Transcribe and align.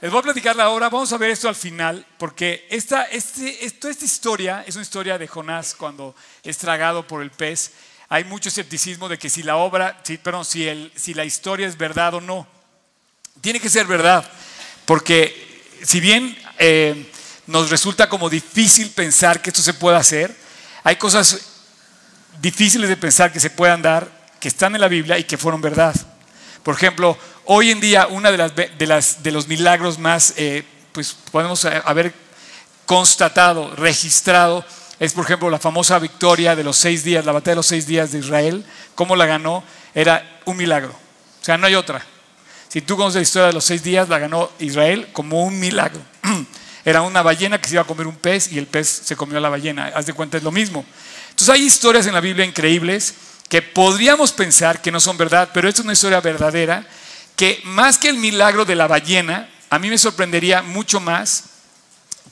Les 0.00 0.10
voy 0.10 0.20
a 0.20 0.22
platicar 0.22 0.56
la 0.56 0.70
obra, 0.70 0.88
vamos 0.88 1.12
a 1.12 1.18
ver 1.18 1.30
esto 1.30 1.46
al 1.46 1.54
final, 1.54 2.06
porque 2.16 2.66
esta, 2.70 3.04
este, 3.04 3.66
esta 3.66 3.90
historia 3.90 4.64
es 4.66 4.74
una 4.76 4.82
historia 4.82 5.18
de 5.18 5.28
Jonás 5.28 5.74
cuando 5.74 6.16
es 6.42 6.56
tragado 6.56 7.06
por 7.06 7.20
el 7.20 7.30
pez. 7.30 7.72
Hay 8.08 8.24
mucho 8.24 8.48
escepticismo 8.48 9.10
de 9.10 9.18
que 9.18 9.28
si 9.28 9.42
la 9.42 9.56
obra, 9.56 10.00
si, 10.02 10.16
perdón, 10.16 10.46
si, 10.46 10.66
el, 10.66 10.90
si 10.96 11.12
la 11.12 11.26
historia 11.26 11.68
es 11.68 11.76
verdad 11.76 12.14
o 12.14 12.22
no. 12.22 12.46
Tiene 13.42 13.60
que 13.60 13.68
ser 13.68 13.86
verdad, 13.86 14.26
porque 14.86 15.66
si 15.82 16.00
bien 16.00 16.34
eh, 16.58 17.12
nos 17.46 17.68
resulta 17.68 18.08
como 18.08 18.30
difícil 18.30 18.88
pensar 18.92 19.42
que 19.42 19.50
esto 19.50 19.60
se 19.60 19.74
pueda 19.74 19.98
hacer, 19.98 20.34
hay 20.82 20.96
cosas 20.96 21.40
difíciles 22.40 22.88
de 22.88 22.96
pensar 22.96 23.30
que 23.34 23.40
se 23.40 23.50
puedan 23.50 23.82
dar, 23.82 24.10
que 24.40 24.48
están 24.48 24.74
en 24.74 24.80
la 24.80 24.88
Biblia 24.88 25.18
y 25.18 25.24
que 25.24 25.36
fueron 25.36 25.60
verdad. 25.60 25.94
Por 26.62 26.74
ejemplo, 26.74 27.18
hoy 27.52 27.72
en 27.72 27.80
día 27.80 28.06
uno 28.08 28.30
de, 28.30 28.86
las, 28.86 29.24
de, 29.24 29.32
los 29.32 29.48
milagros 29.48 29.98
más, 29.98 30.34
eh, 30.36 30.62
pues 30.92 31.16
podemos 31.32 31.64
haber 31.64 32.14
constatado, 32.86 33.74
registrado, 33.74 34.64
es 35.00 35.14
por 35.14 35.24
ejemplo 35.24 35.50
la 35.50 35.58
famosa 35.58 35.98
victoria 35.98 36.54
de 36.54 36.62
los 36.62 36.76
seis 36.76 37.02
días, 37.02 37.24
la 37.24 37.32
batalla 37.32 37.54
de 37.54 37.56
los 37.56 37.66
seis 37.66 37.88
días 37.88 38.12
de 38.12 38.20
Israel, 38.20 38.64
cómo 38.94 39.16
la 39.16 39.26
ganó, 39.26 39.64
era 39.96 40.40
un 40.44 40.58
milagro. 40.58 40.90
O 40.90 41.44
sea, 41.44 41.58
no 41.58 41.66
hay 41.66 41.74
otra. 41.74 42.06
Si 42.68 42.82
tú 42.82 42.96
conoces 42.96 43.16
la 43.16 43.22
historia 43.22 43.46
de 43.48 43.54
los 43.54 43.64
seis 43.64 43.82
días, 43.82 44.08
la 44.08 44.20
ganó 44.20 44.48
Israel 44.60 45.08
como 45.12 45.42
un 45.42 45.58
milagro. 45.58 46.00
Era 46.84 47.02
una 47.02 47.20
ballena 47.20 47.60
que 47.60 47.68
se 47.68 47.74
iba 47.74 47.82
a 47.82 47.86
comer 47.86 48.06
un 48.06 48.16
pez 48.16 48.52
y 48.52 48.58
el 48.58 48.66
pez 48.66 48.88
se 48.88 49.16
comió 49.16 49.36
a 49.36 49.40
la 49.40 49.50
ballena. 49.50 49.92
Haz 49.94 50.06
de 50.06 50.14
cuenta, 50.14 50.38
es 50.38 50.42
lo 50.42 50.52
mismo. 50.52 50.84
Entonces 51.30 51.48
hay 51.50 51.62
historias 51.62 52.06
en 52.06 52.14
la 52.14 52.20
Biblia 52.20 52.46
increíbles 52.46 53.12
que 53.48 53.60
podríamos 53.60 54.32
pensar 54.32 54.80
que 54.80 54.92
no 54.92 55.00
son 55.00 55.18
verdad, 55.18 55.50
pero 55.52 55.68
esta 55.68 55.80
es 55.80 55.84
una 55.84 55.92
historia 55.92 56.20
verdadera 56.20 56.86
que 57.40 57.58
más 57.64 57.96
que 57.96 58.10
el 58.10 58.18
milagro 58.18 58.66
de 58.66 58.74
la 58.74 58.86
ballena, 58.86 59.48
a 59.70 59.78
mí 59.78 59.88
me 59.88 59.96
sorprendería 59.96 60.60
mucho 60.60 61.00
más 61.00 61.44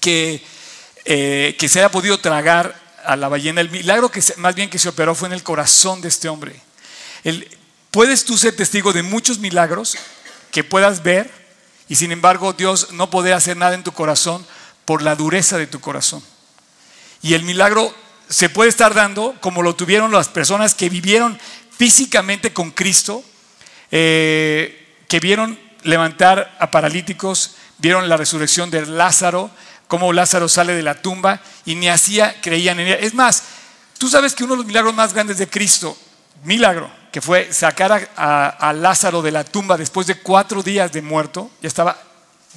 que, 0.00 0.44
eh, 1.06 1.56
que 1.58 1.66
se 1.66 1.78
haya 1.78 1.90
podido 1.90 2.20
tragar 2.20 2.78
a 3.06 3.16
la 3.16 3.28
ballena. 3.28 3.62
El 3.62 3.70
milagro 3.70 4.10
que 4.10 4.22
más 4.36 4.54
bien 4.54 4.68
que 4.68 4.78
se 4.78 4.90
operó 4.90 5.14
fue 5.14 5.28
en 5.28 5.32
el 5.32 5.42
corazón 5.42 6.02
de 6.02 6.08
este 6.08 6.28
hombre. 6.28 6.60
puedes 7.90 8.26
tú 8.26 8.36
ser 8.36 8.54
testigo 8.54 8.92
de 8.92 9.02
muchos 9.02 9.38
milagros 9.38 9.96
que 10.50 10.62
puedas 10.62 11.02
ver 11.02 11.30
y 11.88 11.96
sin 11.96 12.12
embargo 12.12 12.52
Dios 12.52 12.92
no 12.92 13.08
puede 13.08 13.32
hacer 13.32 13.56
nada 13.56 13.72
en 13.72 13.84
tu 13.84 13.92
corazón 13.92 14.46
por 14.84 15.00
la 15.00 15.16
dureza 15.16 15.56
de 15.56 15.66
tu 15.66 15.80
corazón. 15.80 16.22
Y 17.22 17.32
el 17.32 17.44
milagro 17.44 17.94
se 18.28 18.50
puede 18.50 18.68
estar 18.68 18.92
dando 18.92 19.36
como 19.40 19.62
lo 19.62 19.74
tuvieron 19.74 20.12
las 20.12 20.28
personas 20.28 20.74
que 20.74 20.90
vivieron 20.90 21.40
físicamente 21.78 22.52
con 22.52 22.72
Cristo, 22.72 23.24
eh, 23.90 24.84
que 25.08 25.20
vieron 25.20 25.58
levantar 25.82 26.54
a 26.60 26.70
paralíticos, 26.70 27.56
vieron 27.78 28.08
la 28.08 28.16
resurrección 28.16 28.70
de 28.70 28.86
Lázaro, 28.86 29.50
cómo 29.88 30.12
Lázaro 30.12 30.48
sale 30.48 30.74
de 30.74 30.82
la 30.82 31.00
tumba 31.00 31.40
y 31.64 31.74
ni 31.74 31.88
hacía, 31.88 32.40
creían 32.40 32.78
en 32.78 32.88
él. 32.88 32.98
Es 33.00 33.14
más, 33.14 33.42
tú 33.96 34.08
sabes 34.08 34.34
que 34.34 34.44
uno 34.44 34.52
de 34.52 34.58
los 34.58 34.66
milagros 34.66 34.94
más 34.94 35.14
grandes 35.14 35.38
de 35.38 35.48
Cristo, 35.48 35.96
milagro, 36.44 36.90
que 37.10 37.22
fue 37.22 37.52
sacar 37.52 38.10
a, 38.16 38.48
a 38.48 38.72
Lázaro 38.72 39.22
de 39.22 39.30
la 39.30 39.44
tumba 39.44 39.76
después 39.76 40.06
de 40.06 40.20
cuatro 40.20 40.62
días 40.62 40.92
de 40.92 41.00
muerto, 41.00 41.50
ya 41.62 41.68
estaba 41.68 41.98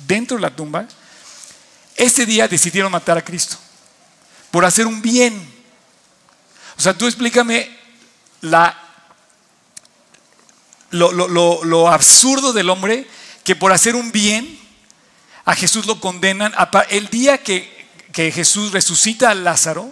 dentro 0.06 0.36
de 0.38 0.42
la 0.42 0.56
tumba, 0.56 0.86
ese 1.96 2.26
día 2.26 2.48
decidieron 2.48 2.92
matar 2.92 3.18
a 3.18 3.24
Cristo 3.24 3.58
por 4.50 4.66
hacer 4.66 4.86
un 4.86 5.02
bien. 5.02 5.62
O 6.78 6.82
sea, 6.82 6.94
tú 6.94 7.06
explícame 7.06 7.70
la, 8.42 8.78
lo, 10.92 11.90
absurdo 11.90 12.54
del 12.54 12.70
hombre 12.70 13.08
que 13.44 13.56
por 13.56 13.72
hacer 13.72 13.96
un 13.96 14.12
bien 14.12 14.60
a 15.46 15.56
Jesús 15.56 15.86
lo 15.86 16.00
condenan. 16.00 16.54
El 16.90 17.08
día 17.08 17.38
que, 17.40 17.82
Jesús 18.14 18.72
resucita 18.72 19.32
a 19.32 19.36
Lázaro, 19.36 19.92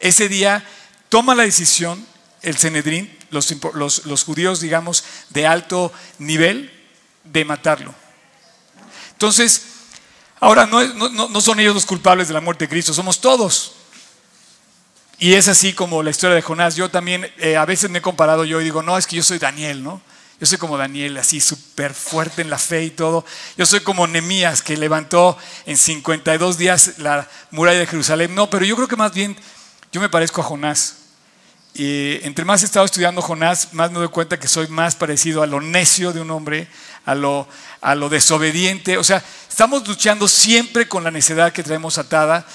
ese 0.00 0.28
día 0.28 0.66
toma 1.08 1.34
la 1.34 1.44
decisión 1.44 2.04
el 2.42 2.58
Cenedrín, 2.58 3.16
los, 3.30 3.54
los, 4.04 4.24
judíos, 4.24 4.60
digamos, 4.60 5.04
de 5.30 5.46
alto 5.46 5.92
nivel, 6.18 6.70
de 7.24 7.44
matarlo. 7.44 7.94
Entonces, 9.12 9.62
ahora 10.40 10.66
no, 10.66 10.82
no, 11.08 11.40
son 11.40 11.60
ellos 11.60 11.74
los 11.74 11.86
culpables 11.86 12.28
de 12.28 12.34
la 12.34 12.40
muerte 12.40 12.64
de 12.64 12.68
Cristo, 12.68 12.92
somos 12.92 13.20
todos. 13.20 13.72
Y 15.18 15.34
es 15.34 15.48
así 15.48 15.72
como 15.72 16.02
la 16.02 16.10
historia 16.10 16.34
de 16.34 16.42
Jonás. 16.42 16.76
Yo 16.76 16.90
también 16.90 17.32
eh, 17.38 17.56
a 17.56 17.64
veces 17.64 17.88
me 17.88 18.00
he 18.00 18.02
comparado 18.02 18.44
yo 18.44 18.60
y 18.60 18.64
digo, 18.64 18.82
no, 18.82 18.98
es 18.98 19.06
que 19.06 19.16
yo 19.16 19.22
soy 19.22 19.38
Daniel, 19.38 19.82
¿no? 19.82 20.02
Yo 20.44 20.48
soy 20.48 20.58
como 20.58 20.76
Daniel, 20.76 21.16
así 21.16 21.40
súper 21.40 21.94
fuerte 21.94 22.42
en 22.42 22.50
la 22.50 22.58
fe 22.58 22.84
y 22.84 22.90
todo. 22.90 23.24
Yo 23.56 23.64
soy 23.64 23.80
como 23.80 24.06
Nemías, 24.06 24.60
que 24.60 24.76
levantó 24.76 25.38
en 25.64 25.78
52 25.78 26.58
días 26.58 26.98
la 26.98 27.26
muralla 27.50 27.78
de 27.78 27.86
Jerusalén. 27.86 28.34
No, 28.34 28.50
pero 28.50 28.66
yo 28.66 28.76
creo 28.76 28.86
que 28.86 28.94
más 28.94 29.14
bien 29.14 29.38
yo 29.90 30.02
me 30.02 30.10
parezco 30.10 30.42
a 30.42 30.44
Jonás. 30.44 30.96
Y 31.72 32.18
entre 32.26 32.44
más 32.44 32.62
he 32.62 32.66
estado 32.66 32.84
estudiando 32.84 33.22
Jonás, 33.22 33.72
más 33.72 33.90
me 33.90 34.00
doy 34.00 34.08
cuenta 34.08 34.38
que 34.38 34.46
soy 34.46 34.68
más 34.68 34.96
parecido 34.96 35.42
a 35.42 35.46
lo 35.46 35.62
necio 35.62 36.12
de 36.12 36.20
un 36.20 36.30
hombre, 36.30 36.68
a 37.06 37.14
lo, 37.14 37.48
a 37.80 37.94
lo 37.94 38.10
desobediente. 38.10 38.98
O 38.98 39.02
sea, 39.02 39.24
estamos 39.48 39.88
luchando 39.88 40.28
siempre 40.28 40.86
con 40.86 41.04
la 41.04 41.10
necedad 41.10 41.54
que 41.54 41.62
traemos 41.62 41.96
atada. 41.96 42.46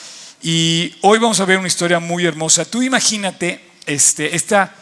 Y 0.44 0.96
hoy 1.02 1.18
vamos 1.18 1.40
a 1.40 1.46
ver 1.46 1.58
una 1.58 1.68
historia 1.68 2.00
muy 2.00 2.24
hermosa. 2.24 2.66
Tú 2.66 2.84
imagínate 2.84 3.68
este, 3.88 4.36
esta 4.36 4.76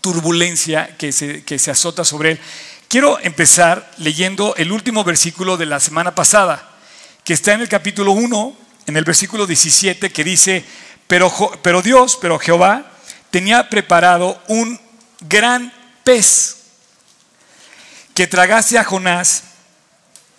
turbulencia 0.00 0.96
que 0.96 1.12
se, 1.12 1.44
que 1.44 1.58
se 1.58 1.70
azota 1.70 2.04
sobre 2.04 2.32
él. 2.32 2.40
Quiero 2.88 3.18
empezar 3.20 3.90
leyendo 3.98 4.54
el 4.56 4.70
último 4.70 5.04
versículo 5.04 5.56
de 5.56 5.66
la 5.66 5.80
semana 5.80 6.14
pasada, 6.14 6.76
que 7.24 7.32
está 7.32 7.52
en 7.52 7.62
el 7.62 7.68
capítulo 7.68 8.12
1, 8.12 8.56
en 8.86 8.96
el 8.96 9.04
versículo 9.04 9.46
17, 9.46 10.10
que 10.10 10.24
dice, 10.24 10.64
pero, 11.06 11.32
pero 11.62 11.82
Dios, 11.82 12.18
pero 12.20 12.38
Jehová, 12.38 12.92
tenía 13.30 13.68
preparado 13.68 14.42
un 14.48 14.78
gran 15.20 15.72
pez 16.04 16.56
que 18.14 18.26
tragase 18.26 18.78
a 18.78 18.84
Jonás, 18.84 19.44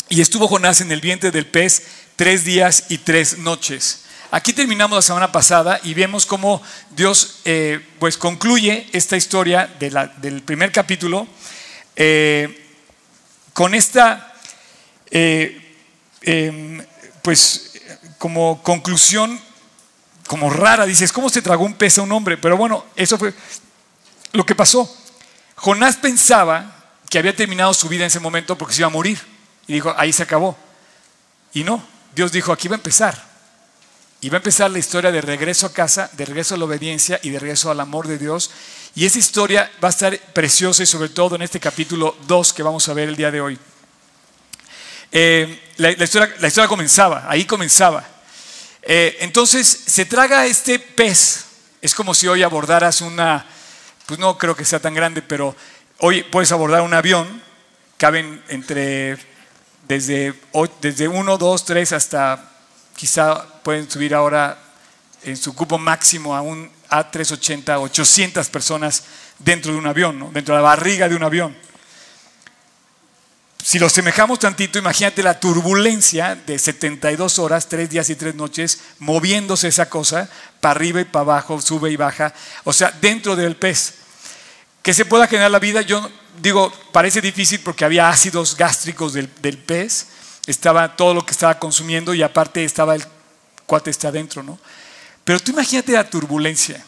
y 0.09 0.21
estuvo 0.21 0.47
Jonás 0.47 0.81
en 0.81 0.91
el 0.91 1.01
vientre 1.01 1.31
del 1.31 1.47
pez 1.47 1.83
tres 2.15 2.45
días 2.45 2.85
y 2.89 2.99
tres 2.99 3.39
noches. 3.39 4.02
Aquí 4.35 4.51
terminamos 4.51 4.95
la 4.95 5.03
semana 5.03 5.31
pasada 5.31 5.79
y 5.83 5.93
vemos 5.93 6.25
cómo 6.25 6.59
Dios 6.89 7.41
eh, 7.45 7.85
pues 7.99 8.17
concluye 8.17 8.89
esta 8.91 9.15
historia 9.15 9.67
del 9.77 10.41
primer 10.41 10.71
capítulo 10.71 11.27
eh, 11.95 12.67
con 13.53 13.75
esta 13.75 14.33
eh, 15.11 15.77
em, 16.23 16.83
pues 17.21 17.79
como 18.17 18.63
conclusión 18.63 19.39
como 20.25 20.49
rara. 20.49 20.87
Dices, 20.87 21.11
¿cómo 21.11 21.29
se 21.29 21.43
tragó 21.43 21.63
un 21.63 21.75
pez 21.75 21.99
a 21.99 22.01
un 22.01 22.11
hombre? 22.11 22.35
Pero 22.35 22.57
bueno, 22.57 22.85
eso 22.95 23.19
fue 23.19 23.35
lo 24.31 24.43
que 24.47 24.55
pasó. 24.55 24.91
Jonás 25.57 25.97
pensaba 25.97 26.89
que 27.07 27.19
había 27.19 27.35
terminado 27.35 27.71
su 27.75 27.87
vida 27.87 28.01
en 28.01 28.07
ese 28.07 28.19
momento 28.19 28.57
porque 28.57 28.73
se 28.73 28.81
iba 28.81 28.87
a 28.87 28.89
morir. 28.89 29.19
Y 29.67 29.73
dijo, 29.73 29.93
ahí 29.95 30.11
se 30.11 30.23
acabó. 30.23 30.57
Y 31.53 31.63
no, 31.63 31.85
Dios 32.15 32.31
dijo, 32.31 32.51
aquí 32.51 32.67
va 32.67 32.77
a 32.77 32.77
empezar. 32.77 33.32
Y 34.23 34.29
va 34.29 34.37
a 34.37 34.39
empezar 34.39 34.71
la 34.71 34.79
historia 34.79 35.11
de 35.11 35.19
regreso 35.19 35.65
a 35.65 35.73
casa, 35.73 36.09
de 36.13 36.23
regreso 36.23 36.55
a 36.55 36.57
la 36.57 36.63
obediencia 36.63 37.19
y 37.23 37.29
de 37.29 37.39
regreso 37.39 37.69
al 37.69 37.81
amor 37.81 38.07
de 38.07 38.17
Dios. 38.17 38.51
Y 38.95 39.05
esa 39.05 39.19
historia 39.19 39.69
va 39.83 39.89
a 39.89 39.91
estar 39.91 40.17
preciosa 40.17 40.81
y 40.81 40.85
sobre 40.85 41.09
todo 41.09 41.35
en 41.35 41.41
este 41.41 41.59
capítulo 41.59 42.15
2 42.25 42.53
que 42.53 42.63
vamos 42.63 42.87
a 42.87 42.93
ver 42.93 43.09
el 43.09 43.17
día 43.17 43.31
de 43.31 43.41
hoy. 43.41 43.59
Eh, 45.11 45.61
la, 45.75 45.89
historia, 45.91 46.69
comenzaba, 46.69 47.25
ahí 47.27 47.43
comenzaba. 47.43 48.07
Eh, 48.83 49.17
entonces 49.19 49.67
se 49.67 50.05
traga 50.05 50.45
este 50.45 50.79
pez. 50.79 51.43
Es 51.81 51.93
como 51.93 52.13
si 52.13 52.25
hoy 52.29 52.43
abordaras 52.43 53.01
una, 53.01 53.45
pues 54.05 54.21
no 54.21 54.37
creo 54.37 54.55
que 54.55 54.63
sea 54.63 54.79
tan 54.79 54.93
grande, 54.93 55.21
pero 55.21 55.53
hoy 55.97 56.23
puedes 56.23 56.53
abordar 56.53 56.79
un 56.79 56.93
avión, 56.93 57.43
caben 57.97 58.41
entre 58.47 59.17
desde, 59.85 60.33
desde 60.79 61.09
1, 61.09 61.37
2, 61.37 61.65
3 61.65 61.91
hasta 61.91 62.52
quizá 62.95 63.45
pueden 63.63 63.89
subir 63.89 64.13
ahora 64.13 64.57
en 65.23 65.37
su 65.37 65.55
cupo 65.55 65.77
máximo 65.77 66.35
a 66.35 66.41
un 66.41 66.69
A380, 66.89 67.81
800 67.81 68.49
personas 68.49 69.03
dentro 69.39 69.71
de 69.71 69.77
un 69.77 69.87
avión, 69.87 70.31
dentro 70.33 70.55
de 70.55 70.61
la 70.61 70.67
barriga 70.67 71.09
de 71.09 71.15
un 71.15 71.23
avión. 71.23 71.55
Si 73.63 73.79
lo 73.79 73.87
semejamos 73.87 74.39
tantito, 74.39 74.77
imagínate 74.77 75.23
la 75.23 75.39
turbulencia 75.39 76.35
de 76.35 76.59
72 76.59 77.39
horas, 77.39 77.69
3 77.69 77.89
días 77.89 78.09
y 78.09 78.15
3 78.15 78.35
noches, 78.35 78.79
moviéndose 78.99 79.69
esa 79.69 79.89
cosa 79.89 80.29
para 80.59 80.71
arriba 80.71 80.99
y 80.99 81.05
para 81.05 81.21
abajo, 81.21 81.61
sube 81.61 81.89
y 81.89 81.95
baja, 81.95 82.33
o 82.65 82.73
sea, 82.73 82.91
dentro 82.99 83.37
del 83.37 83.55
pez. 83.55 83.93
Que 84.81 84.93
se 84.93 85.05
pueda 85.05 85.27
generar 85.27 85.49
la 85.49 85.59
vida, 85.59 85.81
yo 85.81 86.11
digo, 86.41 86.73
parece 86.91 87.21
difícil 87.21 87.61
porque 87.61 87.85
había 87.85 88.09
ácidos 88.09 88.57
gástricos 88.57 89.13
del, 89.13 89.29
del 89.41 89.57
pez, 89.57 90.07
estaba 90.45 90.95
todo 90.95 91.13
lo 91.13 91.25
que 91.25 91.31
estaba 91.31 91.59
consumiendo 91.59 92.13
y 92.13 92.21
aparte 92.21 92.63
estaba 92.63 92.95
el 92.95 93.05
cuate 93.65 93.89
está 93.89 94.09
adentro, 94.09 94.43
¿no? 94.43 94.59
Pero 95.23 95.39
tú 95.39 95.51
imagínate 95.51 95.93
la 95.93 96.09
turbulencia. 96.09 96.83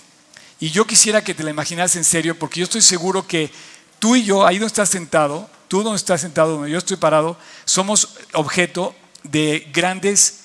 Y 0.60 0.70
yo 0.72 0.86
quisiera 0.86 1.24
que 1.24 1.34
te 1.34 1.44
la 1.44 1.50
imaginas 1.50 1.96
en 1.96 2.04
serio, 2.04 2.38
porque 2.38 2.60
yo 2.60 2.66
estoy 2.66 2.82
seguro 2.82 3.28
que 3.28 3.52
tú 4.00 4.16
y 4.16 4.24
yo, 4.24 4.46
ahí 4.46 4.58
donde 4.58 4.68
estás 4.68 4.90
sentado, 4.90 5.50
tú 5.68 5.84
donde 5.84 5.98
estás 5.98 6.22
sentado, 6.22 6.54
donde 6.54 6.72
yo 6.72 6.78
estoy 6.78 6.98
parado, 6.98 7.38
somos 7.66 8.18
objeto 8.34 8.96
de 9.24 9.70
grandes 9.74 10.42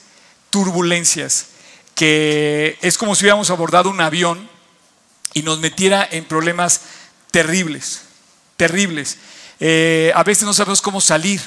turbulencias, 0.50 1.46
que 1.94 2.78
es 2.82 2.98
como 2.98 3.14
si 3.14 3.24
hubiéramos 3.24 3.50
abordado 3.50 3.90
un 3.90 4.00
avión 4.00 4.48
y 5.34 5.42
nos 5.42 5.60
metiera 5.60 6.06
en 6.10 6.24
problemas 6.24 6.80
terribles, 7.30 8.02
terribles. 8.56 9.18
Eh, 9.60 10.12
a 10.14 10.24
veces 10.24 10.44
no 10.44 10.54
sabemos 10.54 10.80
cómo 10.80 11.00
salir, 11.00 11.40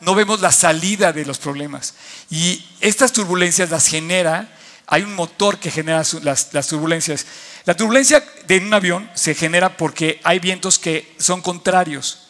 no 0.00 0.14
vemos 0.14 0.40
la 0.40 0.52
salida 0.52 1.12
de 1.12 1.24
los 1.24 1.38
problemas. 1.38 1.94
Y 2.30 2.64
estas 2.80 3.12
turbulencias 3.12 3.70
las 3.70 3.86
genera, 3.86 4.48
hay 4.86 5.02
un 5.02 5.14
motor 5.14 5.58
que 5.58 5.70
genera 5.70 6.02
las, 6.22 6.68
turbulencias. 6.68 7.26
La 7.64 7.76
turbulencia 7.76 8.24
de 8.46 8.58
un 8.58 8.72
avión 8.72 9.10
se 9.14 9.34
genera 9.34 9.76
porque 9.76 10.20
hay 10.24 10.38
vientos 10.38 10.78
que 10.78 11.14
son 11.18 11.42
contrarios. 11.42 12.28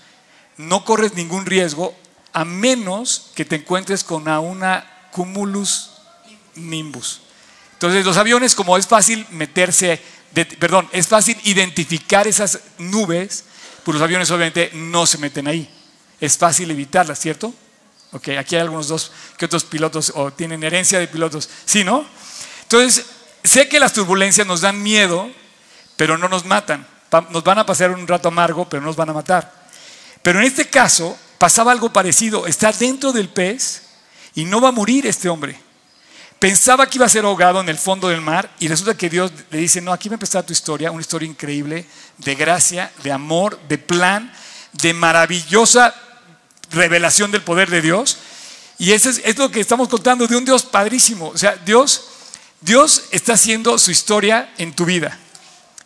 No 0.56 0.84
corres 0.84 1.14
ningún 1.14 1.46
riesgo 1.46 1.94
a 2.32 2.44
menos 2.44 3.30
que 3.34 3.44
te 3.44 3.56
encuentres 3.56 4.02
con 4.02 4.28
una 4.28 5.08
cumulus 5.12 5.90
nimbus. 6.54 7.20
Entonces 7.74 8.04
los 8.04 8.16
aviones, 8.16 8.54
como 8.54 8.76
es 8.76 8.86
fácil 8.86 9.24
meterse, 9.30 10.02
perdón, 10.58 10.88
es 10.92 11.06
fácil 11.06 11.38
identificar 11.44 12.26
esas 12.26 12.60
nubes, 12.78 13.44
pues 13.84 13.94
los 13.94 14.02
aviones 14.02 14.30
obviamente 14.30 14.70
no 14.74 15.06
se 15.06 15.18
meten 15.18 15.46
ahí. 15.46 15.77
Es 16.20 16.36
fácil 16.36 16.70
evitarlas, 16.70 17.18
¿cierto? 17.18 17.54
Ok, 18.12 18.28
aquí 18.38 18.56
hay 18.56 18.62
algunos 18.62 18.88
dos 18.88 19.12
que 19.36 19.44
otros 19.44 19.64
pilotos 19.64 20.12
o 20.14 20.30
tienen 20.32 20.62
herencia 20.62 20.98
de 20.98 21.08
pilotos. 21.08 21.48
¿Sí, 21.64 21.84
no? 21.84 22.06
Entonces, 22.62 23.04
sé 23.44 23.68
que 23.68 23.78
las 23.78 23.92
turbulencias 23.92 24.46
nos 24.46 24.62
dan 24.62 24.82
miedo, 24.82 25.30
pero 25.96 26.16
no 26.16 26.28
nos 26.28 26.44
matan. 26.44 26.86
Nos 27.30 27.44
van 27.44 27.58
a 27.58 27.66
pasar 27.66 27.90
un 27.90 28.06
rato 28.06 28.28
amargo, 28.28 28.68
pero 28.68 28.80
no 28.80 28.88
nos 28.88 28.96
van 28.96 29.10
a 29.10 29.14
matar. 29.14 29.52
Pero 30.22 30.40
en 30.40 30.46
este 30.46 30.68
caso 30.68 31.18
pasaba 31.38 31.72
algo 31.72 31.92
parecido. 31.92 32.46
Está 32.46 32.72
dentro 32.72 33.12
del 33.12 33.28
pez 33.28 33.82
y 34.34 34.44
no 34.44 34.60
va 34.60 34.68
a 34.68 34.72
morir 34.72 35.06
este 35.06 35.28
hombre. 35.28 35.60
Pensaba 36.38 36.86
que 36.88 36.98
iba 36.98 37.06
a 37.06 37.10
ser 37.10 37.24
ahogado 37.24 37.60
en 37.60 37.68
el 37.68 37.78
fondo 37.78 38.08
del 38.08 38.20
mar 38.20 38.50
y 38.60 38.68
resulta 38.68 38.96
que 38.96 39.10
Dios 39.10 39.32
le 39.50 39.58
dice, 39.58 39.80
no, 39.80 39.92
aquí 39.92 40.08
va 40.08 40.14
a 40.14 40.16
empezar 40.16 40.44
tu 40.44 40.52
historia, 40.52 40.90
una 40.90 41.00
historia 41.00 41.28
increíble 41.28 41.84
de 42.18 42.34
gracia, 42.36 42.92
de 43.02 43.10
amor, 43.10 43.58
de 43.68 43.76
plan, 43.76 44.32
de 44.72 44.94
maravillosa 44.94 45.94
revelación 46.70 47.30
del 47.30 47.42
poder 47.42 47.70
de 47.70 47.82
Dios. 47.82 48.18
Y 48.78 48.92
eso 48.92 49.10
es, 49.10 49.38
lo 49.38 49.50
que 49.50 49.60
estamos 49.60 49.88
contando 49.88 50.26
de 50.26 50.36
un 50.36 50.44
Dios 50.44 50.62
padrísimo. 50.62 51.28
O 51.28 51.38
sea, 51.38 51.56
Dios, 51.56 52.08
Dios 52.60 53.04
está 53.10 53.34
haciendo 53.34 53.78
su 53.78 53.90
historia 53.90 54.52
en 54.58 54.72
tu 54.74 54.84
vida. 54.84 55.18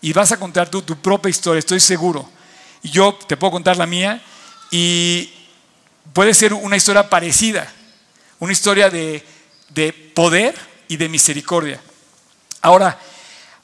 Y 0.00 0.12
vas 0.12 0.32
a 0.32 0.38
contar 0.38 0.68
tú 0.68 0.82
tu 0.82 0.96
propia 0.96 1.30
historia, 1.30 1.60
estoy 1.60 1.80
seguro. 1.80 2.28
Y 2.82 2.90
yo 2.90 3.18
te 3.26 3.36
puedo 3.36 3.52
contar 3.52 3.76
la 3.76 3.86
mía 3.86 4.22
y 4.70 5.30
puede 6.12 6.34
ser 6.34 6.52
una 6.52 6.76
historia 6.76 7.08
parecida. 7.08 7.72
Una 8.40 8.52
historia 8.52 8.90
de 8.90 9.24
de 9.74 9.92
poder 9.92 10.54
y 10.88 10.96
de 10.96 11.08
misericordia. 11.08 11.80
Ahora, 12.60 12.98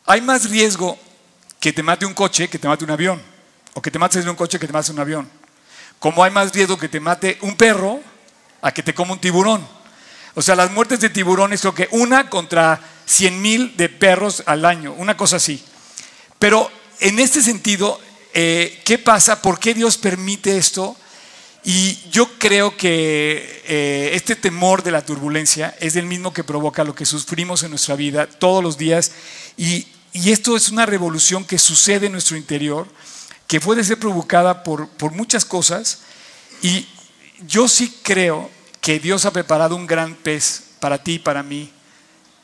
hay 0.07 0.21
más 0.21 0.49
riesgo 0.49 0.99
que 1.61 1.73
te 1.73 1.83
mate 1.83 2.07
un 2.07 2.15
coche 2.15 2.49
que 2.49 2.59
te 2.59 2.69
mate 2.69 2.85
un 2.85 2.91
avión, 2.91 3.21
o 3.75 3.83
que 3.83 3.91
te 3.91 3.99
mates 3.99 4.23
en 4.23 4.29
un 4.29 4.37
coche 4.37 4.59
que 4.59 4.67
te 4.67 4.73
mate 4.73 4.91
un 4.91 5.01
avión. 5.01 5.29
Como 5.99 6.23
hay 6.23 6.31
más 6.31 6.53
riesgo 6.53 6.79
que 6.79 6.89
te 6.89 7.01
mate 7.01 7.39
un 7.43 7.57
perro 7.57 8.01
a 8.63 8.73
que 8.73 8.83
te 8.83 8.95
coma 8.95 9.15
un 9.15 9.21
tiburón. 9.21 9.67
O 10.35 10.43
sea, 10.43 10.55
las 10.55 10.71
muertes 10.71 11.01
de 11.01 11.11
tiburones 11.11 11.61
creo 11.61 11.75
que 11.75 11.89
una 11.91 12.31
contra 12.31 12.81
100 13.07 13.43
mil 13.43 13.77
de 13.77 13.89
perros 13.89 14.43
al 14.47 14.65
año, 14.65 14.93
una 14.99 15.17
cosa 15.17 15.37
así. 15.37 15.63
Pero 16.39 16.71
en 17.01 17.19
este 17.19 17.43
sentido, 17.43 18.01
eh, 18.35 18.81
¿qué 18.85 18.99
pasa? 18.99 19.43
¿Por 19.43 19.59
qué 19.59 19.75
Dios 19.75 19.97
permite 19.97 20.57
esto? 20.57 20.97
Y 21.65 21.99
yo 22.11 22.39
creo 22.39 22.77
que 22.77 23.63
eh, 23.67 24.11
este 24.15 24.37
temor 24.37 24.83
de 24.83 24.91
la 24.91 25.05
turbulencia 25.05 25.77
es 25.81 25.97
el 25.97 26.07
mismo 26.07 26.33
que 26.33 26.45
provoca 26.45 26.85
lo 26.85 26.95
que 26.95 27.05
sufrimos 27.05 27.63
en 27.63 27.71
nuestra 27.71 27.97
vida 27.97 28.27
todos 28.27 28.63
los 28.63 28.79
días. 28.79 29.13
Y, 29.57 29.87
esto 30.15 30.57
es 30.57 30.71
una 30.71 30.85
revolución 30.85 31.45
que 31.45 31.59
sucede 31.59 32.07
en 32.07 32.13
nuestro 32.13 32.37
interior, 32.37 32.89
que 33.49 33.61
puede 33.61 33.83
ser 33.83 33.99
provocada 33.99 34.63
por, 34.63 34.89
muchas 35.11 35.45
cosas. 35.45 36.03
Y 36.63 36.87
yo 37.49 37.67
sí 37.67 37.99
creo 38.05 38.49
que 38.81 39.01
Dios 39.01 39.25
ha 39.25 39.33
preparado 39.33 39.75
un 39.75 39.89
gran 39.89 40.15
pez 40.15 40.63
para 40.79 41.03
ti 41.03 41.15
y 41.15 41.19
para 41.19 41.43
mí 41.43 41.73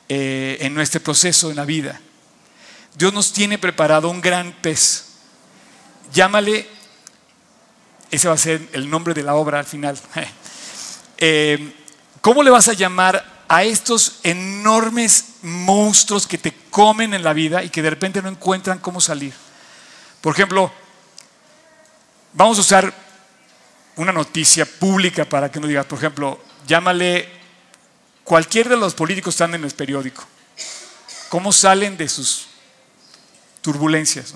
eh, 0.09 0.59
en 0.61 0.75
nuestro 0.75 1.01
proceso 1.01 1.51
en 1.51 1.57
la 1.57 1.65
vida. 1.65 2.01
Dios 2.97 3.13
nos 3.13 3.33
tiene 3.33 3.59
preparado 3.59 4.11
un 4.11 4.21
gran 4.21 4.53
pez. 4.61 5.05
Llámale 6.13 6.75
ese 8.15 8.29
va 8.29 8.35
a 8.35 8.39
ser 8.39 8.69
el 8.73 8.89
nombre 8.89 9.13
de 9.13 9.23
la 9.23 9.35
obra 9.35 9.59
al 9.59 9.67
final. 9.67 9.99
Eh, 11.17 11.73
¿Cómo 12.21 12.43
le 12.43 12.51
vas 12.51 12.67
a 12.67 12.73
llamar 12.73 13.45
a 13.47 13.63
estos 13.63 14.19
enormes 14.25 15.37
monstruos 15.43 16.27
que 16.27 16.39
te 16.39 16.53
comen 16.71 17.15
en 17.15 17.23
la 17.23 17.33
vida 17.33 17.63
y 17.63 17.71
que 17.71 17.83
de 17.83 17.89
repente 17.89 18.21
no 18.21 18.29
encuentran 18.29 18.81
cómo 18.81 19.01
salir? 19.01 19.33
Por 20.21 20.35
ejemplo, 20.35 20.73
vamos 22.35 22.59
a 22.59 22.61
usar 22.61 22.95
una 23.97 24.13
noticia 24.13 24.67
pública 24.67 25.25
para 25.25 25.51
que 25.51 25.61
no 25.61 25.67
digas, 25.67 25.87
por 25.87 25.99
ejemplo, 25.99 26.43
llámale, 26.67 27.29
cualquier 28.25 28.69
de 28.69 28.77
los 28.77 28.95
políticos 28.95 29.35
están 29.35 29.55
en 29.55 29.65
el 29.65 29.71
periódico. 29.71 30.25
¿Cómo 31.29 31.53
salen 31.53 31.97
de 31.97 32.09
sus 32.09 32.47
turbulencias? 33.63 34.35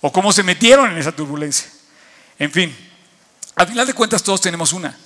¿O 0.00 0.12
cómo 0.12 0.32
se 0.32 0.42
metieron 0.42 0.90
en 0.90 0.98
esa 0.98 1.12
turbulencia? 1.12 1.68
En 2.38 2.52
fin, 2.52 2.76
al 3.54 3.66
final 3.66 3.86
de 3.86 3.94
cuentas 3.94 4.22
todos 4.22 4.40
tenemos 4.40 4.72
una. 4.72 4.96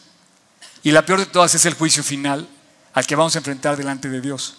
Y 0.82 0.90
la 0.90 1.04
peor 1.04 1.20
de 1.20 1.26
todas 1.26 1.54
es 1.54 1.64
el 1.66 1.74
juicio 1.74 2.02
final 2.02 2.48
al 2.92 3.06
que 3.06 3.14
vamos 3.14 3.34
a 3.34 3.38
enfrentar 3.38 3.76
delante 3.76 4.08
de 4.08 4.20
Dios. 4.20 4.56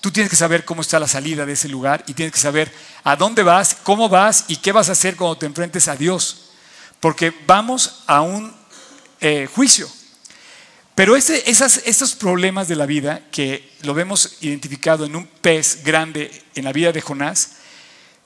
Tú 0.00 0.10
tienes 0.10 0.28
que 0.28 0.36
saber 0.36 0.64
cómo 0.64 0.82
está 0.82 0.98
la 0.98 1.06
salida 1.06 1.46
de 1.46 1.52
ese 1.52 1.68
lugar 1.68 2.02
y 2.08 2.14
tienes 2.14 2.32
que 2.32 2.40
saber 2.40 2.74
a 3.04 3.14
dónde 3.14 3.44
vas, 3.44 3.76
cómo 3.84 4.08
vas 4.08 4.46
y 4.48 4.56
qué 4.56 4.72
vas 4.72 4.88
a 4.88 4.92
hacer 4.92 5.14
cuando 5.14 5.38
te 5.38 5.46
enfrentes 5.46 5.86
a 5.86 5.94
Dios. 5.94 6.51
Porque 7.02 7.34
vamos 7.48 8.04
a 8.06 8.20
un 8.20 8.54
eh, 9.20 9.48
juicio. 9.52 9.88
Pero 10.94 11.16
ese, 11.16 11.42
esos 11.50 12.14
problemas 12.14 12.68
de 12.68 12.76
la 12.76 12.86
vida, 12.86 13.22
que 13.32 13.72
lo 13.82 13.92
vemos 13.92 14.36
identificado 14.40 15.04
en 15.04 15.16
un 15.16 15.26
pez 15.26 15.82
grande 15.82 16.30
en 16.54 16.62
la 16.62 16.72
vida 16.72 16.92
de 16.92 17.00
Jonás, 17.00 17.56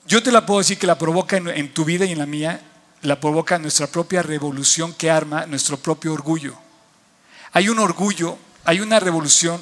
yo 0.05 0.21
te 0.21 0.31
la 0.31 0.45
puedo 0.45 0.59
decir 0.59 0.77
que 0.77 0.85
la 0.85 0.99
provoca 0.99 1.37
en 1.37 1.73
tu 1.73 1.85
vida 1.85 2.05
y 2.05 2.11
en 2.11 2.19
la 2.19 2.27
mía 2.27 2.61
la 3.01 3.19
provoca 3.19 3.57
nuestra 3.57 3.87
propia 3.87 4.21
revolución 4.21 4.93
que 4.93 5.09
arma 5.09 5.47
nuestro 5.47 5.77
propio 5.77 6.13
orgullo. 6.13 6.55
Hay 7.53 7.69
un 7.69 7.79
orgullo, 7.79 8.37
hay 8.63 8.79
una 8.79 8.99
revolución, 8.99 9.59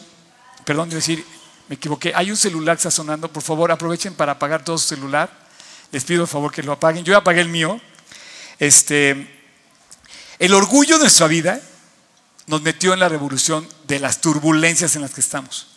perdón 0.65 0.89
decir, 0.89 1.25
me 1.69 1.75
equivoqué, 1.75 2.11
hay 2.13 2.31
un 2.31 2.37
celular 2.37 2.75
que 2.75 2.79
está 2.81 2.91
sonando, 2.91 3.31
por 3.31 3.43
favor 3.43 3.71
aprovechen 3.71 4.13
para 4.13 4.33
apagar 4.33 4.65
todo 4.65 4.77
su 4.77 4.87
celular, 4.87 5.31
les 5.93 6.03
pido 6.03 6.23
por 6.23 6.29
favor 6.29 6.51
que 6.51 6.63
lo 6.63 6.73
apaguen, 6.73 7.05
yo 7.05 7.15
apagué 7.15 7.39
el 7.39 7.49
mío. 7.49 7.79
Este, 8.59 9.27
el 10.39 10.53
orgullo 10.53 10.97
de 10.97 11.03
nuestra 11.03 11.27
vida 11.27 11.61
nos 12.47 12.61
metió 12.61 12.93
en 12.93 12.99
la 12.99 13.09
revolución 13.09 13.67
de 13.87 13.99
las 13.99 14.21
turbulencias 14.21 14.95
en 14.95 15.01
las 15.01 15.11
que 15.11 15.21
estamos. 15.21 15.67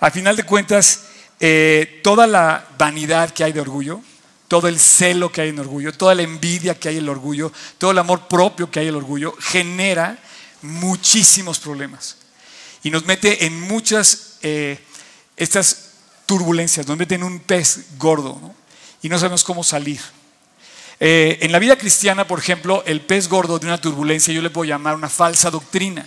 Al 0.00 0.12
final 0.12 0.36
de 0.36 0.44
cuentas, 0.44 1.04
eh, 1.40 2.00
toda 2.02 2.26
la 2.26 2.66
vanidad 2.78 3.30
que 3.30 3.44
hay 3.44 3.52
de 3.52 3.60
orgullo, 3.60 4.00
todo 4.48 4.68
el 4.68 4.78
celo 4.78 5.32
que 5.32 5.40
hay 5.40 5.48
en 5.48 5.58
orgullo, 5.58 5.92
toda 5.92 6.14
la 6.14 6.22
envidia 6.22 6.78
que 6.78 6.88
hay 6.88 6.98
en 6.98 7.04
el 7.04 7.08
orgullo, 7.08 7.52
todo 7.78 7.92
el 7.92 7.98
amor 7.98 8.28
propio 8.28 8.70
que 8.70 8.80
hay 8.80 8.86
en 8.86 8.90
el 8.90 8.96
orgullo, 8.96 9.34
genera 9.40 10.18
muchísimos 10.60 11.58
problemas. 11.58 12.16
Y 12.82 12.90
nos 12.90 13.06
mete 13.06 13.46
en 13.46 13.60
muchas, 13.60 14.38
eh, 14.42 14.78
estas 15.36 15.90
turbulencias, 16.26 16.86
nos 16.86 16.98
mete 16.98 17.14
en 17.14 17.22
un 17.22 17.40
pez 17.40 17.96
gordo 17.96 18.54
y 19.02 19.08
no 19.08 19.18
sabemos 19.18 19.44
cómo 19.44 19.62
salir. 19.64 20.00
Eh, 21.04 21.44
en 21.44 21.50
la 21.50 21.58
vida 21.58 21.74
cristiana, 21.74 22.28
por 22.28 22.38
ejemplo, 22.38 22.84
el 22.86 23.00
pez 23.00 23.26
gordo 23.28 23.58
de 23.58 23.66
una 23.66 23.80
turbulencia 23.80 24.32
yo 24.32 24.40
le 24.40 24.50
puedo 24.50 24.66
llamar 24.66 24.94
una 24.94 25.08
falsa 25.08 25.50
doctrina. 25.50 26.06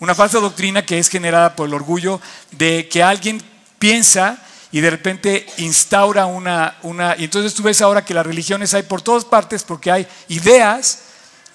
Una 0.00 0.14
falsa 0.14 0.40
doctrina 0.40 0.86
que 0.86 0.98
es 0.98 1.10
generada 1.10 1.54
por 1.54 1.68
el 1.68 1.74
orgullo 1.74 2.22
de 2.50 2.88
que 2.88 3.02
alguien 3.02 3.38
piensa 3.78 4.42
y 4.72 4.80
de 4.80 4.88
repente 4.88 5.44
instaura 5.58 6.24
una, 6.24 6.78
una... 6.84 7.14
Y 7.18 7.24
entonces 7.24 7.52
tú 7.52 7.62
ves 7.62 7.82
ahora 7.82 8.02
que 8.02 8.14
las 8.14 8.24
religiones 8.24 8.72
hay 8.72 8.84
por 8.84 9.02
todas 9.02 9.26
partes 9.26 9.62
porque 9.62 9.90
hay 9.90 10.06
ideas 10.28 11.00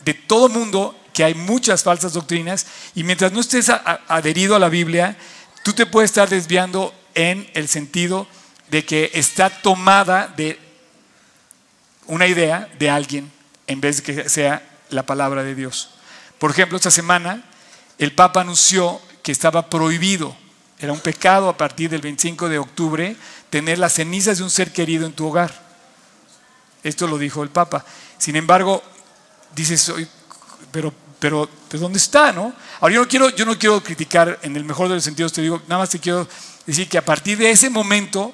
de 0.06 0.14
todo 0.14 0.48
mundo, 0.48 0.96
que 1.12 1.24
hay 1.24 1.34
muchas 1.34 1.82
falsas 1.82 2.14
doctrinas, 2.14 2.68
y 2.94 3.04
mientras 3.04 3.32
no 3.32 3.40
estés 3.40 3.72
adherido 4.08 4.56
a 4.56 4.60
la 4.60 4.70
Biblia, 4.70 5.18
tú 5.64 5.74
te 5.74 5.88
puedes 5.88 6.12
estar 6.12 6.30
desviando 6.30 6.94
en 7.16 7.50
el 7.56 7.68
sentido 7.68 8.28
de 8.70 8.86
que 8.86 9.10
está 9.16 9.50
tomada 9.50 10.32
de 10.38 10.69
una 12.10 12.28
idea 12.28 12.70
de 12.78 12.90
alguien 12.90 13.32
en 13.68 13.80
vez 13.80 13.98
de 13.98 14.04
que 14.04 14.30
sea 14.30 14.62
la 14.90 15.04
palabra 15.04 15.44
de 15.44 15.56
Dios. 15.56 15.92
Por 16.38 16.52
ejemplo, 16.52 16.76
esta 16.76 16.92
semana 16.92 17.44
el 17.98 18.12
Papa 18.14 18.42
anunció 18.42 19.00
que 19.24 19.32
estaba 19.32 19.70
prohibido 19.70 20.36
era 20.80 20.94
un 20.94 21.02
pecado 21.02 21.50
a 21.50 21.58
partir 21.58 21.90
del 21.90 22.02
25 22.02 22.48
de 22.48 22.58
octubre 22.58 23.16
tener 23.50 23.78
las 23.78 23.94
cenizas 23.94 24.38
de 24.38 24.46
un 24.46 24.50
ser 24.50 24.72
querido 24.72 25.06
en 25.06 25.12
tu 25.12 25.28
hogar. 25.28 25.54
Esto 26.84 27.06
lo 27.06 27.18
dijo 27.18 27.44
el 27.44 27.50
Papa. 27.50 27.84
Sin 28.18 28.38
embargo, 28.38 28.82
dices, 29.54 29.92
pero, 30.72 30.94
pero, 31.20 31.50
¿dónde 31.74 31.98
está, 31.98 32.32
no? 32.32 32.54
Ahora 32.80 32.96
yo 32.96 33.02
no 33.02 33.08
quiero, 33.10 33.30
yo 33.30 33.46
no 33.46 33.60
quiero 33.60 33.84
criticar 33.84 34.40
en 34.42 34.56
el 34.56 34.64
mejor 34.64 34.88
de 34.88 34.96
los 34.96 35.04
sentidos, 35.04 35.34
te 35.34 35.42
digo, 35.42 35.62
nada 35.68 35.80
más 35.80 35.90
te 35.90 36.00
quiero 36.00 36.26
decir 36.66 36.88
que 36.88 36.98
a 36.98 37.04
partir 37.04 37.38
de 37.38 37.52
ese 37.52 37.70
momento, 37.70 38.34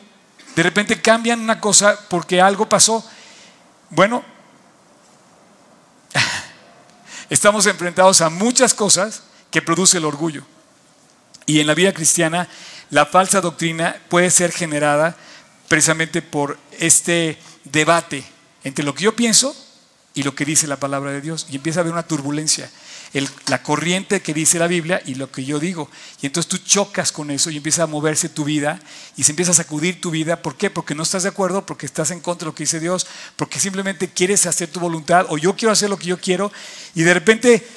de 0.56 0.62
repente 0.62 1.02
cambian 1.02 1.40
una 1.40 1.60
cosa 1.60 1.98
porque 2.10 2.40
algo 2.40 2.70
pasó. 2.70 3.04
Bueno, 3.96 4.26
estamos 7.30 7.66
enfrentados 7.66 8.20
a 8.20 8.30
muchas 8.30 8.74
cosas 8.74 9.24
que 9.50 9.62
produce 9.62 10.00
el 10.00 10.06
orgullo. 10.06 10.44
Y 11.46 11.62
en 11.62 11.68
la 11.68 11.76
vida 11.76 11.94
cristiana, 11.94 12.50
la 12.90 13.06
falsa 13.06 13.40
doctrina 13.40 13.96
puede 14.10 14.32
ser 14.32 14.52
generada 14.52 15.16
precisamente 15.70 16.22
por 16.22 16.58
este 16.78 17.40
debate 17.64 18.26
entre 18.66 18.84
lo 18.84 18.94
que 18.94 19.06
yo 19.06 19.16
pienso 19.16 19.56
y 20.14 20.24
lo 20.24 20.36
que 20.36 20.44
dice 20.44 20.68
la 20.68 20.76
palabra 20.76 21.12
de 21.12 21.22
Dios. 21.22 21.48
Y 21.50 21.56
empieza 21.56 21.80
a 21.80 21.82
haber 21.82 21.94
una 21.94 22.04
turbulencia. 22.04 22.70
La 23.48 23.64
corriente 23.64 24.22
que 24.22 24.34
dice 24.34 24.60
la 24.60 24.68
Biblia 24.68 25.02
y 25.06 25.16
lo 25.16 25.32
que 25.32 25.46
yo 25.46 25.60
digo. 25.60 25.90
Y 26.22 26.26
entonces 26.26 26.50
tú 26.50 26.58
chocas 26.58 27.12
con 27.12 27.32
eso 27.32 27.50
y 27.50 27.58
empieza 27.58 27.84
a 27.84 27.88
moverse 27.88 28.28
tu 28.28 28.44
vida 28.44 28.80
y 29.16 29.24
se 29.24 29.32
empieza 29.32 29.52
a 29.52 29.56
sacudir 29.56 30.02
tu 30.02 30.12
vida. 30.12 30.42
¿Por 30.42 30.58
qué? 30.58 30.70
Porque 30.70 30.96
no 30.96 31.04
estás 31.04 31.24
de 31.24 31.30
acuerdo, 31.30 31.66
porque 31.66 31.86
estás 31.86 32.12
en 32.12 32.20
contra 32.20 32.46
de 32.46 32.52
lo 32.52 32.56
que 32.56 32.64
dice 32.64 32.80
Dios, 32.80 33.08
porque 33.36 33.60
simplemente 33.60 34.10
quieres 34.10 34.46
hacer 34.46 34.70
tu 34.70 34.80
voluntad 34.80 35.28
o 35.30 35.38
yo 35.38 35.56
quiero 35.56 35.72
hacer 35.72 35.90
lo 35.90 35.98
que 35.98 36.08
yo 36.08 36.20
quiero 36.20 36.52
y 36.94 37.04
de 37.04 37.14
repente 37.14 37.68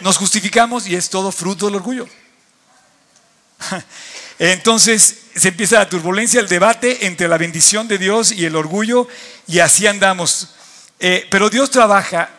nos 0.00 0.18
justificamos 0.18 0.86
y 0.86 0.94
es 0.94 1.08
todo 1.08 1.32
fruto 1.32 1.66
del 1.66 1.76
orgullo. 1.76 2.06
Entonces 4.38 5.16
se 5.34 5.48
empieza 5.48 5.78
la 5.78 5.88
turbulencia, 5.88 6.40
el 6.40 6.48
debate 6.48 7.06
entre 7.06 7.28
la 7.28 7.38
bendición 7.38 7.88
de 7.88 7.98
Dios 7.98 8.32
y 8.32 8.44
el 8.44 8.56
orgullo 8.56 9.08
y 9.46 9.60
así 9.60 9.86
andamos. 9.86 10.50
Eh, 10.98 11.26
pero 11.30 11.50
Dios 11.50 11.70
trabaja, 11.70 12.30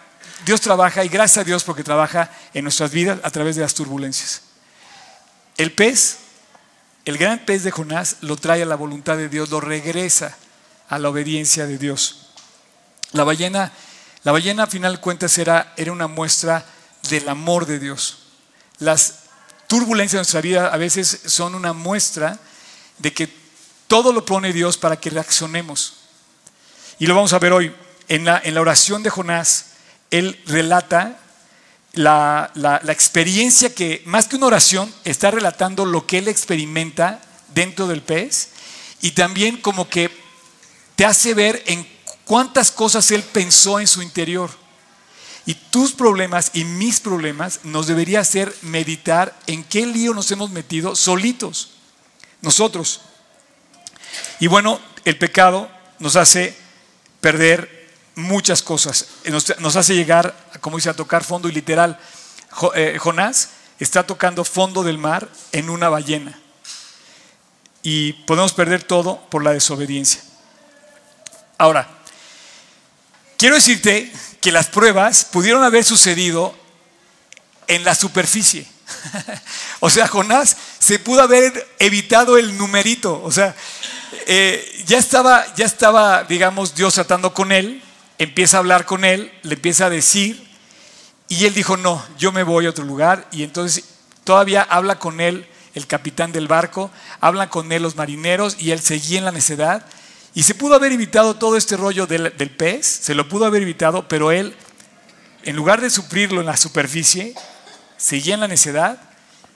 Dios 0.47 0.61
trabaja 0.61 1.03
y 1.03 1.09
gracias 1.09 1.39
a 1.39 1.43
Dios 1.43 1.65
porque 1.65 1.83
trabaja 1.83 2.31
en 2.53 2.63
nuestras 2.63 2.91
vidas 2.91 3.19
a 3.21 3.29
través 3.29 3.57
de 3.57 3.63
las 3.63 3.73
turbulencias. 3.73 4.43
El 5.57 5.73
pez, 5.73 6.19
el 7.03 7.17
gran 7.17 7.39
pez 7.39 7.63
de 7.63 7.71
Jonás, 7.71 8.15
lo 8.21 8.37
trae 8.37 8.63
a 8.63 8.65
la 8.65 8.77
voluntad 8.77 9.17
de 9.17 9.27
Dios, 9.27 9.49
lo 9.49 9.59
regresa 9.59 10.37
a 10.87 10.99
la 10.99 11.09
obediencia 11.09 11.67
de 11.67 11.77
Dios. 11.77 12.29
La 13.11 13.25
ballena, 13.25 13.73
la 14.23 14.31
ballena 14.31 14.63
a 14.63 14.67
final 14.67 14.93
de 14.93 15.01
cuentas 15.01 15.37
era, 15.37 15.73
era 15.75 15.91
una 15.91 16.07
muestra 16.07 16.65
del 17.09 17.27
amor 17.27 17.65
de 17.65 17.79
Dios. 17.79 18.19
Las 18.79 19.23
turbulencias 19.67 20.13
de 20.13 20.19
nuestra 20.19 20.39
vida 20.39 20.69
a 20.69 20.77
veces 20.77 21.23
son 21.25 21.55
una 21.55 21.73
muestra 21.73 22.39
de 22.99 23.13
que 23.13 23.29
todo 23.87 24.13
lo 24.13 24.23
pone 24.23 24.53
Dios 24.53 24.77
para 24.77 24.95
que 24.95 25.09
reaccionemos. 25.09 25.95
Y 26.99 27.05
lo 27.05 27.15
vamos 27.15 27.33
a 27.33 27.39
ver 27.39 27.51
hoy. 27.51 27.75
En 28.07 28.23
la, 28.23 28.39
en 28.41 28.53
la 28.53 28.61
oración 28.61 29.03
de 29.03 29.09
Jonás, 29.09 29.65
él 30.11 30.39
relata 30.45 31.19
la, 31.93 32.51
la, 32.55 32.79
experiencia 32.91 33.73
que, 33.73 34.01
más 34.05 34.27
que 34.27 34.35
una 34.35 34.47
oración, 34.47 34.93
está 35.03 35.31
relatando 35.31 35.85
lo 35.85 36.05
que 36.05 36.19
él 36.19 36.27
experimenta 36.27 37.21
dentro 37.53 37.87
del 37.87 38.01
pez 38.01 38.49
y 39.01 39.11
también 39.11 39.57
como 39.57 39.89
que 39.89 40.09
te 40.95 41.05
hace 41.05 41.33
ver 41.33 41.63
en 41.67 41.87
cuántas 42.25 42.71
cosas 42.71 43.09
él 43.11 43.23
pensó 43.23 43.79
en 43.79 43.87
su 43.87 44.01
interior. 44.01 44.49
Y 45.45 45.53
tus 45.53 45.93
problemas 45.93 46.51
y 46.53 46.65
mis 46.65 46.99
problemas 46.99 47.61
nos 47.63 47.87
debería 47.87 48.19
hacer 48.19 48.53
meditar 48.63 49.37
en 49.47 49.63
qué 49.63 49.85
lío 49.85 50.13
nos 50.13 50.29
hemos 50.31 50.49
metido 50.49 50.93
solitos, 50.95 51.71
nosotros. 52.41 53.01
Y 54.39 54.47
bueno, 54.47 54.79
el 55.05 55.17
pecado 55.17 55.69
nos 55.99 56.17
hace 56.17 56.55
perder 57.21 57.76
muchas 58.17 58.63
cosas, 58.63 59.07
nos, 59.59 59.75
hace 59.75 59.95
llegar, 59.95 60.35
como 60.59 60.77
dice, 60.77 60.89
a 60.89 60.95
tocar 60.95 61.23
fondo 61.23 61.47
y 61.47 61.51
literal. 61.51 61.99
Eh, 62.75 62.97
Jonás 62.99 63.49
está 63.79 64.05
tocando 64.05 64.43
fondo 64.43 64.83
del 64.83 64.97
mar 64.97 65.29
en 65.51 65.69
una 65.69 65.87
ballena. 65.87 66.39
Y 67.83 68.13
podemos 68.13 68.53
perder 68.53 68.83
todo 68.83 69.21
por 69.29 69.43
la 69.43 69.53
desobediencia. 69.53 70.21
Ahora, 71.59 71.87
quiero 73.37 73.55
decirte 73.55 74.11
que 74.41 74.51
las 74.51 74.67
pruebas 74.67 75.23
pudieron 75.23 75.63
haber 75.63 75.83
sucedido 75.83 76.55
en 77.67 77.83
la 77.83 77.93
superficie. 77.93 78.67
o 79.79 79.91
sea, 79.91 80.07
Jonás 80.07 80.57
se 80.79 80.97
pudo 80.97 81.21
haber 81.21 81.67
evitado 81.77 82.37
el 82.37 82.57
numerito. 82.57 83.21
O 83.23 83.31
sea, 83.31 83.55
eh, 84.25 84.83
ya, 84.87 84.97
estaba, 84.97 85.53
ya 85.55 85.65
estaba, 85.65 86.23
digamos, 86.23 86.73
Dios 86.73 86.95
tratando 86.95 87.31
con 87.33 87.51
él, 87.51 87.83
empieza 88.17 88.57
a 88.57 88.59
hablar 88.59 88.85
con 88.85 89.05
él, 89.05 89.31
le 89.43 89.55
empieza 89.55 89.85
a 89.85 89.89
decir, 89.89 90.47
y 91.29 91.45
él 91.45 91.53
dijo, 91.53 91.77
no, 91.77 92.03
yo 92.17 92.31
me 92.31 92.43
voy 92.43 92.65
a 92.65 92.69
otro 92.69 92.85
lugar. 92.85 93.27
Y 93.31 93.43
entonces 93.43 93.83
todavía 94.23 94.61
habla 94.61 94.99
con 94.99 95.19
él 95.19 95.47
el 95.75 95.87
capitán 95.87 96.31
del 96.31 96.47
barco, 96.47 96.89
hablan 97.19 97.49
con 97.49 97.71
él 97.71 97.83
los 97.83 97.95
marineros, 97.95 98.55
y 98.59 98.71
él 98.71 98.79
seguía 98.79 99.19
en 99.19 99.25
la 99.25 99.31
necedad. 99.31 99.85
Y 100.33 100.43
se 100.43 100.55
pudo 100.55 100.75
haber 100.75 100.91
evitado 100.91 101.35
todo 101.35 101.57
este 101.57 101.77
rollo 101.77 102.07
del, 102.07 102.31
pez, 102.31 102.85
se 102.85 103.15
lo 103.15 103.27
pudo 103.27 103.45
haber 103.45 103.61
evitado, 103.61 104.07
pero 104.07 104.31
él, 104.31 104.55
en 105.43 105.55
lugar 105.55 105.81
de 105.81 105.89
sufrirlo 105.89 106.39
en 106.39 106.45
la 106.45 106.57
superficie, 106.57 107.33
seguía 107.97 108.35
en 108.35 108.41
la 108.41 108.47
necedad 108.47 108.99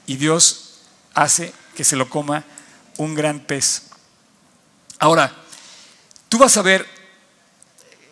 y 0.06 0.16
Dios 0.16 0.80
hace 1.14 1.52
que 1.76 1.84
se 1.84 1.96
lo 1.96 2.08
coma 2.10 2.44
un 2.96 3.14
gran 3.14 3.40
pez. 3.40 3.84
Ahora, 4.98 5.32
tú 6.28 6.38
vas 6.38 6.56
a 6.56 6.62
ver 6.62 6.86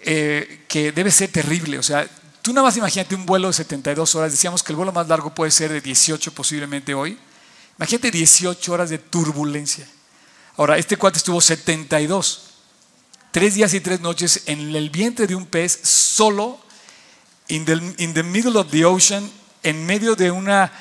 eh, 0.02 0.64
que 0.68 0.92
debe 0.92 1.10
ser 1.10 1.30
terrible, 1.30 1.78
o 1.78 1.82
sea, 1.82 2.08
tú 2.42 2.52
nada 2.52 2.66
más 2.66 2.76
imagínate 2.76 3.14
un 3.14 3.26
vuelo 3.26 3.48
de 3.48 3.54
72 3.54 4.14
horas, 4.14 4.32
decíamos 4.32 4.62
que 4.62 4.72
el 4.72 4.76
vuelo 4.76 4.92
más 4.92 5.08
largo 5.08 5.34
puede 5.34 5.50
ser 5.50 5.72
de 5.72 5.80
18 5.80 6.32
posiblemente 6.32 6.94
hoy, 6.94 7.18
imagínate 7.78 8.10
18 8.10 8.72
horas 8.72 8.90
de 8.90 8.98
turbulencia. 8.98 9.86
Ahora, 10.56 10.76
este 10.76 10.96
cuate 10.96 11.18
estuvo 11.18 11.40
72 11.40 12.50
tres 13.30 13.54
días 13.54 13.74
y 13.74 13.80
tres 13.80 14.00
noches 14.00 14.42
en 14.46 14.74
el 14.74 14.90
vientre 14.90 15.26
de 15.26 15.34
un 15.34 15.46
pez 15.46 15.78
solo, 15.82 16.58
in 17.48 17.64
the, 17.64 18.22
middle 18.22 18.58
of 18.58 18.70
the 18.70 18.84
ocean, 18.84 19.28
en 19.62 19.84
medio 19.86 20.16
de 20.16 20.30
una, 20.30 20.72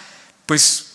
pues, 0.45 0.88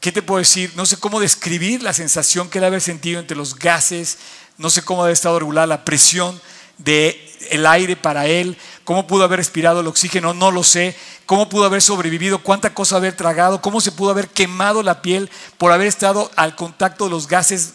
¿qué 0.00 0.12
te 0.12 0.22
puedo 0.22 0.38
decir? 0.38 0.72
No 0.74 0.86
sé 0.86 0.96
cómo 0.96 1.20
describir 1.20 1.82
la 1.82 1.92
sensación 1.92 2.48
que 2.48 2.58
él 2.58 2.64
haber 2.64 2.80
sentido 2.80 3.20
entre 3.20 3.36
los 3.36 3.58
gases, 3.58 4.18
no 4.58 4.70
sé 4.70 4.82
cómo 4.82 5.02
haber 5.02 5.14
estado 5.14 5.38
regulada 5.38 5.66
la 5.66 5.84
presión 5.84 6.40
del 6.84 7.16
el 7.50 7.66
aire 7.66 7.96
para 7.96 8.26
él, 8.26 8.56
cómo 8.84 9.06
pudo 9.06 9.24
haber 9.24 9.38
respirado 9.38 9.80
el 9.80 9.86
oxígeno, 9.86 10.34
no 10.34 10.50
lo 10.50 10.62
sé, 10.62 10.96
cómo 11.26 11.48
pudo 11.48 11.64
haber 11.64 11.82
sobrevivido, 11.82 12.38
cuánta 12.38 12.74
cosa 12.74 12.96
haber 12.96 13.16
tragado, 13.16 13.60
cómo 13.60 13.80
se 13.80 13.92
pudo 13.92 14.10
haber 14.10 14.28
quemado 14.28 14.82
la 14.82 15.02
piel 15.02 15.30
por 15.58 15.72
haber 15.72 15.86
estado 15.86 16.30
al 16.36 16.56
contacto 16.56 17.04
de 17.04 17.10
los 17.10 17.28
gases 17.28 17.74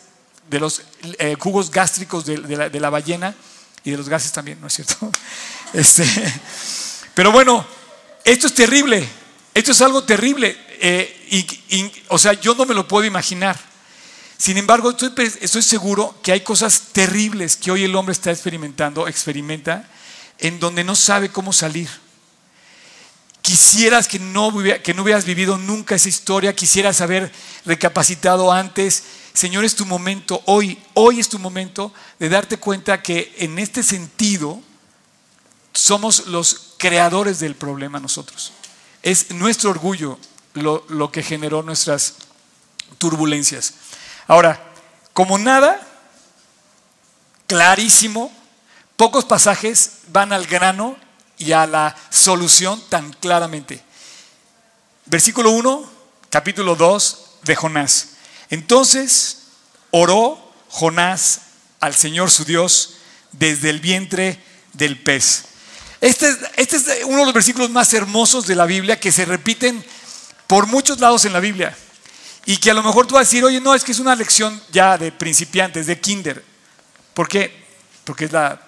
de 0.50 0.60
los 0.60 0.82
eh, 1.20 1.36
jugos 1.38 1.72
gástricos 1.72 2.26
de, 2.26 2.38
la, 2.80 2.90
ballena 2.90 3.36
y 3.84 3.92
de 3.92 3.98
los 3.98 4.08
gases 4.08 4.32
también, 4.32 4.60
¿no 4.62 4.68
es 4.68 4.74
cierto? 4.74 5.12
Este, 5.74 6.06
pero 7.14 7.34
bueno, 7.34 7.66
esto 8.24 8.48
es 8.48 8.54
terrible, 8.54 9.06
esto 9.54 9.74
es 9.74 9.82
algo 9.82 10.06
terrible, 10.06 10.58
eh, 10.80 12.06
o 12.08 12.18
sea, 12.18 12.32
yo 12.34 12.56
no 12.56 12.66
me 12.66 12.74
lo 12.74 12.88
puedo 12.88 13.06
imaginar. 13.06 13.60
Sin 14.38 14.58
embargo, 14.58 14.92
estoy, 14.92 15.12
estoy 15.42 15.62
seguro 15.64 16.16
que 16.22 16.32
hay 16.32 16.42
cosas 16.42 16.82
terribles 16.92 17.58
que 17.58 17.72
hoy 17.72 17.84
el 17.84 17.96
hombre 17.96 18.14
está 18.14 18.32
experimentando, 18.32 19.08
experimenta, 19.08 19.90
en 20.40 20.60
donde 20.60 20.84
no 20.84 20.96
sabe 20.96 21.30
cómo 21.30 21.54
salir. 21.54 21.90
Quisieras 23.42 24.08
que 24.08 24.20
no, 24.20 24.54
que 24.84 24.94
no 24.94 25.04
hubieras 25.04 25.26
vivido 25.26 25.58
nunca 25.58 25.96
esa 25.96 26.10
historia, 26.10 26.56
quisieras 26.56 27.02
haber 27.02 27.32
recapacitado 27.66 28.52
antes, 28.52 29.04
Señor, 29.34 29.66
es 29.66 29.76
tu 29.76 29.86
momento, 29.86 30.42
hoy, 30.46 30.80
hoy 30.96 31.20
es 31.20 31.30
tu 31.30 31.40
momento 31.40 31.94
de 32.20 32.28
darte 32.28 32.58
cuenta 32.58 33.02
que 33.02 33.34
en 33.38 33.60
este 33.60 33.84
sentido 33.84 34.62
somos 35.74 36.28
los 36.28 36.74
creadores 36.78 37.40
del 37.40 37.56
problema 37.56 38.00
nosotros. 38.00 38.52
Es 39.04 39.32
nuestro 39.32 39.70
orgullo 39.70 40.18
lo, 40.56 41.12
que 41.12 41.22
generó 41.22 41.62
nuestras 41.62 42.16
turbulencias. 42.98 43.76
Ahora, 44.28 44.62
como 45.14 45.38
nada, 45.38 45.80
clarísimo, 47.48 48.32
pocos 48.98 49.26
pasajes 49.26 50.00
van 50.10 50.34
al 50.34 50.46
grano 50.46 50.98
y 51.38 51.54
a 51.54 51.66
la 51.66 51.96
solución 52.10 52.82
tan 52.90 53.14
claramente. 53.14 53.82
Versículo 55.06 55.52
1, 55.52 55.90
capítulo 56.30 56.76
2 56.76 57.26
de 57.44 57.56
Jonás. 57.56 58.10
Entonces 58.50 59.44
oró 59.92 60.52
Jonás 60.70 61.42
al 61.80 61.96
Señor 61.96 62.30
su 62.30 62.44
Dios 62.44 62.96
desde 63.32 63.70
el 63.70 63.80
vientre 63.80 64.44
del 64.74 65.02
pez. 65.02 65.46
Este, 66.02 66.28
este, 66.58 66.76
es 66.76 67.06
uno 67.06 67.20
de 67.20 67.26
los 67.26 67.34
versículos 67.34 67.70
más 67.70 67.94
hermosos 67.94 68.46
de 68.46 68.56
la 68.56 68.66
Biblia 68.66 69.00
que 69.00 69.12
se 69.12 69.26
repiten 69.26 69.84
por 70.46 70.68
muchos 70.68 71.00
lados 71.00 71.26
en 71.26 71.34
la 71.34 71.40
Biblia. 71.40 71.76
Y 72.48 72.58
que 72.58 72.72
a 72.72 72.74
lo 72.74 72.82
mejor 72.82 73.06
tú 73.06 73.14
vas 73.14 73.28
a 73.28 73.30
decir, 73.30 73.44
oye, 73.44 73.62
no, 73.62 73.76
es 73.76 73.84
que 73.84 73.92
es 73.92 74.00
una 74.00 74.16
lección 74.16 74.60
ya 74.72 74.98
de 74.98 75.12
principiantes, 75.12 75.86
de 75.86 76.00
kinder. 76.00 76.44
¿Por 77.14 77.28
qué? 77.28 77.66
Porque 78.04 78.26
es 78.26 78.32
la 78.32 78.60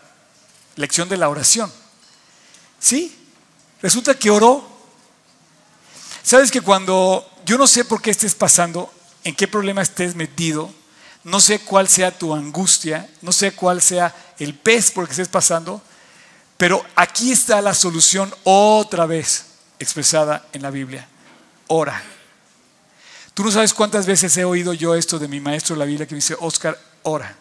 lección 0.75 1.09
de 1.09 1.17
la 1.17 1.29
oración. 1.29 1.73
¿Sí? 2.79 3.15
Resulta 3.81 4.13
que 4.13 4.29
oró 4.29 4.69
Sabes 6.29 6.51
que 6.51 6.61
cuando 6.61 7.27
yo 7.43 7.57
no 7.57 7.65
sé 7.65 7.85
por 7.85 8.03
qué 8.03 8.11
estés 8.11 8.35
pasando, 8.35 8.93
en 9.23 9.35
qué 9.35 9.47
problema 9.47 9.81
estés 9.81 10.13
metido, 10.13 10.71
no 11.23 11.39
sé 11.39 11.59
cuál 11.59 11.87
sea 11.87 12.15
tu 12.15 12.35
angustia, 12.35 13.09
no 13.23 13.31
sé 13.31 13.53
cuál 13.53 13.81
sea 13.81 14.13
el 14.37 14.53
pez 14.53 14.91
por 14.91 15.03
el 15.03 15.07
que 15.07 15.13
estés 15.13 15.27
pasando, 15.27 15.81
pero 16.55 16.85
aquí 16.95 17.31
está 17.31 17.61
la 17.63 17.73
solución 17.73 18.31
otra 18.43 19.07
vez 19.07 19.45
expresada 19.79 20.45
en 20.53 20.61
la 20.61 20.69
Biblia. 20.69 21.07
Ora. 21.67 21.99
Tú 23.39 23.45
no 23.45 23.51
sabes 23.51 23.73
cuántas 23.73 24.05
veces 24.05 24.35
he 24.35 24.43
oído 24.43 24.73
yo 24.73 24.95
esto 24.95 25.17
de 25.17 25.29
mi 25.29 25.39
maestro 25.39 25.73
de 25.73 25.79
la 25.79 25.85
Biblia 25.85 26.05
que 26.05 26.13
me 26.13 26.17
dice, 26.17 26.35
Oscar, 26.41 26.77
ora. 27.03 27.37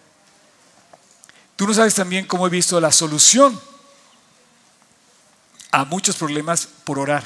Tú 1.56 1.66
no 1.66 1.74
sabes 1.74 1.92
también 1.96 2.24
cómo 2.24 2.46
he 2.46 2.50
visto 2.50 2.80
la 2.80 2.92
solución 2.92 3.60
a 5.72 5.84
muchos 5.86 6.14
problemas 6.14 6.68
por 6.84 7.00
orar. 7.00 7.24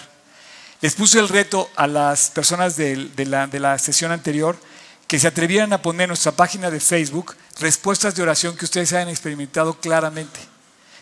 Les 0.81 0.95
puse 0.95 1.19
el 1.19 1.29
reto 1.29 1.69
a 1.77 1.87
las 1.87 2.31
personas 2.31 2.75
de, 2.77 3.11
la, 3.27 3.79
sesión 3.79 4.11
anterior 4.11 4.57
que 5.07 5.19
se 5.19 5.29
atrevieran 5.29 5.75
a 5.75 5.83
poner 5.83 6.05
en 6.05 6.09
nuestra 6.09 6.33
página 6.33 6.71
de 6.71 6.81
Facebook 6.81 7.37
respuestas 7.61 8.15
de 8.15 8.23
oración 8.23 8.57
que 8.57 8.65
ustedes 8.65 8.95
hayan 8.95 9.11
experimentado 9.11 9.75
claramente. 9.81 10.41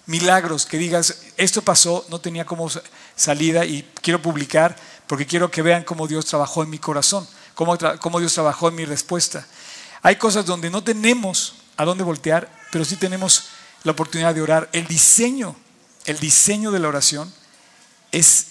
Milagros, 0.06 0.66
que 0.66 0.76
digas, 0.76 1.22
esto 1.36 1.62
pasó, 1.62 2.04
no 2.08 2.20
tenía 2.20 2.44
como 2.44 2.68
salida 3.14 3.64
y 3.64 3.88
quiero 4.02 4.20
publicar 4.20 4.74
porque 5.06 5.24
quiero 5.24 5.52
que 5.52 5.62
vean 5.62 5.84
cómo 5.84 6.08
Dios 6.08 6.26
trabajó 6.26 6.64
en 6.64 6.70
mi 6.70 6.80
corazón, 6.80 7.28
cómo, 7.54 7.76
cómo 8.00 8.20
Dios 8.20 8.34
trabajó 8.34 8.68
en 8.68 8.74
mi 8.74 8.84
respuesta. 8.84 9.46
Hay 10.02 10.16
cosas 10.16 10.46
donde 10.46 10.70
no 10.70 10.82
tenemos 10.82 11.54
a 11.76 11.84
dónde 11.84 12.04
voltear, 12.04 12.50
pero 12.70 12.84
sí 12.84 12.96
tenemos 12.96 13.48
la 13.84 13.92
oportunidad 13.92 14.34
de 14.34 14.42
orar. 14.42 14.68
El 14.72 14.86
diseño, 14.86 15.56
el 16.04 16.18
diseño 16.18 16.70
de 16.70 16.78
la 16.78 16.88
oración 16.88 17.32
es, 18.12 18.46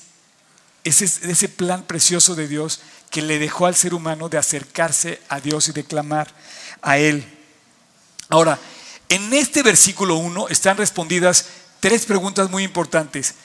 ese 0.84 1.50
plan 1.50 1.84
precioso 1.84 2.36
de 2.36 2.48
Dios 2.48 2.80
que 3.10 3.22
le 3.22 3.40
dejó 3.40 3.66
al 3.66 3.76
ser 3.76 3.94
humano 3.94 4.30
de 4.30 4.38
acercarse 4.38 5.22
a 5.30 5.40
Dios 5.40 5.68
y 5.68 5.72
de 5.72 5.84
clamar 5.84 6.34
a 6.82 6.98
Él. 6.98 7.26
Ahora, 8.30 8.60
en 9.10 9.34
este 9.34 9.64
versículo 9.64 10.16
1 10.16 10.50
están 10.50 10.78
respondidas 10.78 11.46
tres 11.80 12.06
preguntas 12.06 12.50
muy 12.50 12.64
importantes. 12.64 13.36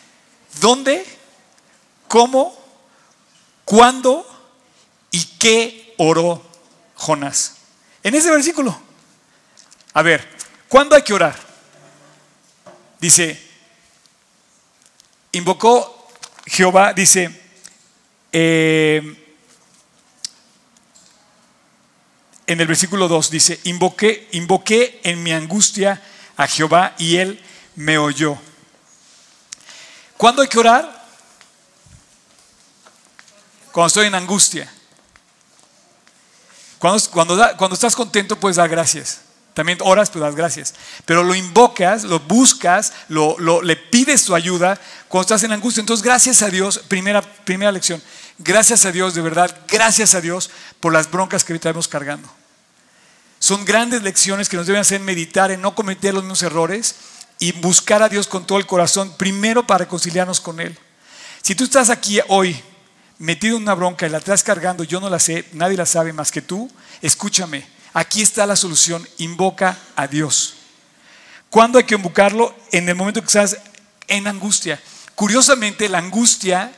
¿Dónde? 0.60 1.04
¿Cómo? 2.08 2.56
¿Cuándo? 3.64 4.26
¿Y 5.14 5.26
qué 5.38 5.94
oró 5.98 6.44
Jonás? 6.96 7.54
En 8.02 8.16
ese 8.16 8.32
versículo. 8.32 8.76
A 9.92 10.02
ver, 10.02 10.28
¿cuándo 10.68 10.96
hay 10.96 11.02
que 11.02 11.14
orar? 11.14 11.38
Dice, 12.98 13.40
invocó 15.30 16.08
Jehová, 16.46 16.92
dice, 16.94 17.30
eh, 18.32 19.36
en 22.48 22.60
el 22.60 22.66
versículo 22.66 23.06
2 23.06 23.30
dice, 23.30 23.60
invoqué, 23.62 24.28
invoqué 24.32 25.00
en 25.04 25.22
mi 25.22 25.30
angustia 25.30 26.02
a 26.36 26.48
Jehová 26.48 26.96
y 26.98 27.18
él 27.18 27.40
me 27.76 27.98
oyó. 27.98 28.36
¿Cuándo 30.16 30.42
hay 30.42 30.48
que 30.48 30.58
orar? 30.58 31.06
Cuando 33.70 33.86
estoy 33.86 34.08
en 34.08 34.16
angustia. 34.16 34.73
Cuando, 36.84 37.10
cuando, 37.10 37.56
cuando 37.56 37.74
estás 37.76 37.96
contento 37.96 38.38
puedes 38.38 38.56
dar 38.56 38.68
gracias. 38.68 39.20
También 39.54 39.78
oras, 39.80 40.10
pues 40.10 40.20
das 40.22 40.34
gracias. 40.34 40.74
Pero 41.06 41.22
lo 41.22 41.34
invocas, 41.34 42.04
lo 42.04 42.20
buscas, 42.20 42.92
lo, 43.08 43.62
le 43.62 43.74
pides 43.76 44.24
tu 44.24 44.34
ayuda 44.34 44.78
cuando 45.08 45.22
estás 45.22 45.44
en 45.44 45.52
angustia. 45.52 45.80
Entonces, 45.80 46.04
gracias 46.04 46.42
a 46.42 46.50
Dios, 46.50 46.78
primera, 46.86 47.22
primera 47.22 47.72
lección, 47.72 48.02
gracias 48.36 48.84
a 48.84 48.92
Dios, 48.92 49.14
de 49.14 49.22
verdad, 49.22 49.56
gracias 49.66 50.14
a 50.14 50.20
Dios 50.20 50.50
por 50.78 50.92
las 50.92 51.10
broncas 51.10 51.42
que 51.42 51.54
ahorita 51.54 51.70
estamos 51.70 51.88
cargando. 51.88 52.28
Son 53.38 53.64
grandes 53.64 54.02
lecciones 54.02 54.50
que 54.50 54.58
nos 54.58 54.66
deben 54.66 54.82
hacer 54.82 55.00
meditar 55.00 55.50
en 55.52 55.62
no 55.62 55.74
cometer 55.74 56.12
los 56.12 56.22
mismos 56.22 56.42
errores 56.42 56.96
y 57.38 57.52
buscar 57.52 58.02
a 58.02 58.10
Dios 58.10 58.26
con 58.26 58.46
todo 58.46 58.58
el 58.58 58.66
corazón, 58.66 59.14
primero 59.16 59.66
para 59.66 59.84
reconciliarnos 59.84 60.38
con 60.38 60.60
Él. 60.60 60.78
Si 61.40 61.54
tú 61.54 61.64
estás 61.64 61.88
aquí 61.88 62.20
hoy 62.28 62.62
metido 63.18 63.56
en 63.56 63.62
una 63.62 63.74
bronca 63.74 64.06
y 64.06 64.10
la 64.10 64.18
estás 64.18 64.42
cargando, 64.42 64.84
yo 64.84 65.00
no 65.00 65.08
la 65.08 65.18
sé, 65.18 65.46
nadie 65.52 65.76
la 65.76 65.86
sabe 65.86 66.12
más 66.12 66.30
que 66.30 66.42
tú, 66.42 66.70
escúchame 67.02 67.74
Aquí 67.94 68.22
está 68.22 68.44
la 68.44 68.56
solución, 68.56 69.08
invoca 69.18 69.78
a 69.94 70.08
Dios. 70.08 70.54
¿Cuándo 71.48 71.78
hay 71.78 71.84
que 71.84 71.94
invocarlo? 71.94 72.52
En 72.72 72.88
el 72.88 72.96
momento 72.96 73.20
que 73.20 73.28
estás 73.28 73.56
en 74.08 74.26
angustia. 74.26 74.82
Curiosamente, 75.14 75.88
la 75.88 75.98
angustia 75.98 76.72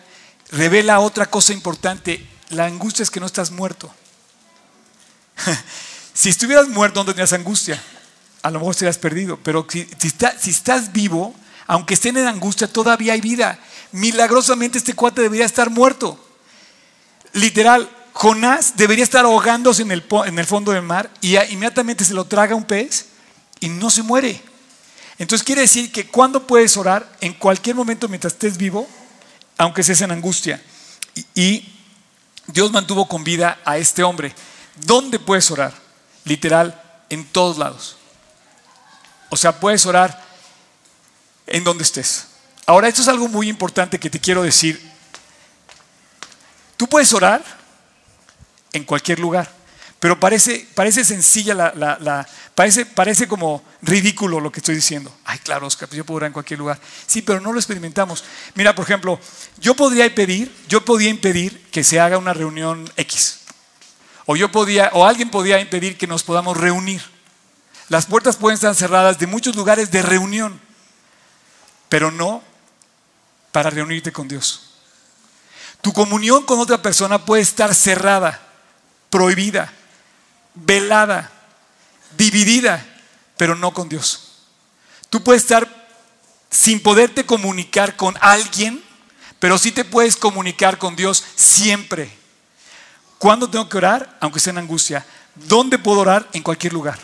revela 0.51 1.01
otra 1.01 1.25
cosa 1.25 1.55
importante. 1.55 2.25
La 2.51 2.67
angustia 2.67 3.03
es 3.03 3.11
que 3.11 3.19
no 3.19 3.25
estás 3.25 3.51
muerto. 3.51 3.91
si 6.13 6.29
estuvieras 6.29 6.69
muerto, 6.69 7.01
no 7.01 7.07
tendrías 7.07 7.33
angustia. 7.33 7.83
A 8.43 8.51
lo 8.51 8.59
mejor 8.59 8.73
estarías 8.73 8.99
perdido. 8.99 9.39
Pero 9.43 9.67
si, 9.71 9.89
si 10.39 10.51
estás 10.51 10.93
vivo, 10.93 11.35
aunque 11.67 11.95
estén 11.95 12.19
en 12.19 12.27
angustia, 12.27 12.71
todavía 12.71 13.15
hay 13.15 13.23
vida. 13.23 13.59
Milagrosamente 13.93 14.77
este 14.77 14.93
cuate 14.93 15.23
debería 15.23 15.47
estar 15.47 15.71
muerto. 15.71 16.26
Literal, 17.37 17.87
Jonás 18.15 18.79
debería 18.79 19.05
estar 19.05 19.27
ahogándose 19.27 19.83
en 19.83 19.91
el, 19.91 20.47
fondo 20.47 20.73
del 20.73 20.81
mar 20.81 21.11
y 21.21 21.37
inmediatamente 21.37 22.03
se 22.03 22.15
lo 22.15 22.25
traga 22.25 22.55
un 22.55 22.65
pez 22.65 23.09
y 23.61 23.69
no 23.69 23.91
se 23.91 24.03
muere. 24.03 24.41
Entonces 25.19 25.45
quiere 25.45 25.61
decir 25.61 25.93
que 25.93 26.07
cuando 26.07 26.47
puedes 26.47 26.79
orar, 26.79 27.15
en 27.21 27.35
cualquier 27.35 27.77
momento 27.77 28.09
mientras 28.09 28.33
estés 28.33 28.57
vivo, 28.57 28.89
aunque 29.59 29.83
estés 29.83 30.01
en 30.01 30.13
angustia. 30.13 30.63
Y, 31.35 31.73
Dios 32.47 32.73
mantuvo 32.73 33.07
con 33.07 33.23
vida 33.23 33.59
a 33.67 33.77
este 33.77 34.03
hombre. 34.03 34.33
¿Dónde 34.87 35.19
puedes 35.19 35.51
orar? 35.51 35.75
Literal, 36.25 36.81
en 37.11 37.27
todos 37.27 37.59
lados. 37.59 37.99
O 39.29 39.37
sea, 39.37 39.61
puedes 39.61 39.85
orar 39.85 40.25
en 41.47 41.65
donde 41.65 41.83
estés. 41.83 42.29
Ahora, 42.65 42.89
esto 42.89 43.03
es 43.03 43.09
algo 43.09 43.29
muy 43.29 43.49
importante 43.49 43.99
que 43.99 44.09
te 44.09 44.21
quiero 44.21 44.43
decir. 44.43 44.96
Tú 46.77 46.89
puedes 46.89 47.13
orar 47.13 47.43
en 48.73 48.85
cualquier 48.85 49.19
lugar. 49.19 49.51
Pero 49.99 50.21
parece, 50.21 50.69
parece 50.75 51.05
sencilla 51.05 51.55
la, 51.55 52.29
parece, 52.55 52.85
parece 52.85 53.27
como 53.27 53.65
ridículo 53.81 54.41
lo 54.41 54.53
que 54.53 54.61
estoy 54.61 54.75
diciendo. 54.75 55.13
Ay, 55.25 55.39
claro, 55.39 55.67
Oscar, 55.67 55.89
pues 55.89 55.97
yo 55.97 56.05
puedo 56.05 56.17
orar 56.17 56.29
en 56.29 56.33
cualquier 56.35 56.59
lugar. 56.59 56.79
Sí, 57.07 57.23
pero 57.23 57.41
no 57.41 57.53
lo 57.53 57.59
experimentamos. 57.59 58.23
Mira, 58.55 58.75
por 58.75 58.85
ejemplo, 58.85 59.19
yo 59.59 59.75
podría 59.75 60.05
impedir, 60.05 60.55
yo 60.69 60.85
podía 60.85 61.09
impedir 61.09 61.65
que 61.71 61.83
se 61.83 61.99
haga 61.99 62.19
una 62.19 62.35
reunión 62.35 62.91
X. 62.97 63.41
O 64.27 64.37
yo 64.37 64.53
podía, 64.53 64.91
o 64.93 65.07
alguien 65.07 65.31
podía 65.31 65.61
impedir 65.61 65.97
que 65.97 66.07
nos 66.07 66.23
podamos 66.23 66.57
reunir. 66.57 67.03
Las 67.89 68.07
puertas 68.07 68.37
pueden 68.37 68.57
estar 68.57 68.75
cerradas 68.75 69.19
de 69.19 69.27
muchos 69.27 69.57
lugares 69.57 69.91
de 69.91 70.03
reunión, 70.03 70.61
pero 71.89 72.11
no 72.11 72.43
para 73.53 73.71
reunirte 73.71 74.13
con 74.13 74.29
Dios. 74.29 74.66
Tu 75.87 75.93
comunión 75.93 76.43
con 76.43 76.59
otra 76.59 76.83
persona 76.83 77.25
puede 77.25 77.43
estar 77.43 77.73
cerrada 77.73 78.43
prohibida, 79.09 79.73
velada, 80.53 81.31
dividida, 82.19 82.85
pero 83.37 83.55
no 83.55 83.73
con 83.73 83.89
Dios. 83.89 84.33
Tú 85.11 85.23
puedes 85.23 85.43
estar 85.43 85.87
sin 86.51 86.83
poderte 86.83 87.25
comunicar 87.25 87.95
con 87.95 88.17
alguien, 88.21 88.83
pero 89.39 89.59
sí 89.59 89.71
te 89.71 89.85
puedes 89.85 90.17
comunicar 90.17 90.77
con 90.77 90.97
Dios 90.97 91.23
siempre. 91.37 92.11
¿Cuándo 93.19 93.49
tengo 93.49 93.69
que 93.69 93.77
orar? 93.77 94.17
Aunque 94.19 94.39
esté 94.39 94.51
en 94.51 94.59
angustia. 94.59 95.07
¿Dónde 95.37 95.79
puedo 95.79 96.01
orar? 96.01 96.29
En 96.33 96.43
cualquier 96.43 96.73
lugar. 96.73 96.99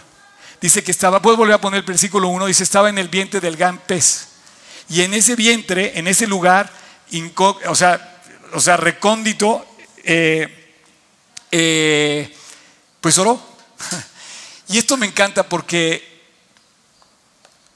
Dice 0.61 0.83
que 0.83 0.91
estaba, 0.91 1.23
puedo 1.23 1.37
volver 1.37 1.55
a 1.55 1.61
poner 1.61 1.79
el 1.79 1.87
versículo 1.87 2.27
1, 2.31 2.47
dice, 2.47 2.65
estaba 2.65 2.89
en 2.89 2.99
el 2.99 3.07
vientre 3.07 3.39
del 3.39 3.57
gran 3.57 3.79
pez. 3.79 4.27
Y 4.89 5.03
en 5.03 5.15
ese 5.15 5.37
vientre, 5.37 5.97
en 5.97 6.09
ese 6.09 6.27
lugar, 6.27 6.69
o 7.69 7.75
sea, 7.77 8.09
o 8.55 8.61
sea 8.61 8.77
recóndito, 8.77 9.65
eh, 10.05 10.77
eh, 11.51 12.35
pues 13.01 13.19
oró. 13.19 13.41
Y 14.69 14.79
esto 14.79 14.97
me 14.97 15.05
encanta 15.05 15.47
porque 15.47 16.13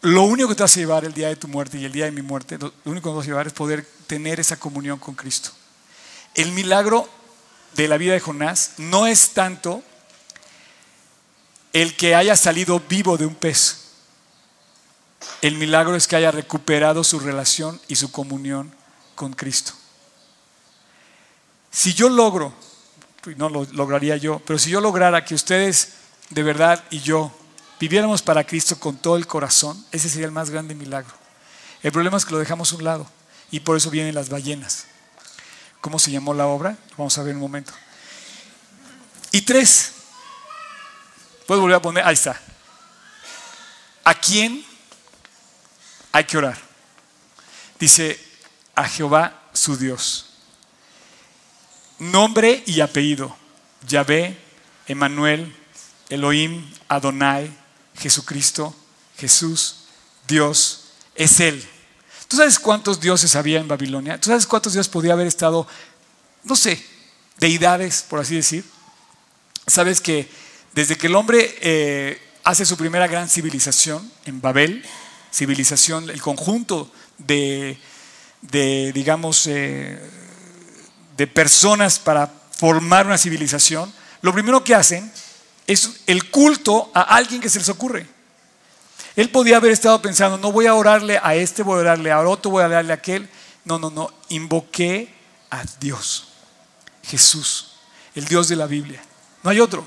lo 0.00 0.22
único 0.22 0.48
que 0.48 0.54
te 0.54 0.62
hace 0.62 0.80
llevar 0.80 1.04
el 1.04 1.12
día 1.12 1.28
de 1.28 1.36
tu 1.36 1.46
muerte 1.46 1.76
y 1.76 1.84
el 1.84 1.92
día 1.92 2.06
de 2.06 2.10
mi 2.10 2.22
muerte, 2.22 2.56
lo 2.58 2.72
único 2.84 3.10
que 3.10 3.12
te 3.12 3.16
vas 3.16 3.26
a 3.26 3.28
llevar 3.28 3.46
es 3.48 3.52
poder 3.52 3.86
tener 4.06 4.40
esa 4.40 4.56
comunión 4.56 4.98
con 4.98 5.14
Cristo. 5.14 5.50
El 6.34 6.52
milagro 6.52 7.06
de 7.74 7.88
la 7.88 7.98
vida 7.98 8.14
de 8.14 8.20
Jonás 8.20 8.72
no 8.78 9.06
es 9.06 9.30
tanto 9.30 9.82
el 11.74 11.96
que 11.96 12.14
haya 12.14 12.36
salido 12.36 12.80
vivo 12.80 13.18
de 13.18 13.26
un 13.26 13.34
pez. 13.34 13.88
El 15.42 15.56
milagro 15.56 15.96
es 15.96 16.06
que 16.06 16.16
haya 16.16 16.30
recuperado 16.30 17.04
su 17.04 17.18
relación 17.18 17.78
y 17.88 17.96
su 17.96 18.10
comunión 18.10 18.74
con 19.14 19.34
Cristo. 19.34 19.74
Si 21.76 21.92
yo 21.92 22.08
logro 22.08 22.54
no 23.36 23.50
lo 23.50 23.66
lograría 23.72 24.16
yo, 24.16 24.40
pero 24.46 24.58
si 24.58 24.70
yo 24.70 24.80
lograra 24.80 25.26
que 25.26 25.34
ustedes 25.34 25.90
de 26.30 26.42
verdad 26.42 26.82
y 26.88 27.00
yo 27.00 27.30
viviéramos 27.78 28.22
para 28.22 28.46
Cristo 28.46 28.80
con 28.80 28.96
todo 28.96 29.16
el 29.16 29.26
corazón, 29.26 29.84
ese 29.92 30.08
sería 30.08 30.24
el 30.24 30.32
más 30.32 30.48
grande 30.48 30.74
milagro. 30.74 31.12
El 31.82 31.92
problema 31.92 32.16
es 32.16 32.24
que 32.24 32.32
lo 32.32 32.38
dejamos 32.38 32.72
a 32.72 32.76
un 32.76 32.84
lado 32.84 33.06
y 33.50 33.60
por 33.60 33.76
eso 33.76 33.90
vienen 33.90 34.14
las 34.14 34.30
ballenas. 34.30 34.86
cómo 35.82 35.98
se 35.98 36.10
llamó 36.10 36.32
la 36.32 36.46
obra. 36.46 36.78
Vamos 36.96 37.18
a 37.18 37.22
ver 37.22 37.32
en 37.32 37.36
un 37.36 37.42
momento. 37.42 37.74
Y 39.32 39.42
tres, 39.42 39.92
puedes 41.46 41.60
volver 41.60 41.76
a 41.76 41.82
poner, 41.82 42.06
ahí 42.06 42.14
está. 42.14 42.40
¿A 44.02 44.14
quién 44.14 44.64
hay 46.10 46.24
que 46.24 46.38
orar? 46.38 46.56
Dice, 47.78 48.18
a 48.74 48.88
Jehová 48.88 49.42
su 49.52 49.76
Dios. 49.76 50.25
Nombre 51.98 52.62
y 52.66 52.80
apellido. 52.80 53.36
Yahvé, 53.86 54.36
Emanuel, 54.86 55.54
Elohim, 56.08 56.68
Adonai, 56.88 57.50
Jesucristo, 57.98 58.74
Jesús, 59.16 59.86
Dios, 60.26 60.84
es 61.14 61.40
Él. 61.40 61.66
¿Tú 62.28 62.36
sabes 62.36 62.58
cuántos 62.58 63.00
dioses 63.00 63.36
había 63.36 63.60
en 63.60 63.68
Babilonia? 63.68 64.20
¿Tú 64.20 64.30
sabes 64.30 64.46
cuántos 64.46 64.72
dioses 64.72 64.90
podía 64.90 65.12
haber 65.12 65.26
estado, 65.26 65.66
no 66.44 66.56
sé, 66.56 66.84
deidades, 67.38 68.04
por 68.08 68.20
así 68.20 68.34
decir? 68.34 68.64
Sabes 69.66 70.00
que 70.00 70.28
desde 70.74 70.96
que 70.96 71.06
el 71.06 71.14
hombre 71.14 71.56
eh, 71.60 72.20
hace 72.44 72.66
su 72.66 72.76
primera 72.76 73.06
gran 73.06 73.28
civilización 73.28 74.10
en 74.24 74.40
Babel, 74.40 74.84
civilización, 75.32 76.10
el 76.10 76.20
conjunto 76.20 76.90
de, 77.18 77.78
digamos, 78.92 79.46
eh, 79.46 79.98
de 81.16 81.26
personas 81.26 81.98
para 81.98 82.30
formar 82.50 83.06
una 83.06 83.18
civilización, 83.18 83.92
lo 84.22 84.32
primero 84.32 84.62
que 84.64 84.74
hacen 84.74 85.10
es 85.66 86.00
el 86.06 86.30
culto 86.30 86.90
a 86.94 87.02
alguien 87.02 87.40
que 87.40 87.50
se 87.50 87.58
les 87.58 87.68
ocurre. 87.68 88.06
Él 89.14 89.30
podía 89.30 89.56
haber 89.56 89.72
estado 89.72 90.00
pensando, 90.02 90.36
no 90.36 90.52
voy 90.52 90.66
a 90.66 90.74
orarle 90.74 91.18
a 91.22 91.34
este, 91.34 91.62
voy 91.62 91.78
a 91.78 91.80
orarle 91.80 92.12
a 92.12 92.20
otro, 92.20 92.50
voy 92.50 92.62
a 92.62 92.66
orarle 92.66 92.92
a 92.92 92.96
aquel. 92.96 93.28
No, 93.64 93.78
no, 93.78 93.90
no. 93.90 94.12
Invoqué 94.28 95.12
a 95.50 95.62
Dios, 95.80 96.28
Jesús, 97.02 97.72
el 98.14 98.26
Dios 98.26 98.48
de 98.48 98.56
la 98.56 98.66
Biblia. 98.66 99.02
No 99.42 99.50
hay 99.50 99.60
otro. 99.60 99.86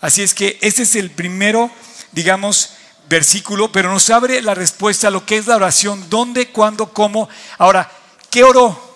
Así 0.00 0.22
es 0.22 0.34
que 0.34 0.58
este 0.60 0.82
es 0.82 0.96
el 0.96 1.12
primero, 1.12 1.70
digamos, 2.10 2.70
versículo, 3.08 3.70
pero 3.70 3.92
nos 3.92 4.10
abre 4.10 4.42
la 4.42 4.54
respuesta 4.54 5.08
a 5.08 5.10
lo 5.12 5.24
que 5.24 5.36
es 5.36 5.46
la 5.46 5.56
oración, 5.56 6.10
dónde, 6.10 6.48
cuándo, 6.48 6.92
cómo. 6.92 7.28
Ahora, 7.58 7.90
¿qué 8.28 8.42
oró? 8.42 8.91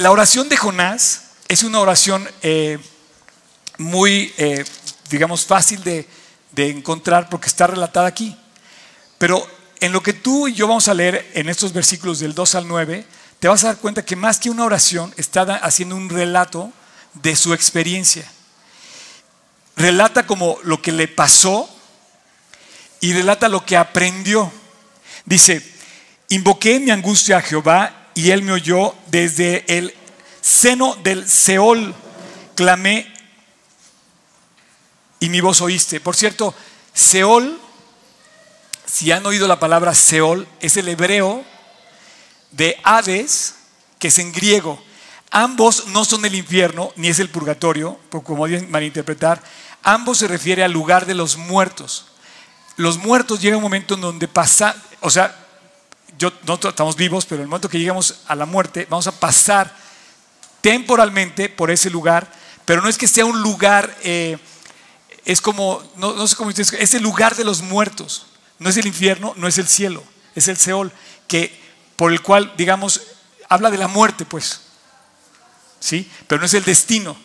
La 0.00 0.10
oración 0.10 0.48
de 0.48 0.56
Jonás 0.56 1.24
es 1.46 1.62
una 1.62 1.78
oración 1.78 2.26
eh, 2.40 2.78
muy, 3.76 4.32
eh, 4.38 4.64
digamos, 5.10 5.44
fácil 5.44 5.84
de, 5.84 6.08
encontrar 6.56 7.28
porque 7.28 7.48
está 7.48 7.66
relatada 7.66 8.06
aquí. 8.06 8.34
Pero 9.18 9.46
en 9.78 9.92
lo 9.92 10.02
que 10.02 10.14
tú 10.14 10.48
y 10.48 10.54
yo 10.54 10.66
vamos 10.66 10.88
a 10.88 10.94
leer 10.94 11.30
en 11.34 11.50
estos 11.50 11.74
versículos 11.74 12.18
del 12.18 12.34
2 12.34 12.54
al 12.54 12.66
9, 12.66 13.04
te 13.40 13.48
vas 13.48 13.62
a 13.62 13.66
dar 13.66 13.76
cuenta 13.76 14.02
que 14.02 14.16
más 14.16 14.38
que 14.38 14.48
una 14.48 14.64
oración 14.64 15.12
está 15.18 15.42
haciendo 15.56 15.96
un 15.96 16.08
relato 16.08 16.72
de 17.12 17.36
su 17.36 17.52
experiencia. 17.52 18.24
Relata 19.76 20.26
como 20.26 20.56
lo 20.62 20.80
que 20.80 20.92
le 20.92 21.08
pasó 21.08 21.68
y 23.00 23.12
relata 23.12 23.50
lo 23.50 23.66
que 23.66 23.76
aprendió. 23.76 24.50
Dice, 25.26 25.62
invoqué 26.30 26.80
mi 26.80 26.90
angustia 26.90 27.36
a 27.36 27.42
Jehová 27.42 27.99
y 28.20 28.32
él 28.32 28.42
me 28.42 28.52
oyó 28.52 28.94
desde 29.06 29.64
el 29.78 29.94
seno 30.42 30.94
del 31.02 31.26
Seol. 31.26 31.94
Clamé 32.54 33.10
y 35.20 35.30
mi 35.30 35.40
voz 35.40 35.62
oíste. 35.62 36.00
Por 36.00 36.14
cierto, 36.14 36.54
Seol, 36.92 37.58
si 38.84 39.10
han 39.10 39.24
oído 39.24 39.48
la 39.48 39.58
palabra 39.58 39.94
Seol, 39.94 40.46
es 40.60 40.76
el 40.76 40.88
hebreo 40.88 41.46
de 42.50 42.76
Hades, 42.84 43.54
que 43.98 44.08
es 44.08 44.18
en 44.18 44.32
griego. 44.32 44.82
Ambos 45.30 45.86
no 45.86 46.04
son 46.04 46.22
el 46.26 46.34
infierno 46.34 46.92
ni 46.96 47.08
es 47.08 47.20
el 47.20 47.30
purgatorio, 47.30 47.98
como 48.10 48.46
deben 48.46 48.70
malinterpretar. 48.70 49.42
Ambos 49.82 50.18
se 50.18 50.28
refiere 50.28 50.62
al 50.62 50.72
lugar 50.72 51.06
de 51.06 51.14
los 51.14 51.38
muertos. 51.38 52.08
Los 52.76 52.98
muertos 52.98 53.40
llega 53.40 53.56
un 53.56 53.62
momento 53.62 53.94
en 53.94 54.02
donde 54.02 54.28
pasa, 54.28 54.76
o 55.00 55.08
sea, 55.08 55.39
yo, 56.20 56.30
nosotros 56.42 56.72
estamos 56.72 56.94
vivos, 56.94 57.26
pero 57.26 57.40
en 57.40 57.42
el 57.42 57.48
momento 57.48 57.68
que 57.68 57.80
llegamos 57.80 58.20
a 58.28 58.36
la 58.36 58.46
muerte, 58.46 58.86
vamos 58.88 59.08
a 59.08 59.12
pasar 59.18 59.74
temporalmente 60.60 61.48
por 61.48 61.72
ese 61.72 61.90
lugar, 61.90 62.30
pero 62.64 62.82
no 62.82 62.88
es 62.88 62.96
que 62.96 63.08
sea 63.08 63.24
un 63.24 63.42
lugar 63.42 63.96
eh, 64.04 64.38
es 65.24 65.40
como, 65.40 65.82
no, 65.96 66.26
sé 66.26 66.36
cómo 66.36 66.48
ustedes, 66.48 66.72
es 66.72 66.94
el 66.94 67.02
lugar 67.02 67.36
de 67.36 67.44
los 67.44 67.62
muertos. 67.62 68.26
No 68.58 68.68
es 68.68 68.76
el 68.76 68.86
infierno, 68.86 69.32
no 69.36 69.48
es 69.48 69.58
el 69.58 69.68
cielo, 69.68 70.04
es 70.34 70.48
el 70.48 70.56
Seol, 70.56 70.92
que, 71.26 71.58
por 71.96 72.12
el 72.12 72.20
cual, 72.20 72.52
digamos, 72.56 73.00
habla 73.48 73.70
de 73.70 73.78
la 73.78 73.88
muerte, 73.88 74.24
pues. 74.24 74.62
¿Sí? 75.78 76.10
Pero 76.26 76.40
no 76.40 76.46
es 76.46 76.54
el 76.54 76.64
destino. 76.64 77.16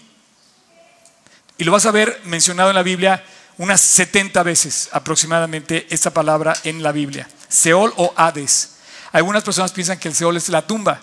Y 1.57 1.63
lo 1.63 1.71
vas 1.71 1.85
a 1.85 1.91
ver 1.91 2.21
mencionado 2.25 2.69
en 2.69 2.75
la 2.75 2.83
Biblia 2.83 3.23
unas 3.57 3.81
70 3.81 4.43
veces 4.43 4.89
aproximadamente 4.91 5.87
esta 5.89 6.11
palabra 6.11 6.55
en 6.63 6.83
la 6.83 6.91
Biblia. 6.91 7.29
Seol 7.49 7.93
o 7.97 8.13
Hades. 8.15 8.74
Algunas 9.15 9.43
personas 9.43 9.71
piensan 9.71 9.97
que 9.97 10.09
el 10.09 10.13
Seol 10.13 10.35
es 10.35 10.49
la 10.49 10.67
tumba, 10.67 10.99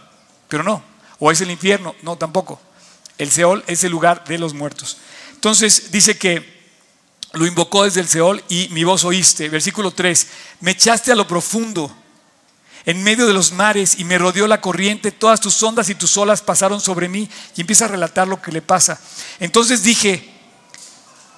pero 0.46 0.62
no. 0.62 0.84
O 1.18 1.30
es 1.30 1.40
el 1.40 1.50
infierno, 1.50 1.94
no, 2.02 2.16
tampoco. 2.16 2.60
El 3.16 3.30
Seol 3.30 3.64
es 3.66 3.84
el 3.84 3.90
lugar 3.90 4.24
de 4.24 4.36
los 4.36 4.52
muertos. 4.52 4.98
Entonces 5.32 5.90
dice 5.90 6.18
que 6.18 6.60
lo 7.32 7.46
invocó 7.46 7.84
desde 7.84 8.00
el 8.00 8.08
Seol 8.08 8.44
y 8.50 8.68
mi 8.72 8.84
voz 8.84 9.04
oíste. 9.04 9.48
Versículo 9.48 9.92
3, 9.92 10.26
me 10.60 10.72
echaste 10.72 11.10
a 11.10 11.14
lo 11.14 11.26
profundo, 11.26 11.90
en 12.84 13.02
medio 13.02 13.26
de 13.26 13.32
los 13.32 13.50
mares 13.52 13.98
y 13.98 14.04
me 14.04 14.18
rodeó 14.18 14.46
la 14.46 14.60
corriente, 14.60 15.10
todas 15.10 15.40
tus 15.40 15.62
ondas 15.62 15.88
y 15.88 15.94
tus 15.94 16.14
olas 16.18 16.42
pasaron 16.42 16.82
sobre 16.82 17.08
mí 17.08 17.30
y 17.56 17.62
empieza 17.62 17.86
a 17.86 17.88
relatar 17.88 18.28
lo 18.28 18.42
que 18.42 18.52
le 18.52 18.60
pasa. 18.60 19.00
Entonces 19.40 19.82
dije, 19.82 20.30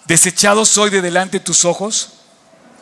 desechado 0.06 0.64
soy 0.64 0.90
de 0.90 1.02
delante 1.02 1.38
de 1.38 1.44
tus 1.44 1.64
ojos, 1.64 2.14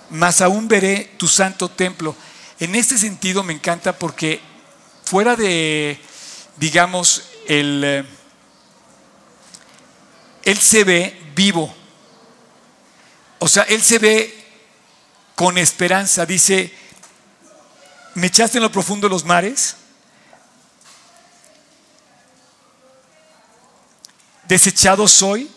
mas 0.09 0.41
aún 0.41 0.67
veré 0.67 1.13
tu 1.19 1.29
santo 1.29 1.69
templo. 1.69 2.17
En 2.63 2.75
este 2.75 2.97
sentido 2.97 3.43
me 3.43 3.53
encanta 3.53 3.99
porque 3.99 4.41
fuera 5.05 5.37
de, 5.37 6.01
digamos, 6.57 7.25
el, 7.47 7.83
eh, 7.85 8.05
él 10.45 10.59
se 10.59 10.85
ve 10.85 11.21
vivo 11.35 11.75
o 13.43 13.49
sea, 13.49 13.65
él 13.65 13.83
se 13.83 13.99
ve 13.99 14.33
con 15.35 15.59
esperanza. 15.59 16.25
Dice, 16.25 16.73
me 18.15 18.29
echaste 18.29 18.59
en 18.59 18.63
lo 18.63 18.71
profundo 18.71 19.09
de 19.09 19.13
los 19.13 19.25
mares. 19.25 19.75
Desechado 24.47 25.09
soy, 25.09 25.51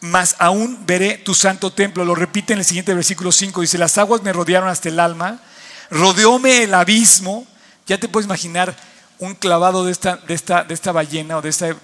mas 0.00 0.36
aún 0.38 0.86
veré 0.86 1.18
tu 1.18 1.34
santo 1.34 1.72
templo. 1.72 2.04
Lo 2.04 2.14
repite 2.14 2.52
en 2.52 2.60
el 2.60 2.64
siguiente 2.64 2.94
versículo 2.94 3.32
5. 3.32 3.62
Dice, 3.62 3.76
las 3.76 3.98
aguas 3.98 4.22
me 4.22 4.32
rodearon 4.32 4.68
hasta 4.68 4.90
el 4.90 5.00
alma, 5.00 5.42
rodeóme 5.90 6.64
el 6.64 6.74
abismo. 6.74 7.46
Ya 7.86 7.98
te 7.98 8.08
puedes 8.08 8.26
imaginar 8.26 8.76
un 9.18 9.34
clavado 9.34 9.84
de 9.84 9.92
esta, 9.92 10.16
de 10.16 10.34
esta, 10.34 10.64
de 10.64 10.74
esta 10.74 10.92
ballena 10.92 11.38
o 11.38 11.42
de 11.42 11.48
esta 11.48 11.76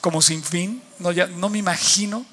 como 0.00 0.22
sin 0.22 0.42
fin. 0.42 0.82
No, 0.98 1.12
ya, 1.12 1.26
no 1.26 1.48
me 1.48 1.58
imagino 1.58 2.24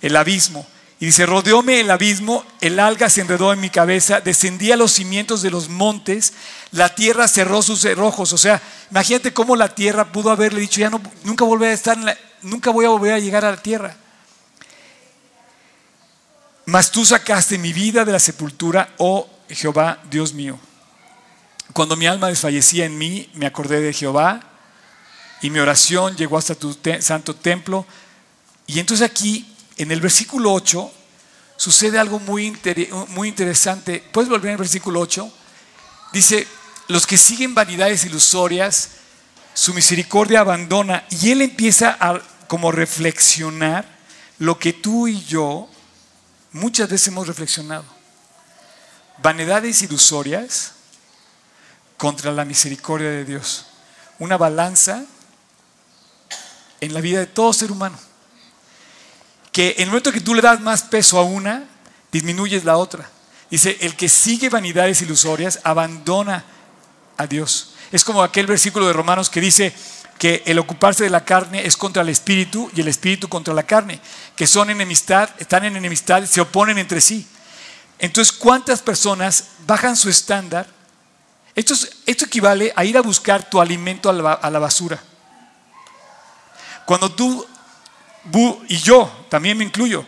el 0.00 0.16
abismo. 0.16 0.66
Y 1.00 1.06
dice, 1.06 1.26
rodeóme 1.26 1.80
el 1.80 1.90
abismo, 1.92 2.44
el 2.60 2.80
alga 2.80 3.08
se 3.08 3.20
enredó 3.20 3.52
en 3.52 3.60
mi 3.60 3.70
cabeza, 3.70 4.20
descendí 4.20 4.72
a 4.72 4.76
los 4.76 4.92
cimientos 4.92 5.42
de 5.42 5.50
los 5.50 5.68
montes, 5.68 6.32
la 6.72 6.92
tierra 6.92 7.28
cerró 7.28 7.62
sus 7.62 7.80
cerrojos. 7.80 8.32
O 8.32 8.38
sea, 8.38 8.60
imagínate 8.90 9.32
cómo 9.32 9.54
la 9.54 9.72
tierra 9.74 10.10
pudo 10.10 10.32
haberle 10.32 10.60
dicho, 10.60 10.80
ya 10.80 10.90
no, 10.90 11.00
nunca, 11.22 11.44
volveré 11.44 11.70
a 11.70 11.74
estar 11.74 12.18
nunca 12.42 12.70
voy 12.70 12.84
a 12.84 12.88
volver 12.88 13.12
a 13.12 13.18
llegar 13.20 13.44
a 13.44 13.52
la 13.52 13.62
tierra. 13.62 13.96
Mas 16.68 16.90
tú 16.90 17.02
sacaste 17.02 17.56
mi 17.56 17.72
vida 17.72 18.04
de 18.04 18.12
la 18.12 18.18
sepultura, 18.18 18.92
oh 18.98 19.26
Jehová, 19.48 20.02
Dios 20.10 20.34
mío. 20.34 20.60
Cuando 21.72 21.96
mi 21.96 22.06
alma 22.06 22.28
desfallecía 22.28 22.84
en 22.84 22.98
mí, 22.98 23.30
me 23.32 23.46
acordé 23.46 23.80
de 23.80 23.94
Jehová 23.94 24.42
y 25.40 25.48
mi 25.48 25.60
oración 25.60 26.14
llegó 26.14 26.36
hasta 26.36 26.54
tu 26.54 26.76
santo 27.00 27.34
templo. 27.34 27.86
Y 28.66 28.80
entonces 28.80 29.10
aquí 29.10 29.50
en 29.78 29.90
el 29.92 30.02
versículo 30.02 30.52
8 30.52 30.92
sucede 31.56 31.98
algo 31.98 32.18
muy, 32.18 32.54
muy 33.08 33.28
interesante. 33.28 34.04
¿Puedes 34.12 34.28
volver 34.28 34.50
al 34.50 34.58
versículo 34.58 35.00
8? 35.00 35.32
Dice, 36.12 36.46
los 36.88 37.06
que 37.06 37.16
siguen 37.16 37.54
vanidades 37.54 38.04
ilusorias, 38.04 38.90
su 39.54 39.72
misericordia 39.72 40.40
abandona 40.40 41.06
y 41.08 41.30
él 41.30 41.40
empieza 41.40 41.96
a 41.98 42.20
como 42.46 42.70
reflexionar 42.72 43.88
lo 44.38 44.58
que 44.58 44.74
tú 44.74 45.08
y 45.08 45.24
yo 45.24 45.70
muchas 46.58 46.88
veces 46.88 47.08
hemos 47.08 47.26
reflexionado. 47.26 47.84
Vanidades 49.22 49.82
ilusorias 49.82 50.72
contra 51.96 52.30
la 52.32 52.44
misericordia 52.44 53.10
de 53.10 53.24
Dios. 53.24 53.66
Una 54.18 54.36
balanza 54.36 55.04
en 56.80 56.94
la 56.94 57.00
vida 57.00 57.20
de 57.20 57.26
todo 57.26 57.52
ser 57.52 57.72
humano 57.72 57.98
que 59.58 59.74
en 59.78 59.82
el 59.82 59.86
momento 59.88 60.12
que 60.12 60.20
tú 60.20 60.36
le 60.36 60.40
das 60.40 60.60
más 60.60 60.84
peso 60.84 61.18
a 61.18 61.24
una, 61.24 61.64
disminuyes 62.12 62.64
la 62.64 62.76
otra. 62.76 63.10
Dice, 63.50 63.76
el 63.80 63.96
que 63.96 64.08
sigue 64.08 64.48
vanidades 64.48 65.02
ilusorias 65.02 65.58
abandona 65.64 66.44
a 67.16 67.26
Dios. 67.26 67.74
Es 67.90 68.04
como 68.04 68.22
aquel 68.22 68.46
versículo 68.46 68.86
de 68.86 68.92
Romanos 68.92 69.28
que 69.28 69.40
dice 69.40 69.74
que 70.18 70.42
el 70.46 70.58
ocuparse 70.58 71.04
de 71.04 71.10
la 71.10 71.24
carne 71.24 71.64
es 71.64 71.76
contra 71.76 72.02
el 72.02 72.08
espíritu 72.08 72.70
y 72.74 72.80
el 72.80 72.88
espíritu 72.88 73.28
contra 73.28 73.54
la 73.54 73.62
carne, 73.62 74.00
que 74.36 74.46
son 74.46 74.68
enemistad, 74.70 75.30
están 75.38 75.64
en 75.64 75.76
enemistad, 75.76 76.24
se 76.24 76.40
oponen 76.40 76.78
entre 76.78 77.00
sí. 77.00 77.26
Entonces, 77.98 78.32
¿cuántas 78.32 78.82
personas 78.82 79.44
bajan 79.66 79.96
su 79.96 80.08
estándar? 80.08 80.66
Esto, 81.54 81.74
equivale 82.06 82.72
a 82.76 82.84
ir 82.84 82.96
a 82.96 83.00
buscar 83.00 83.48
tu 83.48 83.60
alimento 83.60 84.08
a 84.08 84.12
la, 84.12 84.58
basura. 84.58 85.02
Cuando 86.84 87.10
tú 87.10 87.46
y 88.68 88.76
yo, 88.78 89.10
también 89.28 89.58
me 89.58 89.64
incluyo, 89.64 90.04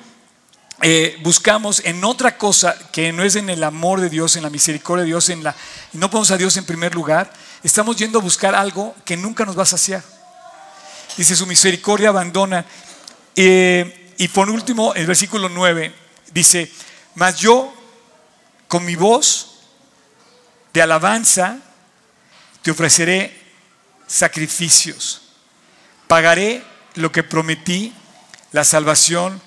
eh, 0.83 1.19
buscamos 1.23 1.83
en 1.85 2.03
otra 2.05 2.39
cosa 2.39 2.75
que 2.91 3.13
no 3.13 3.23
es 3.23 3.37
en 3.37 3.51
el 3.51 3.63
amor 3.65 4.01
de 4.01 4.09
Dios, 4.09 4.37
en 4.37 4.43
la 4.43 4.51
misericordia 4.51 5.03
de 5.03 5.09
Dios, 5.09 5.29
en 5.29 5.45
la, 5.45 5.55
no 5.93 6.11
ponemos 6.11 6.31
a 6.31 6.39
Dios 6.39 6.57
en 6.57 6.65
primer 6.65 6.95
lugar, 6.95 7.31
estamos 7.63 7.97
yendo 7.97 8.19
a 8.19 8.23
buscar 8.23 8.55
algo 8.55 8.95
que 9.05 9.17
nunca 9.17 9.45
nos 9.45 9.59
va 9.59 9.65
a 9.65 9.67
saciar. 9.67 10.03
Dice, 11.17 11.37
su 11.37 11.47
misericordia 11.47 12.09
abandona. 12.09 12.65
Eh, 13.37 14.15
y 14.17 14.29
por 14.29 14.49
último, 14.49 14.95
el 14.95 15.07
versículo 15.07 15.51
9 15.51 15.95
dice, 16.33 16.73
mas 17.15 17.39
yo 17.39 17.75
con 18.67 18.85
mi 18.85 18.97
voz 18.97 19.59
de 20.73 20.81
alabanza 20.81 21.59
te 22.63 22.71
ofreceré 22.71 23.39
sacrificios. 24.07 25.23
Pagaré 26.07 26.63
lo 26.95 27.13
que 27.13 27.23
prometí, 27.23 27.93
la 28.53 28.65
salvación 28.65 29.41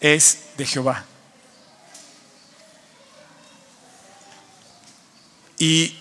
es 0.00 0.49
de 0.60 0.66
Jehová. 0.66 1.04
Y 5.58 5.96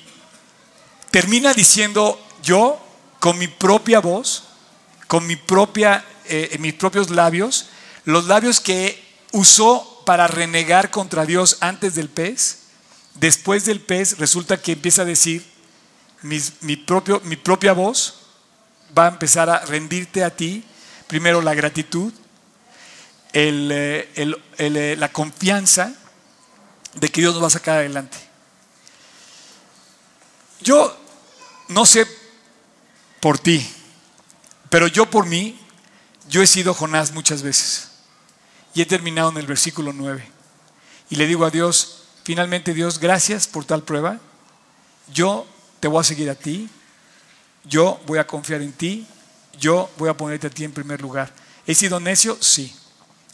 termina 1.11 1.53
diciendo, 1.53 2.19
yo 2.43 2.79
con 3.19 3.37
mi 3.37 3.47
propia 3.47 3.99
voz, 3.99 4.43
con 5.07 5.25
mi 5.25 5.35
propia, 5.35 6.05
eh, 6.25 6.55
mis 6.59 6.73
propios 6.73 7.09
labios, 7.09 7.69
los 8.05 8.27
labios 8.27 8.59
que 8.59 9.01
usó 9.31 10.03
para 10.05 10.27
renegar 10.27 10.91
contra 10.91 11.25
Dios 11.25 11.57
antes 11.61 11.95
del 11.95 12.09
pez, 12.09 12.59
después 13.15 13.65
del 13.65 13.79
pez 13.79 14.17
resulta 14.17 14.61
que 14.61 14.73
empieza 14.73 15.01
a 15.01 15.05
decir, 15.05 15.45
mi, 16.21 16.75
propio, 16.75 17.21
mi 17.23 17.37
propia 17.37 17.73
voz 17.73 18.15
va 18.97 19.05
a 19.05 19.09
empezar 19.09 19.49
a 19.49 19.65
rendirte 19.65 20.23
a 20.23 20.35
ti, 20.35 20.63
primero 21.07 21.41
la 21.41 21.53
gratitud, 21.53 22.13
eh, 23.33 24.35
eh, 24.57 24.95
la 24.97 25.11
confianza 25.11 25.93
de 26.95 27.09
que 27.09 27.21
Dios 27.21 27.33
nos 27.33 27.43
va 27.43 27.47
a 27.47 27.51
sacar 27.51 27.77
adelante. 27.77 28.17
Yo 30.61 30.97
no 31.69 31.85
sé 31.85 32.05
por 33.19 33.37
ti, 33.37 33.67
pero 34.69 34.87
yo 34.87 35.09
por 35.09 35.25
mí, 35.25 35.59
yo 36.27 36.41
he 36.41 36.47
sido 36.47 36.73
Jonás 36.73 37.11
muchas 37.11 37.41
veces 37.41 37.89
y 38.73 38.81
he 38.81 38.85
terminado 38.85 39.29
en 39.29 39.37
el 39.37 39.47
versículo 39.47 39.93
9. 39.93 40.27
Y 41.09 41.15
le 41.15 41.27
digo 41.27 41.45
a 41.45 41.49
Dios, 41.49 42.03
finalmente 42.23 42.73
Dios, 42.73 42.99
gracias 42.99 43.47
por 43.47 43.65
tal 43.65 43.83
prueba, 43.83 44.19
yo 45.13 45.47
te 45.79 45.87
voy 45.87 46.01
a 46.01 46.03
seguir 46.03 46.29
a 46.29 46.35
ti, 46.35 46.69
yo 47.63 47.99
voy 48.05 48.19
a 48.19 48.27
confiar 48.27 48.61
en 48.61 48.73
ti, 48.73 49.07
yo 49.59 49.89
voy 49.97 50.09
a 50.09 50.17
ponerte 50.17 50.47
a 50.47 50.49
ti 50.49 50.63
en 50.63 50.71
primer 50.71 51.01
lugar. 51.01 51.33
¿He 51.65 51.75
sido 51.75 51.99
necio? 51.99 52.37
Sí. 52.41 52.75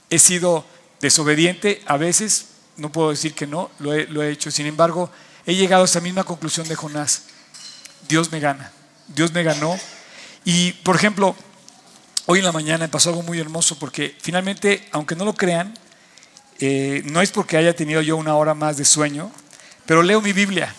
He 0.09 0.19
sido 0.19 0.65
desobediente 1.01 1.81
a 1.85 1.97
veces, 1.97 2.47
no 2.77 2.91
puedo 2.91 3.09
decir 3.09 3.33
que 3.33 3.47
no, 3.47 3.69
lo 3.79 3.93
he, 3.93 4.31
hecho. 4.31 4.51
Sin 4.51 4.65
embargo, 4.65 5.11
he 5.45 5.55
llegado 5.55 5.83
a 5.83 5.85
esa 5.85 6.01
misma 6.01 6.23
conclusión 6.23 6.67
de 6.67 6.75
Jonás. 6.75 7.23
Dios 8.07 8.31
me 8.31 8.39
gana, 8.39 8.71
Dios 9.07 9.31
me 9.33 9.43
ganó. 9.43 9.77
Y, 10.43 10.73
por 10.83 10.95
ejemplo, 10.95 11.35
hoy 12.25 12.39
en 12.39 12.45
la 12.45 12.51
mañana 12.51 12.87
pasó 12.89 13.09
algo 13.09 13.23
muy 13.23 13.39
hermoso 13.39 13.77
porque 13.79 14.15
finalmente, 14.19 14.87
aunque 14.91 15.15
no 15.15 15.25
lo 15.25 15.33
crean, 15.33 15.73
eh, 16.59 17.01
no 17.05 17.21
es 17.21 17.31
porque 17.31 17.57
haya 17.57 17.75
tenido 17.75 18.01
yo 18.01 18.15
una 18.15 18.35
hora 18.35 18.53
más 18.53 18.77
de 18.77 18.85
sueño, 18.85 19.31
pero 19.85 20.03
leo 20.03 20.21
mi 20.21 20.33
Biblia. 20.33 20.73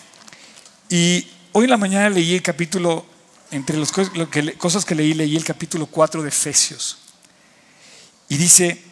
Y 0.89 1.27
hoy 1.51 1.65
en 1.65 1.69
la 1.69 1.77
mañana 1.77 2.09
leí 2.09 2.35
el 2.35 2.41
capítulo, 2.41 3.05
entre 3.51 3.77
las 3.77 3.91
cosas 3.91 4.85
que 4.85 4.95
leí, 4.95 5.13
leí 5.13 5.35
el 5.35 5.43
capítulo 5.43 5.85
4 5.85 6.21
de 6.23 6.29
Efesios. 6.29 6.97
Y 8.29 8.37
dice, 8.37 8.86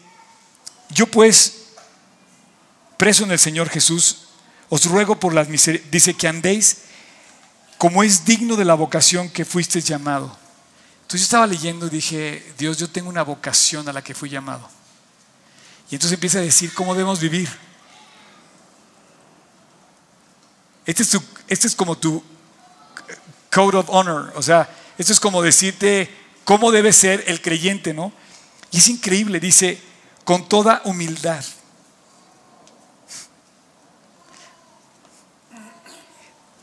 yo 0.90 1.08
pues, 1.08 1.66
preso 2.98 3.24
en 3.24 3.32
el 3.32 3.40
Señor 3.40 3.70
Jesús, 3.70 4.28
os 4.70 4.86
ruego 4.86 5.20
por 5.20 5.34
las 5.34 5.48
misericordias, 5.48 5.92
dice 5.92 6.14
que 6.14 6.28
andéis 6.28 6.78
como 7.78 8.04
es 8.04 8.26
digno 8.26 8.56
de 8.56 8.66
la 8.66 8.74
vocación 8.74 9.30
que 9.30 9.46
fuisteis 9.46 9.86
llamado. 9.86 10.36
Entonces 11.02 11.22
yo 11.22 11.26
estaba 11.26 11.48
leyendo 11.48 11.88
y 11.88 11.90
dije, 11.90 12.54
Dios, 12.58 12.78
yo 12.78 12.90
tengo 12.90 13.10
una 13.10 13.24
vocación 13.24 13.88
a 13.88 13.94
la 13.94 14.04
que 14.04 14.16
fui 14.16 14.30
llamado. 14.30 14.68
Y 15.92 15.96
entonces 15.96 16.14
empieza 16.14 16.40
a 16.40 16.42
decir 16.42 16.74
cómo 16.74 16.94
debemos 16.94 17.20
vivir. 17.20 17.50
Este 20.86 21.04
es, 21.04 21.18
este 21.48 21.68
es 21.68 21.76
como 21.76 21.98
tu 21.98 22.24
code 23.52 23.78
of 23.78 23.90
honor, 23.90 24.34
o 24.36 24.42
sea, 24.42 24.70
esto 24.98 25.14
es 25.14 25.20
como 25.20 25.42
decirte 25.42 26.10
cómo 26.44 26.72
debe 26.72 26.94
ser 26.94 27.24
el 27.28 27.42
creyente, 27.42 27.94
¿no? 27.94 28.12
Y 28.72 28.78
es 28.78 28.88
increíble, 28.88 29.40
dice, 29.40 29.82
con 30.26 30.50
toda 30.50 30.82
humildad. 30.84 31.46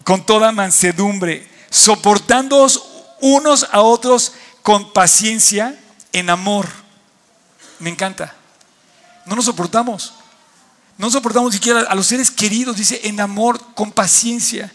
Con 0.04 0.26
toda 0.26 0.50
mansedumbre, 0.50 1.48
soportándoos 1.70 2.84
unos 3.20 3.68
a 3.70 3.80
otros 3.80 4.32
con 4.62 4.92
paciencia 4.92 5.78
en 6.12 6.28
amor. 6.28 6.68
Me 7.78 7.88
encanta. 7.88 8.34
No 9.24 9.36
nos 9.36 9.44
soportamos. 9.44 10.14
No 10.98 11.08
soportamos 11.08 11.54
siquiera 11.54 11.82
a 11.82 11.94
los 11.94 12.08
seres 12.08 12.32
queridos, 12.32 12.76
dice, 12.76 13.00
en 13.04 13.20
amor, 13.20 13.60
con 13.74 13.92
paciencia. 13.92 14.72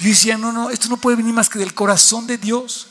Yo 0.00 0.08
decía, 0.08 0.38
no, 0.38 0.50
no, 0.50 0.70
esto 0.70 0.88
no 0.88 0.96
puede 0.96 1.18
venir 1.18 1.34
más 1.34 1.50
que 1.50 1.58
del 1.58 1.74
corazón 1.74 2.26
de 2.26 2.38
Dios. 2.38 2.88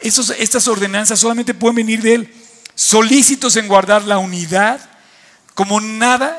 estas 0.00 0.66
ordenanzas 0.66 1.20
solamente 1.20 1.52
pueden 1.52 1.76
venir 1.76 2.00
de 2.00 2.14
Él 2.14 2.45
solícitos 2.76 3.56
en 3.56 3.66
guardar 3.66 4.04
la 4.04 4.18
unidad, 4.18 4.80
como 5.54 5.80
nada 5.80 6.38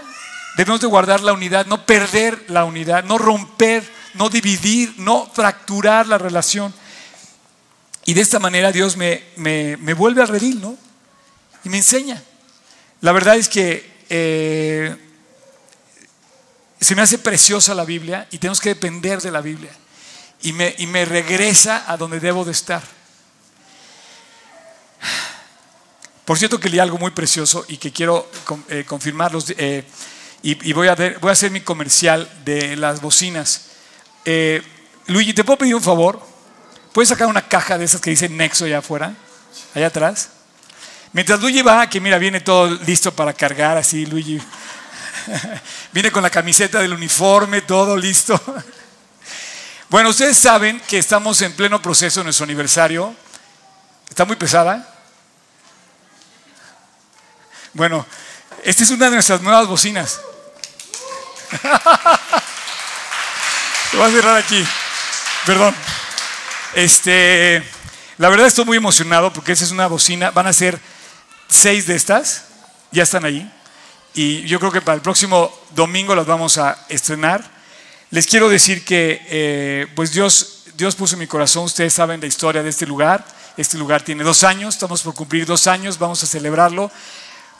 debemos 0.56 0.80
de 0.80 0.88
guardar 0.88 1.22
la 1.22 1.34
unidad, 1.34 1.66
no 1.66 1.86
perder 1.86 2.46
la 2.48 2.64
unidad, 2.64 3.04
no 3.04 3.18
romper, 3.18 3.84
no 4.14 4.30
dividir, 4.30 4.94
no 4.98 5.30
fracturar 5.34 6.08
la 6.08 6.18
relación. 6.18 6.74
Y 8.06 8.14
de 8.14 8.22
esta 8.22 8.40
manera 8.40 8.72
Dios 8.72 8.96
me, 8.96 9.24
vuelve 9.96 10.22
al 10.22 10.30
redil, 10.30 10.62
¿no? 10.62 10.78
Y 11.64 11.70
me 11.70 11.78
enseña. 11.78 12.24
La 13.02 13.12
verdad 13.12 13.36
es 13.36 13.50
que 13.50 13.98
eh, 14.10 14.96
se 16.80 16.96
me 16.96 17.02
hace 17.02 17.18
preciosa 17.18 17.76
la 17.76 17.84
Biblia 17.84 18.28
y 18.32 18.38
tenemos 18.38 18.62
que 18.62 18.70
depender 18.70 19.22
de 19.22 19.32
la 19.32 19.42
Biblia. 19.42 19.72
Y 20.42 20.54
me, 20.54 20.74
y 20.78 20.88
me 20.88 21.04
regresa 21.04 21.84
a 21.92 21.98
donde 21.98 22.20
debo 22.20 22.46
de 22.46 22.52
estar. 22.52 22.97
Por 26.28 26.38
cierto 26.38 26.60
que 26.60 26.68
leí 26.68 26.80
algo 26.80 26.98
muy 26.98 27.12
precioso 27.12 27.64
y 27.70 27.78
que 27.78 27.94
quiero 27.94 28.30
eh, 28.68 28.84
confirmarlos 28.86 29.46
eh, 29.58 29.86
y, 30.44 30.74
voy, 30.74 30.90
a 30.90 30.96
voy, 30.96 31.30
a 31.30 31.32
hacer 31.32 31.52
mi 31.52 31.62
comercial 31.62 32.30
de 32.44 32.76
las 32.76 33.00
bocinas. 33.00 33.68
Eh, 34.26 34.62
Luigi, 35.06 35.34
¿te 35.34 35.46
puedo 35.46 35.60
pedir 35.60 35.76
un 35.76 35.82
favor? 35.82 36.22
¿Puedes 36.92 37.08
sacar 37.08 37.28
una 37.28 37.48
caja 37.48 37.78
de 37.78 37.86
esas 37.86 38.02
que 38.02 38.10
dice 38.10 38.28
Nexo 38.28 38.66
allá 38.66 38.80
afuera? 38.80 39.14
Allá 39.74 39.88
atrás. 39.88 40.32
Mientras 41.14 41.40
Luigi 41.40 41.62
va, 41.62 41.90
que 41.90 42.02
mira, 42.02 42.18
viene 42.18 42.42
todo 42.42 42.78
listo 42.86 43.16
para 43.16 43.32
cargar, 43.32 43.78
así 43.78 44.06
Luigi. 44.06 44.38
viene 45.94 46.12
con 46.12 46.24
la 46.24 46.30
camiseta 46.30 46.82
del 46.82 46.92
uniforme, 46.92 47.62
todo 47.62 47.96
listo. 47.96 48.38
bueno, 49.90 50.10
ustedes 50.10 50.38
saben 50.38 50.82
que 50.90 50.98
estamos 50.98 51.42
en 51.42 51.54
pleno 51.54 51.82
proceso 51.82 52.20
de 52.20 52.26
nuestro 52.26 52.44
aniversario. 52.44 53.16
Está 54.10 54.26
muy 54.26 54.36
pesada. 54.36 54.96
Bueno, 57.78 58.06
esta 58.64 58.84
es 58.84 58.90
una 58.90 59.06
de 59.06 59.12
nuestras 59.12 59.40
nuevas 59.40 59.68
bocinas. 59.68 60.20
Lo 63.94 64.00
voy 64.00 64.08
a 64.10 64.12
cerrar 64.12 64.36
aquí. 64.38 64.66
Perdón. 65.46 65.76
Este, 66.74 67.62
la 68.18 68.30
verdad 68.30 68.48
estoy 68.48 68.66
muy 68.66 68.78
emocionado 68.78 69.32
porque 69.32 69.52
esta 69.52 69.64
es 69.64 69.70
una 69.70 69.86
bocina. 69.86 70.32
Van 70.32 70.48
a 70.48 70.54
ser 70.54 70.80
seis 71.48 71.86
de 71.86 71.96
estas. 71.96 72.46
Ya 72.92 73.04
están 73.04 73.26
ahí. 73.26 73.48
Y 74.16 74.42
yo 74.48 74.60
creo 74.60 74.72
que 74.72 74.82
para 74.82 74.96
el 74.96 75.02
próximo 75.02 75.56
domingo 75.76 76.16
las 76.16 76.26
vamos 76.26 76.58
a 76.58 76.84
estrenar. 76.90 77.48
Les 78.10 78.26
quiero 78.26 78.50
decir 78.50 78.84
que 78.86 79.24
eh, 79.30 79.86
pues 79.96 80.14
Dios, 80.14 80.64
Dios 80.76 80.96
puso 80.96 81.14
en 81.14 81.20
mi 81.20 81.28
corazón, 81.28 81.66
ustedes 81.66 81.94
saben 81.94 82.22
la 82.22 82.26
historia 82.26 82.64
de 82.64 82.72
este 82.72 82.88
lugar. 82.88 83.24
Este 83.56 83.78
lugar 83.78 84.02
tiene 84.02 84.24
dos 84.24 84.44
años, 84.44 84.74
estamos 84.74 85.04
por 85.04 85.14
cumplir 85.14 85.46
dos 85.46 85.68
años, 85.68 86.00
vamos 86.00 86.24
a 86.24 86.26
celebrarlo 86.26 86.92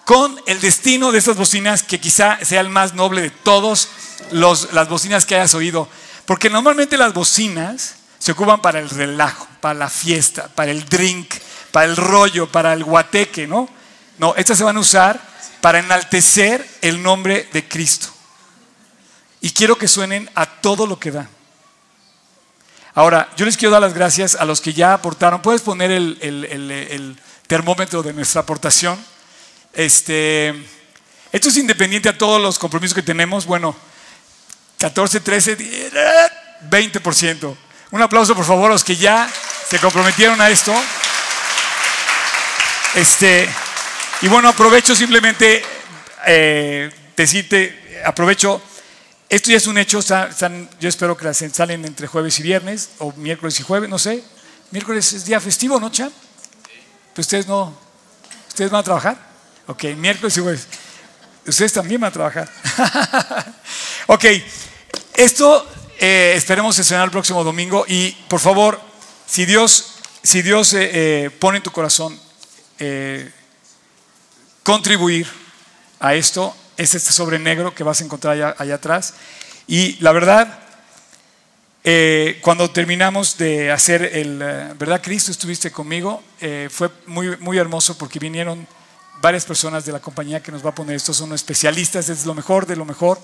con 0.08 0.42
el 0.46 0.62
destino 0.62 1.12
de 1.12 1.20
estas 1.20 1.36
bocinas 1.36 1.84
que 1.84 2.00
quizá 2.00 2.40
sea 2.42 2.62
el 2.62 2.70
más 2.70 2.94
noble 2.94 3.20
de 3.20 3.30
todos 3.30 3.90
las 4.32 4.88
bocinas 4.88 5.26
que 5.26 5.36
hayas 5.36 5.54
oído. 5.54 5.90
Porque 6.26 6.50
normalmente 6.50 6.98
las 6.98 7.14
bocinas 7.14 7.96
Se 8.18 8.32
ocupan 8.32 8.62
para 8.62 8.80
el 8.80 8.90
relajo, 8.90 9.48
para 9.60 9.78
la 9.78 9.90
fiesta, 9.90 10.48
para 10.48 10.72
el 10.72 10.86
drink, 10.86 11.36
para 11.72 11.86
el 11.86 11.98
rollo, 11.98 12.50
para 12.50 12.72
el 12.72 12.86
guateque, 12.86 13.48
¿no? 13.48 13.70
No, 14.18 14.34
estas 14.36 14.58
se 14.58 14.64
van 14.64 14.78
a 14.78 14.80
usar 14.80 15.20
para 15.60 15.80
enaltecer 15.80 16.66
el 16.82 17.04
nombre 17.04 17.50
de 17.52 17.68
Cristo. 17.68 18.08
Y 19.42 19.52
quiero 19.52 19.78
que 19.78 19.90
suenen 19.90 20.30
a 20.36 20.46
todo 20.46 20.88
lo 20.88 20.98
que 20.98 21.12
da. 21.12 21.30
Ahora, 22.96 23.30
yo 23.36 23.46
les 23.46 23.58
quiero 23.58 23.74
dar 23.74 23.82
las 23.82 23.94
gracias 23.94 24.36
a 24.36 24.46
los 24.46 24.62
que 24.62 24.74
ya 24.74 24.94
aportaron. 24.94 25.42
Puedes 25.42 25.62
poner 25.62 25.92
el, 25.92 27.18
termómetro 27.46 28.02
de 28.02 28.14
nuestra 28.14 28.42
aportación. 28.42 28.98
Este, 29.78 30.56
esto 31.32 31.50
es 31.50 31.58
independiente 31.58 32.10
a 32.10 32.18
todos 32.18 32.42
los 32.42 32.58
compromisos 32.58 32.96
que 32.96 33.04
tenemos. 33.04 33.46
Bueno, 33.46 33.76
14, 34.80 35.20
13, 35.20 35.92
20%. 36.68 37.58
Un 37.92 38.02
aplauso, 38.02 38.36
por 38.36 38.44
favor, 38.44 38.72
a 38.72 38.74
los 38.74 38.84
que 38.84 38.96
ya 38.96 39.30
se 39.70 39.78
comprometieron 39.78 40.42
a 40.42 40.50
esto. 40.50 40.74
Este, 42.96 43.48
y 44.22 44.28
bueno, 44.28 44.50
aprovecho 44.50 44.96
simplemente 44.96 45.64
eh, 46.26 46.90
decirte, 47.16 48.02
aprovecho 48.04 48.60
esto 49.30 49.52
ya 49.52 49.58
es 49.58 49.68
un 49.68 49.78
hecho, 49.78 50.00
yo 50.80 50.90
espero 50.90 51.16
que 51.16 51.26
las 51.26 51.38
salen 51.54 51.86
entre 51.86 52.08
jueves 52.08 52.40
y 52.40 52.42
viernes, 52.42 52.90
o 52.98 53.14
miércoles 53.14 53.60
y 53.60 53.64
jueves, 53.64 53.88
no 53.88 54.00
sé. 54.00 54.24
Miércoles 54.72 55.14
es 55.14 55.26
día 55.26 55.40
festivo, 55.40 55.80
¿no, 55.80 55.92
Chan? 55.92 56.12
Pues 57.14 57.28
ustedes 57.28 57.46
no, 57.46 57.78
¿ustedes 58.48 58.72
van 58.72 58.80
a 58.80 58.84
trabajar? 58.84 59.27
Ok, 59.68 59.84
miércoles 59.98 60.38
y 60.38 60.40
jueves. 60.40 60.68
Ustedes 61.46 61.74
también 61.74 62.00
van 62.00 62.10
a 62.10 62.14
trabajar. 62.14 62.50
ok, 64.08 64.26
esto 65.14 65.68
eh, 66.00 66.34
esperemos 66.38 66.80
estrenar 66.80 67.04
el 67.04 67.12
próximo 67.12 67.44
domingo 67.44 67.84
y 67.86 68.12
por 68.30 68.40
favor, 68.40 68.80
si 69.26 69.46
Dios, 69.46 69.96
si 70.24 70.42
Dios 70.42 70.74
eh, 70.74 70.90
eh, 70.94 71.30
pone 71.32 71.58
en 71.58 71.64
tu 71.64 71.72
corazón 71.72 72.18
contribuir 74.64 75.28
a 76.00 76.14
esto, 76.14 76.56
es 76.78 76.96
este 76.96 77.12
sobre 77.12 77.38
negro 77.38 77.76
que 77.76 77.84
vas 77.84 78.00
a 78.00 78.06
encontrar 78.06 78.56
allá, 78.58 78.76
atrás. 78.76 79.16
Y 79.68 79.98
la 80.00 80.14
verdad, 80.14 80.60
eh, 81.84 82.40
cuando 82.42 82.70
terminamos 82.70 83.38
de 83.38 83.72
hacer 83.72 84.04
el, 84.04 84.42
eh, 84.42 84.74
¿verdad? 84.78 85.02
Cristo 85.02 85.32
estuviste 85.32 85.72
conmigo, 85.72 86.24
eh, 86.40 86.70
fue 86.72 86.90
muy, 87.06 87.36
muy 87.38 87.58
hermoso 87.58 87.98
porque 87.98 88.20
vinieron 88.20 88.66
varias 89.22 89.46
personas 89.46 89.86
de 89.86 89.92
la 89.92 90.00
compañía 90.00 90.42
que 90.42 90.52
nos 90.52 90.66
va 90.66 90.70
a 90.70 90.76
poner 90.76 90.96
esto, 90.96 91.14
son 91.14 91.34
especialistas, 91.34 92.10
es 92.10 92.26
lo 92.26 92.34
mejor 92.34 92.66
de 92.66 92.76
lo 92.76 92.86
mejor 92.86 93.20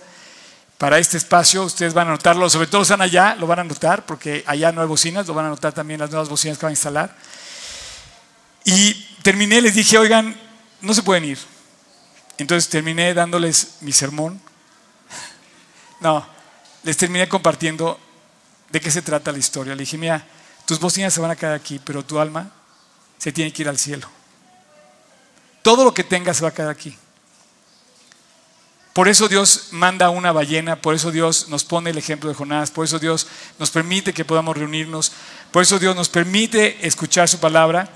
para 0.78 1.00
este 1.00 1.18
espacio. 1.18 1.64
Ustedes 1.64 1.94
van 1.94 2.08
a 2.08 2.12
notarlo, 2.12 2.50
sobre 2.50 2.68
todo 2.68 2.82
están 2.82 3.02
allá, 3.02 3.36
lo 3.36 3.48
van 3.48 3.60
a 3.60 3.64
notar 3.64 4.06
porque 4.06 4.44
allá 4.48 4.72
no 4.72 4.82
hay 4.82 4.88
bocinas, 4.88 5.28
lo 5.28 5.34
van 5.34 5.46
a 5.46 5.50
notar 5.50 5.74
también 5.74 6.00
las 6.00 6.10
nuevas 6.10 6.30
bocinas 6.30 6.58
que 6.58 6.66
van 6.66 6.72
a 6.72 6.74
instalar. 6.74 7.16
Y 8.66 8.94
terminé, 9.22 9.62
les 9.62 9.76
dije, 9.76 9.98
oigan, 9.98 10.36
no 10.82 10.94
se 10.94 11.04
pueden 11.04 11.26
ir 11.26 11.54
entonces 12.38 12.70
terminé 12.70 13.14
dándoles 13.14 13.78
mi 13.82 13.92
sermón. 13.92 14.40
No, 16.00 16.26
les 16.84 16.98
terminé 16.98 17.30
compartiendo 17.30 18.00
de 18.70 18.82
qué 18.82 18.92
se 18.92 19.02
trata 19.02 19.32
la 19.32 19.38
historia. 19.38 19.76
Le 19.76 19.82
dije, 19.82 19.98
mira, 19.98 20.26
tus 20.66 20.80
bocinas 20.80 21.14
se 21.14 21.22
van 21.22 21.32
a 21.32 21.36
quedar 21.36 21.54
aquí, 21.54 21.80
pero 21.84 22.04
tu 22.04 22.20
alma 22.20 22.52
se 23.18 23.32
tiene 23.32 23.54
que 23.54 23.62
ir 23.62 23.70
al 23.70 23.78
cielo. 23.78 24.10
Todo 25.64 25.84
lo 25.84 25.96
que 25.96 26.04
tengas 26.04 26.44
va 26.44 26.50
a 26.50 26.54
quedar 26.54 26.70
aquí. 26.70 26.96
Por 28.94 29.08
eso 29.08 29.28
Dios 29.28 29.70
manda 29.72 30.12
una 30.12 30.32
ballena, 30.32 30.76
por 30.76 30.94
eso 30.94 31.10
Dios 31.10 31.50
nos 31.50 31.64
pone 31.64 31.90
el 31.90 31.98
ejemplo 31.98 32.30
de 32.30 32.36
Jonás, 32.36 32.70
por 32.70 32.86
eso 32.86 33.00
Dios 33.00 33.26
nos 33.58 33.72
permite 33.72 34.14
que 34.14 34.24
podamos 34.24 34.56
reunirnos, 34.56 35.12
por 35.50 35.64
eso 35.64 35.80
Dios 35.80 35.96
nos 35.96 36.10
permite 36.10 36.86
escuchar 36.86 37.28
su 37.28 37.40
palabra 37.40 37.90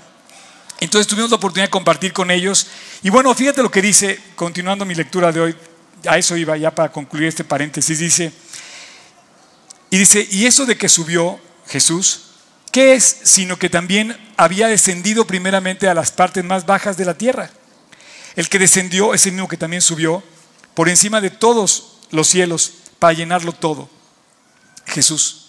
entonces 0.80 1.08
tuvimos 1.08 1.30
la 1.30 1.36
oportunidad 1.36 1.66
de 1.66 1.70
compartir 1.70 2.12
con 2.12 2.30
ellos. 2.30 2.66
Y 3.02 3.10
bueno, 3.10 3.34
fíjate 3.34 3.62
lo 3.62 3.70
que 3.70 3.82
dice, 3.82 4.18
continuando 4.36 4.84
mi 4.84 4.94
lectura 4.94 5.32
de 5.32 5.40
hoy, 5.40 5.56
a 6.06 6.18
eso 6.18 6.36
iba 6.36 6.56
ya 6.56 6.70
para 6.70 6.92
concluir 6.92 7.26
este 7.26 7.44
paréntesis, 7.44 7.98
dice, 7.98 8.32
y 9.90 9.98
dice, 9.98 10.26
y 10.30 10.46
eso 10.46 10.66
de 10.66 10.76
que 10.76 10.88
subió 10.88 11.40
Jesús, 11.66 12.26
¿qué 12.70 12.94
es? 12.94 13.20
Sino 13.24 13.58
que 13.58 13.68
también 13.68 14.16
había 14.36 14.68
descendido 14.68 15.26
primeramente 15.26 15.88
a 15.88 15.94
las 15.94 16.12
partes 16.12 16.44
más 16.44 16.66
bajas 16.66 16.96
de 16.96 17.04
la 17.04 17.14
tierra. 17.14 17.50
El 18.38 18.48
que 18.48 18.60
descendió 18.60 19.14
es 19.14 19.26
el 19.26 19.32
mismo 19.32 19.48
que 19.48 19.56
también 19.56 19.82
subió 19.82 20.22
por 20.74 20.88
encima 20.88 21.20
de 21.20 21.28
todos 21.28 21.98
los 22.12 22.28
cielos 22.28 22.72
para 23.00 23.12
llenarlo 23.12 23.52
todo. 23.52 23.90
Jesús. 24.86 25.46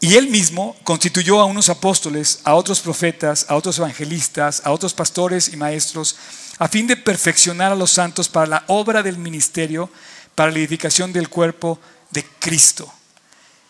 Y 0.00 0.14
él 0.14 0.28
mismo 0.28 0.74
constituyó 0.82 1.38
a 1.40 1.44
unos 1.44 1.68
apóstoles, 1.68 2.40
a 2.44 2.54
otros 2.54 2.80
profetas, 2.80 3.44
a 3.50 3.54
otros 3.54 3.76
evangelistas, 3.76 4.62
a 4.64 4.70
otros 4.70 4.94
pastores 4.94 5.52
y 5.52 5.58
maestros, 5.58 6.16
a 6.58 6.68
fin 6.68 6.86
de 6.86 6.96
perfeccionar 6.96 7.70
a 7.70 7.76
los 7.76 7.90
santos 7.90 8.30
para 8.30 8.46
la 8.46 8.64
obra 8.68 9.02
del 9.02 9.18
ministerio, 9.18 9.90
para 10.34 10.50
la 10.50 10.60
edificación 10.60 11.12
del 11.12 11.28
cuerpo 11.28 11.78
de 12.12 12.24
Cristo. 12.38 12.90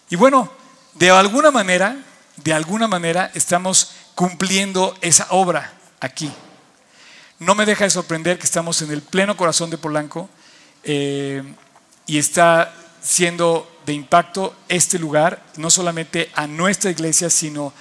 Y 0.08 0.14
bueno, 0.14 0.52
de 0.94 1.10
alguna 1.10 1.50
manera, 1.50 1.96
de 2.36 2.52
alguna 2.52 2.86
manera 2.86 3.32
estamos 3.34 3.90
cumpliendo 4.14 4.96
esa 5.00 5.26
obra 5.30 5.72
aquí. 5.98 6.30
No 7.38 7.54
me 7.54 7.66
deja 7.66 7.84
de 7.84 7.90
sorprender 7.90 8.38
que 8.38 8.46
estamos 8.46 8.82
en 8.82 8.90
el 8.90 9.00
pleno 9.00 9.36
corazón 9.36 9.70
de 9.70 9.78
Polanco 9.78 10.28
eh, 10.82 11.42
y 12.06 12.18
está 12.18 12.74
siendo 13.00 13.70
de 13.86 13.92
impacto 13.92 14.56
este 14.68 14.98
lugar, 14.98 15.42
no 15.56 15.70
solamente 15.70 16.30
a 16.34 16.46
nuestra 16.48 16.90
iglesia, 16.90 17.30
sino 17.30 17.72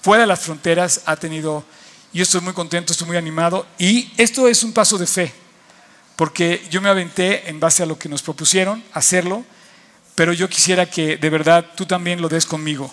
fuera 0.00 0.22
de 0.22 0.26
las 0.26 0.40
fronteras 0.40 1.02
ha 1.04 1.16
tenido, 1.16 1.64
yo 2.12 2.22
estoy 2.22 2.40
muy 2.40 2.54
contento, 2.54 2.92
estoy 2.92 3.06
muy 3.06 3.16
animado 3.16 3.66
y 3.78 4.10
esto 4.16 4.48
es 4.48 4.64
un 4.64 4.72
paso 4.72 4.96
de 4.96 5.06
fe, 5.06 5.34
porque 6.16 6.66
yo 6.70 6.80
me 6.80 6.88
aventé 6.88 7.48
en 7.50 7.60
base 7.60 7.82
a 7.82 7.86
lo 7.86 7.98
que 7.98 8.08
nos 8.08 8.22
propusieron 8.22 8.82
hacerlo, 8.94 9.44
pero 10.14 10.32
yo 10.32 10.48
quisiera 10.48 10.86
que 10.86 11.18
de 11.18 11.30
verdad 11.30 11.72
tú 11.76 11.84
también 11.84 12.22
lo 12.22 12.28
des 12.28 12.46
conmigo. 12.46 12.90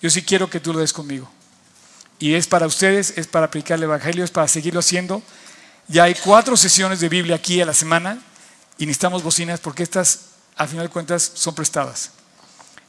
Yo 0.00 0.08
sí 0.08 0.22
quiero 0.22 0.48
que 0.48 0.60
tú 0.60 0.72
lo 0.72 0.78
des 0.78 0.92
conmigo. 0.92 1.30
Y 2.20 2.34
es 2.34 2.46
para 2.46 2.66
ustedes, 2.66 3.14
es 3.16 3.26
para 3.26 3.46
aplicar 3.46 3.78
el 3.78 3.84
Evangelio, 3.84 4.22
es 4.22 4.30
para 4.30 4.46
seguirlo 4.46 4.80
haciendo. 4.80 5.22
Ya 5.88 6.04
hay 6.04 6.14
cuatro 6.14 6.56
sesiones 6.56 7.00
de 7.00 7.08
Biblia 7.08 7.34
aquí 7.34 7.60
a 7.60 7.66
la 7.66 7.74
semana 7.74 8.22
y 8.76 8.84
necesitamos 8.86 9.22
bocinas 9.22 9.58
porque 9.58 9.82
estas 9.82 10.26
al 10.56 10.68
final 10.68 10.86
de 10.86 10.92
cuentas 10.92 11.32
son 11.34 11.54
prestadas. 11.54 12.10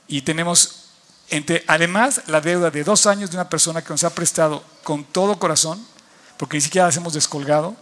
Y 0.08 0.22
tenemos, 0.22 0.90
además, 1.68 2.24
la 2.28 2.42
deuda 2.42 2.70
de 2.70 2.84
dos 2.84 3.08
años 3.08 3.32
de 3.32 3.38
una 3.38 3.48
persona 3.48 3.82
que 3.82 3.90
nos 3.92 4.04
ha 4.04 4.14
prestado 4.14 4.62
con 4.84 5.06
todo 5.06 5.40
corazón, 5.40 5.82
porque 6.36 6.58
ni 6.58 6.62
siquiera 6.62 6.88
las 6.88 6.98
hemos 6.98 7.14
descolgado, 7.14 7.78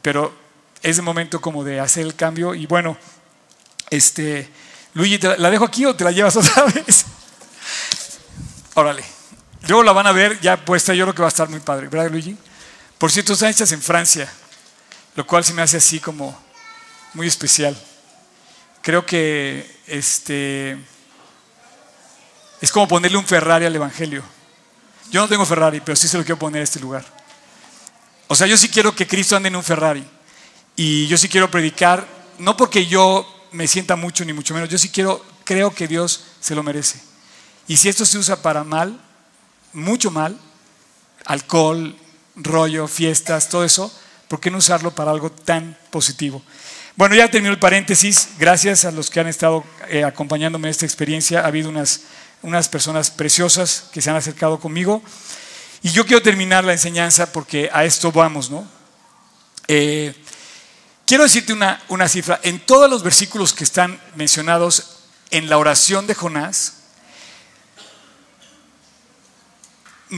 pero 0.00 0.34
es 0.82 0.96
el 0.96 1.04
momento 1.04 1.42
como 1.42 1.62
de 1.62 1.80
hacer 1.80 2.06
el 2.06 2.14
cambio. 2.14 2.54
Y 2.54 2.64
bueno, 2.64 2.96
este, 3.90 4.48
Luigi, 4.94 5.18
¿la 5.18 5.50
dejo 5.50 5.66
aquí 5.66 5.84
o 5.84 5.94
te 5.94 6.04
la 6.04 6.10
llevas 6.10 6.36
otra 6.36 6.64
vez? 6.74 7.04
Órale. 8.72 9.13
Luego 9.66 9.82
la 9.82 9.92
van 9.92 10.06
a 10.06 10.12
ver 10.12 10.40
ya 10.40 10.62
puesta, 10.62 10.94
yo 10.94 11.04
creo 11.04 11.14
que 11.14 11.22
va 11.22 11.28
a 11.28 11.30
estar 11.30 11.48
muy 11.48 11.60
padre, 11.60 11.88
¿verdad, 11.88 12.10
Luigi? 12.10 12.36
Por 12.98 13.10
cierto, 13.10 13.32
están 13.32 13.50
hechas 13.50 13.72
en 13.72 13.80
Francia, 13.80 14.30
lo 15.16 15.26
cual 15.26 15.44
se 15.44 15.54
me 15.54 15.62
hace 15.62 15.78
así 15.78 16.00
como 16.00 16.38
muy 17.14 17.26
especial. 17.26 17.76
Creo 18.82 19.06
que 19.06 19.80
este, 19.86 20.76
es 22.60 22.70
como 22.70 22.86
ponerle 22.86 23.16
un 23.16 23.24
Ferrari 23.24 23.64
al 23.64 23.74
Evangelio. 23.74 24.22
Yo 25.10 25.20
no 25.20 25.28
tengo 25.28 25.46
Ferrari, 25.46 25.80
pero 25.80 25.96
sí 25.96 26.08
se 26.08 26.18
lo 26.18 26.24
quiero 26.24 26.38
poner 26.38 26.60
a 26.60 26.64
este 26.64 26.80
lugar. 26.80 27.04
O 28.28 28.34
sea, 28.34 28.46
yo 28.46 28.56
sí 28.56 28.68
quiero 28.68 28.94
que 28.94 29.06
Cristo 29.06 29.36
ande 29.36 29.48
en 29.48 29.56
un 29.56 29.62
Ferrari. 29.62 30.04
Y 30.76 31.06
yo 31.06 31.16
sí 31.16 31.28
quiero 31.28 31.50
predicar, 31.50 32.06
no 32.38 32.56
porque 32.56 32.86
yo 32.86 33.26
me 33.52 33.66
sienta 33.68 33.96
mucho, 33.96 34.24
ni 34.24 34.32
mucho 34.32 34.52
menos. 34.52 34.68
Yo 34.68 34.76
sí 34.76 34.90
quiero, 34.90 35.24
creo 35.44 35.74
que 35.74 35.88
Dios 35.88 36.24
se 36.40 36.54
lo 36.54 36.62
merece. 36.62 37.00
Y 37.68 37.76
si 37.76 37.88
esto 37.88 38.04
se 38.04 38.18
usa 38.18 38.42
para 38.42 38.64
mal, 38.64 39.00
mucho 39.74 40.10
mal, 40.10 40.38
alcohol, 41.26 41.96
rollo, 42.36 42.88
fiestas, 42.88 43.48
todo 43.48 43.64
eso, 43.64 43.92
¿por 44.28 44.40
qué 44.40 44.50
no 44.50 44.58
usarlo 44.58 44.94
para 44.94 45.10
algo 45.10 45.30
tan 45.30 45.76
positivo? 45.90 46.42
Bueno, 46.96 47.16
ya 47.16 47.28
terminó 47.28 47.52
el 47.52 47.58
paréntesis. 47.58 48.28
Gracias 48.38 48.84
a 48.84 48.92
los 48.92 49.10
que 49.10 49.18
han 49.18 49.26
estado 49.26 49.64
eh, 49.88 50.04
acompañándome 50.04 50.68
en 50.68 50.70
esta 50.70 50.86
experiencia. 50.86 51.40
Ha 51.40 51.48
habido 51.48 51.68
unas, 51.68 52.02
unas 52.40 52.68
personas 52.68 53.10
preciosas 53.10 53.86
que 53.92 54.00
se 54.00 54.10
han 54.10 54.16
acercado 54.16 54.60
conmigo. 54.60 55.02
Y 55.82 55.90
yo 55.90 56.06
quiero 56.06 56.22
terminar 56.22 56.62
la 56.62 56.72
enseñanza 56.72 57.32
porque 57.32 57.68
a 57.72 57.84
esto 57.84 58.12
vamos, 58.12 58.48
¿no? 58.48 58.64
Eh, 59.66 60.14
quiero 61.04 61.24
decirte 61.24 61.52
una, 61.52 61.82
una 61.88 62.06
cifra. 62.06 62.38
En 62.44 62.60
todos 62.60 62.88
los 62.88 63.02
versículos 63.02 63.52
que 63.52 63.64
están 63.64 64.00
mencionados 64.14 64.98
en 65.32 65.50
la 65.50 65.58
oración 65.58 66.06
de 66.06 66.14
Jonás, 66.14 66.83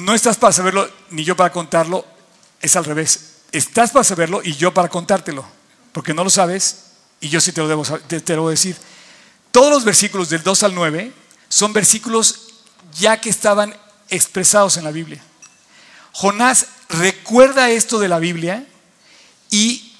no 0.05 0.15
estás 0.15 0.37
para 0.37 0.53
saberlo 0.53 0.89
ni 1.11 1.25
yo 1.25 1.37
para 1.37 1.53
contarlo, 1.53 2.05
es 2.61 2.77
al 2.77 2.85
revés. 2.85 3.37
Estás 3.53 3.91
para 3.91 4.05
saberlo 4.05 4.41
y 4.43 4.55
yo 4.55 4.73
para 4.73 4.89
contártelo 4.89 5.57
porque 5.97 6.13
no 6.13 6.25
lo 6.25 6.29
sabes, 6.29 6.77
y 7.23 7.31
yo 7.31 7.41
sí 7.41 7.53
te 7.53 7.63
lo 7.63 7.69
debo 7.69 7.83
te, 7.83 8.21
decir. 8.21 8.77
Todos 9.51 9.71
los 9.71 9.83
versículos 9.83 10.29
del 10.29 10.43
2 10.43 10.65
al 10.65 10.75
9 10.75 11.11
son 11.49 11.73
versículos 11.73 12.49
ya 12.99 13.19
que 13.19 13.31
estaban 13.31 13.75
expresados 14.11 14.77
en 14.77 14.85
la 14.85 14.91
Biblia. 14.91 15.23
Jonás 16.13 16.67
recuerda 16.91 17.71
esto 17.71 17.99
de 17.99 18.09
la 18.09 18.19
Biblia 18.19 18.67
y 19.51 19.95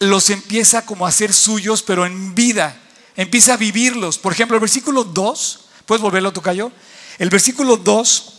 los 0.00 0.30
empieza 0.30 0.84
como 0.84 1.06
a 1.06 1.10
hacer 1.10 1.32
suyos, 1.32 1.84
pero 1.84 2.04
en 2.06 2.34
vida. 2.34 2.76
Empieza 3.14 3.54
a 3.54 3.56
vivirlos. 3.56 4.18
Por 4.18 4.32
ejemplo, 4.32 4.56
el 4.56 4.60
versículo 4.62 5.04
2, 5.04 5.60
¿puedes 5.86 6.02
volverlo, 6.02 6.32
Tocayo? 6.32 6.72
El 7.18 7.30
versículo 7.30 7.76
2 7.76 8.35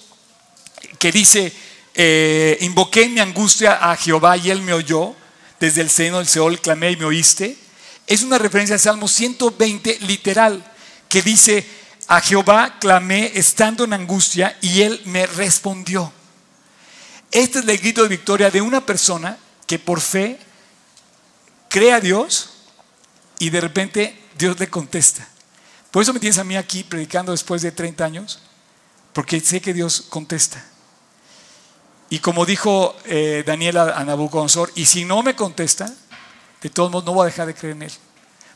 que 0.99 1.11
dice, 1.11 1.53
eh, 1.93 2.57
invoqué 2.61 3.03
en 3.03 3.15
mi 3.15 3.19
angustia 3.19 3.91
a 3.91 3.95
Jehová 3.95 4.37
y 4.37 4.51
él 4.51 4.61
me 4.61 4.73
oyó, 4.73 5.15
desde 5.59 5.81
el 5.81 5.89
seno 5.89 6.17
del 6.17 6.27
Seol 6.27 6.59
clamé 6.59 6.91
y 6.91 6.97
me 6.97 7.05
oíste, 7.05 7.57
es 8.05 8.23
una 8.23 8.37
referencia 8.37 8.75
al 8.75 8.79
Salmo 8.79 9.07
120 9.07 9.99
literal, 10.01 10.63
que 11.09 11.21
dice, 11.21 11.65
a 12.07 12.21
Jehová 12.21 12.77
clamé 12.79 13.31
estando 13.35 13.83
en 13.83 13.93
angustia 13.93 14.57
y 14.61 14.81
él 14.81 15.01
me 15.05 15.25
respondió. 15.25 16.13
Este 17.31 17.59
es 17.59 17.67
el 17.67 17.77
grito 17.77 18.03
de 18.03 18.09
victoria 18.09 18.49
de 18.49 18.61
una 18.61 18.85
persona 18.85 19.37
que 19.65 19.77
por 19.77 19.99
fe 19.99 20.39
cree 21.67 21.91
a 21.91 21.99
Dios 21.99 22.51
y 23.39 23.49
de 23.49 23.59
repente 23.59 24.17
Dios 24.37 24.57
le 24.59 24.69
contesta. 24.69 25.27
Por 25.91 26.01
eso 26.01 26.13
me 26.13 26.19
tienes 26.19 26.37
a 26.37 26.43
mí 26.43 26.55
aquí 26.55 26.83
predicando 26.83 27.31
después 27.31 27.61
de 27.61 27.71
30 27.71 28.05
años, 28.05 28.41
porque 29.17 29.39
sé 29.39 29.61
que 29.61 29.73
Dios 29.73 30.03
contesta. 30.09 30.63
Y 32.11 32.19
como 32.19 32.45
dijo 32.45 32.95
eh, 33.05 33.43
Daniel 33.43 33.77
a, 33.77 34.03
Nabucodonosor, 34.03 34.71
y 34.75 34.85
si 34.85 35.05
no 35.05 35.23
me 35.23 35.35
contesta, 35.35 35.91
de 36.61 36.69
todos 36.69 36.91
modos 36.91 37.05
no 37.05 37.13
voy 37.15 37.23
a 37.23 37.31
dejar 37.31 37.47
de 37.47 37.55
creer 37.55 37.75
en 37.77 37.81
él, 37.81 37.91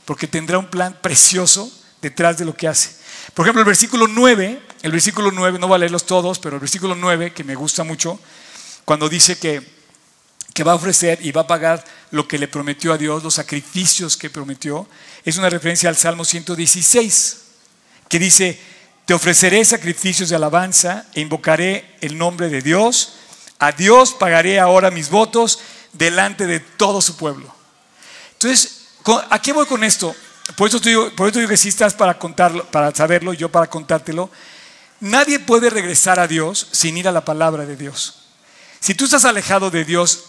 porque 0.06 0.28
tendrá 0.28 0.60
un 0.60 0.68
plan 0.68 0.96
precioso 1.02 1.68
detrás 2.00 2.38
de 2.38 2.46
lo 2.46 2.54
que 2.54 2.68
hace. 2.68 2.92
Por 3.34 3.44
ejemplo, 3.44 3.62
el 3.62 3.66
versículo 3.66 4.08
9, 4.08 4.62
el 4.84 4.92
versículo 4.92 5.32
9, 5.32 5.58
no 5.58 5.68
voy 5.68 5.78
a 5.78 5.80
leerlos 5.80 6.06
todos, 6.06 6.38
pero 6.38 6.58
el 6.58 6.60
versículo 6.60 6.94
9, 6.94 7.34
que 7.34 7.44
me 7.44 7.56
gusta 7.56 7.84
mucho, 7.84 8.20
cuando 8.86 9.10
dice 9.10 9.40
que, 9.40 9.68
que 10.54 10.64
va 10.64 10.74
a 10.74 10.76
ofrecer 10.76 11.26
y 11.26 11.32
va 11.32 11.42
a 11.42 11.48
pagar 11.48 11.84
lo 12.12 12.28
que 12.28 12.38
le 12.38 12.48
prometió 12.48 12.94
a 12.94 13.00
Dios, 13.00 13.24
los 13.24 13.34
sacrificios 13.34 14.16
que 14.16 14.30
prometió, 14.30 14.88
es 15.26 15.38
una 15.38 15.50
referencia 15.50 15.90
al 15.90 15.98
Salmo 15.98 16.24
116, 16.24 17.38
que 18.08 18.20
dice, 18.20 18.71
te 19.12 19.16
ofreceré 19.16 19.66
sacrificios 19.66 20.30
de 20.30 20.38
alabanza 20.38 21.06
e 21.14 21.20
invocaré 21.20 21.98
el 22.00 22.18
nombre 22.18 22.48
de 22.48 22.62
Dios 22.62 23.16
a 23.60 23.74
Dios 23.74 24.14
pagaré 24.14 24.58
ahora 24.58 24.90
mis 24.90 25.10
votos 25.10 25.60
delante 25.92 26.48
de 26.48 26.62
todo 26.62 27.02
su 27.02 27.18
pueblo. 27.18 27.54
Entonces, 28.32 28.86
¿a 29.30 29.42
qué 29.42 29.52
voy 29.52 29.66
con 29.66 29.84
esto? 29.84 30.16
Por 30.56 30.70
eso, 30.70 30.80
digo, 30.80 31.14
por 31.14 31.28
eso 31.28 31.46
que 31.46 31.58
si 31.58 31.68
estás 31.68 31.94
para 31.94 32.18
contarlo, 32.18 32.64
para 32.72 32.96
saberlo, 32.96 33.34
yo 33.34 33.50
para 33.50 33.68
contártelo. 33.68 34.30
Nadie 35.02 35.40
puede 35.40 35.70
regresar 35.70 36.18
a 36.18 36.26
Dios 36.26 36.70
sin 36.72 36.96
ir 36.96 37.10
a 37.10 37.12
la 37.12 37.26
palabra 37.26 37.66
de 37.66 37.76
Dios. 37.76 38.30
Si 38.80 38.96
tú 38.96 39.04
estás 39.04 39.26
alejado 39.26 39.70
de 39.72 39.84
Dios 39.84 40.24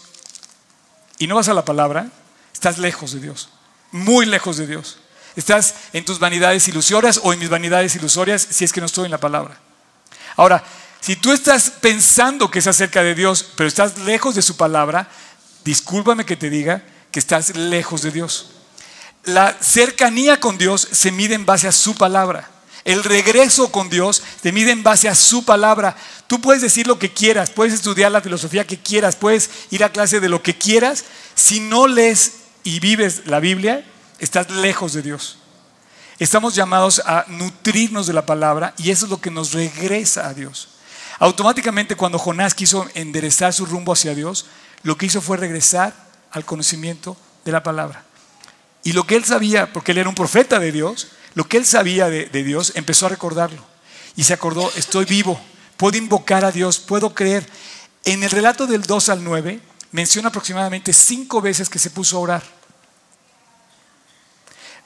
y 1.19 1.27
no 1.27 1.35
vas 1.35 1.47
a 1.47 1.53
la 1.53 1.63
palabra, 1.63 2.09
estás 2.51 2.79
lejos 2.79 3.13
de 3.13 3.21
Dios, 3.21 3.47
muy 3.93 4.25
lejos 4.25 4.57
de 4.57 4.67
Dios. 4.67 4.97
Estás 5.35 5.75
en 5.93 6.05
tus 6.05 6.19
vanidades 6.19 6.67
ilusorias 6.67 7.19
o 7.23 7.33
en 7.33 7.39
mis 7.39 7.49
vanidades 7.49 7.95
ilusorias 7.95 8.47
si 8.49 8.65
es 8.65 8.71
que 8.71 8.79
no 8.79 8.85
estoy 8.85 9.05
en 9.05 9.11
la 9.11 9.19
palabra. 9.19 9.57
Ahora, 10.35 10.63
si 11.01 11.15
tú 11.15 11.31
estás 11.31 11.69
pensando 11.69 12.49
que 12.49 12.59
es 12.59 12.67
acerca 12.67 13.03
de 13.03 13.15
Dios, 13.15 13.45
pero 13.55 13.67
estás 13.67 13.97
lejos 13.99 14.35
de 14.35 14.41
su 14.41 14.55
palabra, 14.55 15.09
discúlpame 15.65 16.25
que 16.25 16.35
te 16.35 16.49
diga 16.49 16.83
que 17.11 17.19
estás 17.19 17.55
lejos 17.55 18.03
de 18.03 18.11
Dios. 18.11 18.51
La 19.25 19.55
cercanía 19.59 20.39
con 20.39 20.57
Dios 20.57 20.87
se 20.91 21.11
mide 21.11 21.35
en 21.35 21.45
base 21.45 21.67
a 21.67 21.71
su 21.71 21.95
palabra. 21.95 22.49
El 22.85 23.03
regreso 23.03 23.71
con 23.71 23.89
Dios 23.89 24.21
se 24.41 24.51
mide 24.51 24.71
en 24.71 24.83
base 24.83 25.07
a 25.07 25.15
su 25.15 25.45
palabra. 25.45 25.95
Tú 26.27 26.41
puedes 26.41 26.61
decir 26.61 26.87
lo 26.87 26.99
que 26.99 27.13
quieras, 27.13 27.49
puedes 27.49 27.73
estudiar 27.73 28.11
la 28.11 28.21
filosofía 28.21 28.67
que 28.67 28.79
quieras, 28.79 29.15
puedes 29.15 29.49
ir 29.71 29.83
a 29.83 29.91
clase 29.91 30.19
de 30.19 30.29
lo 30.29 30.43
que 30.43 30.57
quieras. 30.57 31.05
Si 31.35 31.59
no 31.59 31.87
lees 31.87 32.33
y 32.63 32.79
vives 32.79 33.23
la 33.25 33.39
Biblia, 33.39 33.85
estás 34.23 34.49
lejos 34.49 34.93
de 34.93 35.01
Dios. 35.01 35.37
Estamos 36.19 36.55
llamados 36.55 37.01
a 37.05 37.25
nutrirnos 37.27 38.07
de 38.07 38.13
la 38.13 38.25
palabra 38.25 38.73
y 38.77 38.91
eso 38.91 39.05
es 39.05 39.11
lo 39.11 39.19
que 39.19 39.31
nos 39.31 39.51
regresa 39.51 40.27
a 40.27 40.33
Dios. 40.33 40.69
Automáticamente 41.19 41.95
cuando 41.95 42.19
Jonás 42.19 42.55
quiso 42.55 42.87
enderezar 42.93 43.53
su 43.53 43.65
rumbo 43.65 43.93
hacia 43.93 44.15
Dios, 44.15 44.45
lo 44.83 44.97
que 44.97 45.07
hizo 45.07 45.21
fue 45.21 45.37
regresar 45.37 45.93
al 46.31 46.45
conocimiento 46.45 47.17
de 47.45 47.51
la 47.51 47.63
palabra. 47.63 48.03
Y 48.83 48.93
lo 48.93 49.05
que 49.05 49.15
él 49.15 49.23
sabía, 49.23 49.71
porque 49.71 49.91
él 49.91 49.99
era 49.99 50.09
un 50.09 50.15
profeta 50.15 50.59
de 50.59 50.71
Dios, 50.71 51.09
lo 51.35 51.45
que 51.45 51.57
él 51.57 51.65
sabía 51.65 52.09
de, 52.09 52.43
Dios, 52.43 52.73
empezó 52.75 53.05
a 53.05 53.09
recordarlo. 53.09 53.63
Y 54.15 54.23
se 54.23 54.33
acordó, 54.33 54.71
estoy 54.75 55.05
vivo, 55.05 55.39
puedo 55.77 55.97
invocar 55.97 56.45
a 56.45 56.51
Dios, 56.51 56.79
puedo 56.79 57.13
creer. 57.13 57.47
En 58.05 58.23
el 58.23 58.29
relato 58.29 58.67
del 58.67 58.83
2 58.83 59.09
al 59.09 59.23
9 59.23 59.59
menciona 59.91 60.29
aproximadamente 60.29 60.93
cinco 60.93 61.41
veces 61.41 61.69
que 61.69 61.79
se 61.79 61.89
puso 61.89 62.17
a 62.17 62.21
orar. 62.21 62.62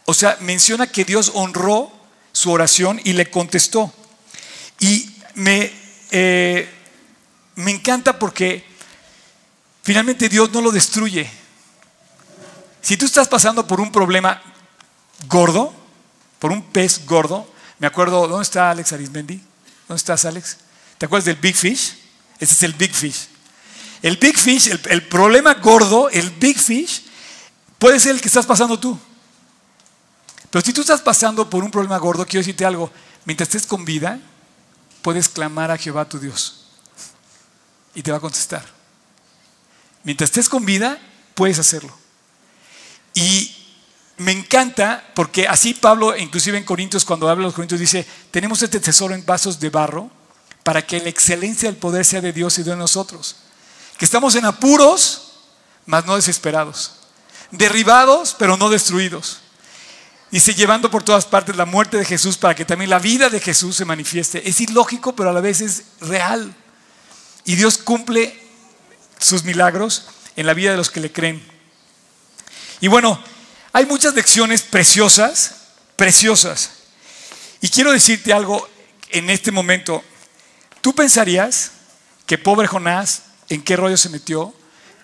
O 0.10 0.14
sea, 0.14 0.38
menciona 0.41 0.88
que 0.88 1.05
Dios 1.05 1.32
honró 1.36 1.91
su 2.32 2.51
oración 2.51 2.99
y 3.03 3.14
le 3.14 3.30
contestó. 3.30 3.93
Y 4.80 5.12
me 5.36 5.72
eh, 6.12 6.70
me 7.55 7.72
encanta 7.72 8.18
porque 8.18 8.64
finalmente 9.84 10.30
Dios 10.30 10.51
no 10.51 10.62
lo 10.62 10.72
destruye. 10.72 11.30
Si 12.82 12.97
tú 12.97 13.05
estás 13.05 13.28
pasando 13.28 13.66
por 13.68 13.82
un 13.82 13.91
problema 13.91 14.41
gordo, 15.28 15.74
por 16.39 16.51
un 16.51 16.62
pez 16.62 17.05
gordo, 17.05 17.51
me 17.80 17.88
acuerdo, 17.88 18.28
¿dónde 18.28 18.43
está 18.43 18.70
Alex 18.70 18.93
Arismendi? 18.93 19.41
¿Dónde 19.88 19.97
estás, 19.97 20.26
Alex? 20.26 20.58
¿Te 20.97 21.05
acuerdas 21.05 21.26
del 21.26 21.36
Big 21.36 21.55
Fish? 21.55 21.97
Ese 22.39 22.53
es 22.53 22.64
el 22.64 22.74
Big 22.74 22.93
Fish. 22.93 23.28
El 24.03 24.18
Big 24.18 24.38
Fish, 24.38 24.68
el, 24.68 24.80
el 24.89 25.08
problema 25.08 25.55
gordo, 25.55 26.10
el 26.10 26.30
Big 26.32 26.60
Fish, 26.60 27.03
puede 27.80 27.99
ser 27.99 28.14
el 28.14 28.22
que 28.22 28.28
estás 28.28 28.45
pasando 28.45 28.80
tú. 28.80 28.97
Pero 30.49 30.63
si 30.63 30.73
tú 30.73 30.81
estás 30.81 31.01
pasando 31.01 31.49
por 31.49 31.63
un 31.63 31.71
problema 31.71 31.97
gordo, 31.97 32.25
quiero 32.25 32.41
decirte 32.41 32.65
algo, 32.65 32.91
mientras 33.25 33.49
estés 33.49 33.67
con 33.67 33.83
vida, 33.83 34.19
puedes 35.01 35.29
clamar 35.29 35.71
a 35.71 35.77
Jehová 35.77 36.07
tu 36.07 36.19
Dios 36.19 36.67
y 37.93 38.01
te 38.01 38.11
va 38.11 38.17
a 38.17 38.21
contestar. 38.21 38.65
Mientras 40.03 40.29
estés 40.29 40.47
con 40.47 40.65
vida, 40.65 40.99
puedes 41.35 41.59
hacerlo. 41.59 41.95
Y 43.13 43.53
me 44.17 44.31
encanta 44.31 45.11
porque 45.15 45.47
así 45.47 45.73
Pablo, 45.73 46.15
inclusive 46.15 46.57
en 46.57 46.63
Corintios, 46.63 47.03
cuando 47.03 47.27
habla 47.27 47.41
de 47.41 47.47
los 47.47 47.53
Corintios, 47.53 47.81
dice, 47.81 48.07
tenemos 48.31 48.61
este 48.61 48.79
tesoro 48.79 49.13
en 49.13 49.25
vasos 49.25 49.59
de 49.59 49.69
barro 49.69 50.09
para 50.63 50.85
que 50.85 50.99
la 50.99 51.09
excelencia 51.09 51.69
del 51.69 51.77
poder 51.77 52.05
sea 52.05 52.21
de 52.21 52.31
Dios 52.31 52.57
y 52.59 52.63
de 52.63 52.75
nosotros. 52.75 53.37
Que 53.97 54.05
estamos 54.05 54.35
en 54.35 54.45
apuros, 54.45 55.33
mas 55.85 56.05
no 56.05 56.15
desesperados. 56.15 56.93
Derribados, 57.51 58.35
pero 58.37 58.55
no 58.55 58.69
destruidos 58.69 59.41
Dice, 60.30 60.53
llevando 60.53 60.91
por 60.91 61.03
todas 61.03 61.25
partes 61.25 61.55
la 61.55 61.65
muerte 61.65 61.97
de 61.97 62.05
Jesús 62.05 62.38
para 62.38 62.53
que 62.53 62.65
también 62.65 62.89
la 62.89 62.99
vida 62.99 63.30
de 63.30 63.39
Jesús 63.39 63.78
se 63.78 63.86
manifieste. 63.86 64.47
Es 64.47 64.59
ilógico, 64.59 65.15
pero 65.15 65.30
a 65.30 65.34
la 65.34 65.39
vez 65.39 65.61
es 65.61 65.84
real. 66.01 66.53
Y 67.45 67.55
Dios 67.55 67.78
cumple 67.78 68.38
sus 69.19 69.43
milagros 69.43 70.07
en 70.36 70.45
la 70.45 70.53
vida 70.53 70.71
de 70.71 70.78
los 70.78 70.91
que 70.91 70.99
le 70.99 71.11
creen. 71.11 71.41
Y 72.82 72.88
bueno, 72.88 73.19
hay 73.71 73.86
muchas 73.86 74.13
lecciones 74.15 74.63
preciosas, 74.63 75.55
preciosas. 75.95 76.71
Y 77.61 77.69
quiero 77.69 77.91
decirte 77.91 78.34
algo 78.34 78.67
en 79.09 79.30
este 79.30 79.51
momento. 79.51 80.03
Tú 80.82 80.93
pensarías 80.93 81.71
que 82.25 82.38
pobre 82.38 82.67
Jonás, 82.67 83.23
¿en 83.49 83.63
qué 83.63 83.78
rollo 83.78 83.97
se 83.97 84.09
metió? 84.09 84.53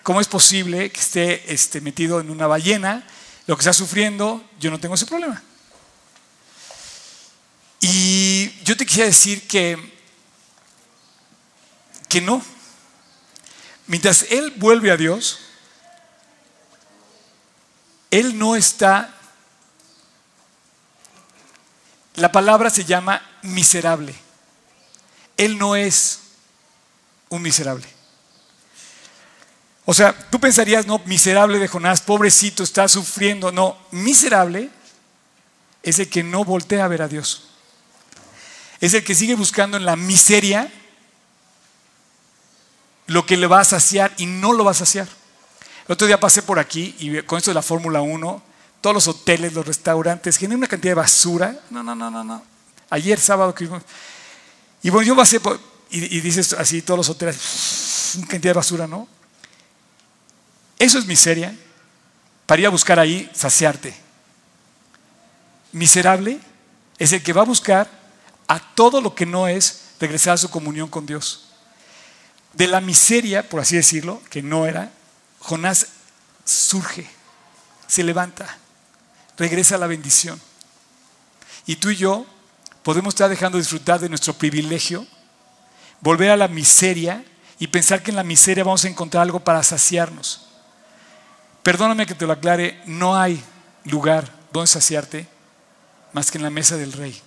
¿Cómo 0.02 0.20
es 0.20 0.28
posible 0.28 0.90
que 0.90 1.00
esté 1.00 1.52
este, 1.52 1.80
metido 1.80 2.20
en 2.20 2.28
una 2.30 2.46
ballena? 2.46 3.06
Lo 3.46 3.56
que 3.56 3.60
está 3.60 3.72
sufriendo, 3.72 4.42
yo 4.58 4.70
no 4.70 4.80
tengo 4.80 4.94
ese 4.94 5.06
problema. 5.06 5.42
Y 7.80 8.62
yo 8.64 8.76
te 8.76 8.86
quisiera 8.86 9.08
decir 9.08 9.46
que, 9.46 9.76
que 12.08 12.20
no. 12.22 12.42
Mientras 13.86 14.22
Él 14.30 14.54
vuelve 14.56 14.90
a 14.90 14.96
Dios, 14.96 15.40
Él 18.10 18.38
no 18.38 18.56
está, 18.56 19.14
la 22.14 22.32
palabra 22.32 22.70
se 22.70 22.84
llama 22.86 23.20
miserable. 23.42 24.14
Él 25.36 25.58
no 25.58 25.76
es 25.76 26.20
un 27.28 27.42
miserable. 27.42 27.93
O 29.86 29.92
sea, 29.92 30.14
tú 30.30 30.40
pensarías, 30.40 30.86
no, 30.86 31.00
miserable 31.04 31.58
de 31.58 31.68
Jonás, 31.68 32.00
pobrecito, 32.00 32.62
está 32.62 32.88
sufriendo. 32.88 33.52
No, 33.52 33.76
miserable 33.90 34.70
es 35.82 35.98
el 35.98 36.08
que 36.08 36.22
no 36.22 36.44
voltea 36.44 36.84
a 36.84 36.88
ver 36.88 37.02
a 37.02 37.08
Dios. 37.08 37.48
Es 38.80 38.94
el 38.94 39.04
que 39.04 39.14
sigue 39.14 39.34
buscando 39.34 39.76
en 39.76 39.84
la 39.84 39.96
miseria 39.96 40.72
lo 43.06 43.26
que 43.26 43.36
le 43.36 43.46
va 43.46 43.60
a 43.60 43.64
saciar 43.64 44.12
y 44.16 44.24
no 44.26 44.54
lo 44.54 44.64
va 44.64 44.70
a 44.70 44.74
saciar. 44.74 45.06
El 45.86 45.92
otro 45.92 46.06
día 46.06 46.18
pasé 46.18 46.42
por 46.42 46.58
aquí 46.58 46.96
y 46.98 47.20
con 47.22 47.36
esto 47.36 47.50
de 47.50 47.54
la 47.54 47.62
Fórmula 47.62 48.00
1, 48.00 48.42
todos 48.80 48.94
los 48.94 49.08
hoteles, 49.08 49.52
los 49.52 49.66
restaurantes, 49.66 50.38
generan 50.38 50.58
una 50.58 50.66
cantidad 50.66 50.92
de 50.92 51.00
basura. 51.00 51.60
No, 51.68 51.82
no, 51.82 51.94
no, 51.94 52.10
no, 52.10 52.24
no. 52.24 52.42
Ayer 52.88 53.20
sábado 53.20 53.54
que 53.54 53.68
Y 54.82 54.90
bueno, 54.90 55.06
yo 55.06 55.14
pasé 55.14 55.40
por, 55.40 55.60
y, 55.90 56.16
y 56.16 56.20
dices 56.22 56.54
así, 56.54 56.80
todos 56.80 56.98
los 56.98 57.08
hoteles, 57.10 58.14
una 58.16 58.26
cantidad 58.26 58.50
de 58.50 58.58
basura, 58.58 58.86
¿no? 58.86 59.06
Eso 60.84 60.98
es 60.98 61.06
miseria, 61.06 61.56
para 62.44 62.60
ir 62.60 62.66
a 62.66 62.70
buscar 62.70 62.98
ahí, 62.98 63.30
saciarte. 63.32 63.94
Miserable 65.72 66.38
es 66.98 67.10
el 67.14 67.22
que 67.22 67.32
va 67.32 67.40
a 67.40 67.46
buscar 67.46 67.88
a 68.46 68.60
todo 68.74 69.00
lo 69.00 69.14
que 69.14 69.24
no 69.24 69.48
es 69.48 69.84
regresar 69.98 70.34
a 70.34 70.36
su 70.36 70.50
comunión 70.50 70.90
con 70.90 71.06
Dios. 71.06 71.46
De 72.52 72.66
la 72.66 72.82
miseria, 72.82 73.48
por 73.48 73.60
así 73.60 73.76
decirlo, 73.76 74.20
que 74.28 74.42
no 74.42 74.66
era, 74.66 74.92
Jonás 75.38 75.86
surge, 76.44 77.08
se 77.86 78.04
levanta, 78.04 78.58
regresa 79.38 79.76
a 79.76 79.78
la 79.78 79.86
bendición. 79.86 80.38
Y 81.64 81.76
tú 81.76 81.88
y 81.88 81.96
yo 81.96 82.26
podemos 82.82 83.14
estar 83.14 83.30
dejando 83.30 83.56
de 83.56 83.62
disfrutar 83.62 84.00
de 84.00 84.10
nuestro 84.10 84.34
privilegio, 84.34 85.06
volver 86.02 86.28
a 86.28 86.36
la 86.36 86.48
miseria 86.48 87.24
y 87.58 87.68
pensar 87.68 88.02
que 88.02 88.10
en 88.10 88.18
la 88.18 88.22
miseria 88.22 88.64
vamos 88.64 88.84
a 88.84 88.88
encontrar 88.88 89.22
algo 89.22 89.40
para 89.40 89.62
saciarnos. 89.62 90.50
Perdóname 91.64 92.06
que 92.06 92.14
te 92.14 92.26
lo 92.26 92.34
aclare, 92.34 92.80
no 92.84 93.16
hay 93.16 93.42
lugar 93.84 94.30
donde 94.52 94.68
saciarte 94.68 95.26
más 96.12 96.30
que 96.30 96.36
en 96.38 96.44
la 96.44 96.50
mesa 96.50 96.76
del 96.76 96.92
rey. 96.92 97.20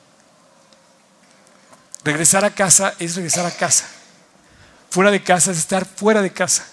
Regresar 2.04 2.46
a 2.46 2.54
casa 2.54 2.94
es 3.00 3.16
regresar 3.16 3.48
a 3.48 3.52
casa. 3.52 3.86
Fuera 4.92 5.10
de 5.10 5.24
casa 5.24 5.52
es 5.52 5.58
estar 5.58 5.86
fuera 5.86 6.22
de 6.22 6.32
casa. 6.32 6.66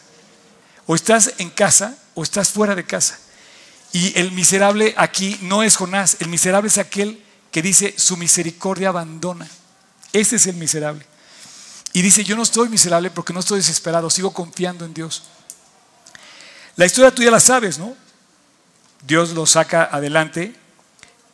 O 0.87 0.95
estás 0.95 1.33
en 1.39 1.49
casa 1.49 1.97
o 2.15 2.23
estás 2.23 2.51
fuera 2.51 2.75
de 2.75 2.85
casa. 2.85 3.19
Y 3.93 4.17
el 4.19 4.31
miserable 4.33 4.95
aquí 4.99 5.39
no 5.41 5.63
es 5.63 5.77
Jonás, 5.77 6.19
el 6.21 6.29
miserable 6.29 6.69
es 6.69 6.77
aquel 6.77 7.25
que 7.51 7.63
dice 7.63 7.95
su 7.97 8.19
misericordia 8.19 8.91
abandona. 8.91 9.49
Ese 10.13 10.37
es 10.37 10.47
el 10.47 10.57
miserable. 10.57 11.07
Y 11.95 12.03
dice, 12.03 12.25
yo 12.25 12.37
no 12.37 12.43
estoy 12.43 12.69
miserable 12.69 13.11
porque 13.11 13.33
no 13.33 13.41
estoy 13.41 13.59
desesperado, 13.59 14.11
sigo 14.11 14.35
confiando 14.35 14.85
en 14.85 14.93
Dios. 14.93 15.23
La 16.77 16.87
historia 16.87 17.15
tú 17.15 17.23
ya 17.23 17.31
la 17.31 17.41
sabes, 17.41 17.79
¿no? 17.79 17.97
Dios 19.07 19.31
lo 19.31 19.47
saca 19.47 19.85
adelante, 19.85 20.55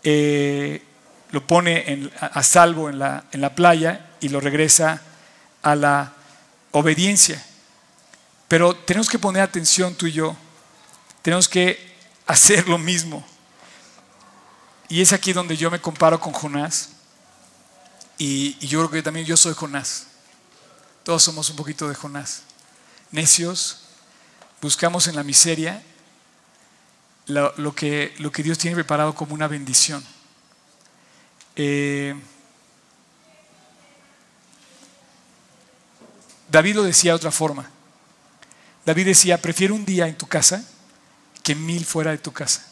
eh, 0.02 0.82
lo 1.30 1.46
pone 1.46 2.10
a, 2.20 2.42
salvo 2.42 2.90
en 2.90 2.98
la, 2.98 3.54
playa 3.54 4.10
y 4.20 4.28
lo 4.28 4.40
regresa 4.40 5.00
a 5.62 5.74
la 5.76 6.12
obediencia. 6.72 7.44
Pero 8.48 8.74
tenemos 8.74 9.08
que 9.08 9.18
poner 9.18 9.42
atención 9.42 9.94
tú 9.94 10.06
y 10.06 10.12
yo. 10.12 10.36
Tenemos 11.22 11.48
que 11.48 11.94
hacer 12.26 12.68
lo 12.68 12.76
mismo. 12.76 13.24
Y 14.88 15.00
es 15.00 15.12
aquí 15.12 15.32
donde 15.32 15.56
yo 15.56 15.70
me 15.70 15.80
comparo 15.80 16.18
con 16.18 16.32
Jonás. 16.32 16.90
Y, 18.18 18.56
y, 18.60 18.66
yo 18.66 18.80
creo 18.80 18.90
que 18.90 19.02
también 19.02 19.24
yo 19.24 19.36
soy 19.36 19.54
Jonás. 19.54 20.08
Todos 21.04 21.22
somos 21.22 21.48
un 21.48 21.56
poquito 21.56 21.88
de 21.88 21.94
Jonás. 21.94 22.42
Necios, 23.12 23.79
buscamos 24.60 25.06
en 25.08 25.16
la 25.16 25.22
miseria 25.22 25.82
lo, 27.26 27.74
que, 27.74 28.12
Dios 28.42 28.58
tiene 28.58 28.74
preparado 28.74 29.14
como 29.14 29.34
una 29.34 29.48
bendición. 29.48 30.04
Eh, 31.56 32.14
David 36.48 36.74
lo 36.74 36.82
decía 36.82 37.12
de 37.12 37.16
otra 37.16 37.30
forma. 37.30 37.70
David 38.84 39.06
decía, 39.06 39.40
prefiero 39.40 39.74
un 39.74 39.84
día 39.84 40.08
en 40.08 40.18
tu 40.18 40.26
casa 40.26 40.64
que 41.42 41.54
mil 41.54 41.84
fuera 41.84 42.10
de 42.10 42.18
tu 42.18 42.32
casa. 42.32 42.66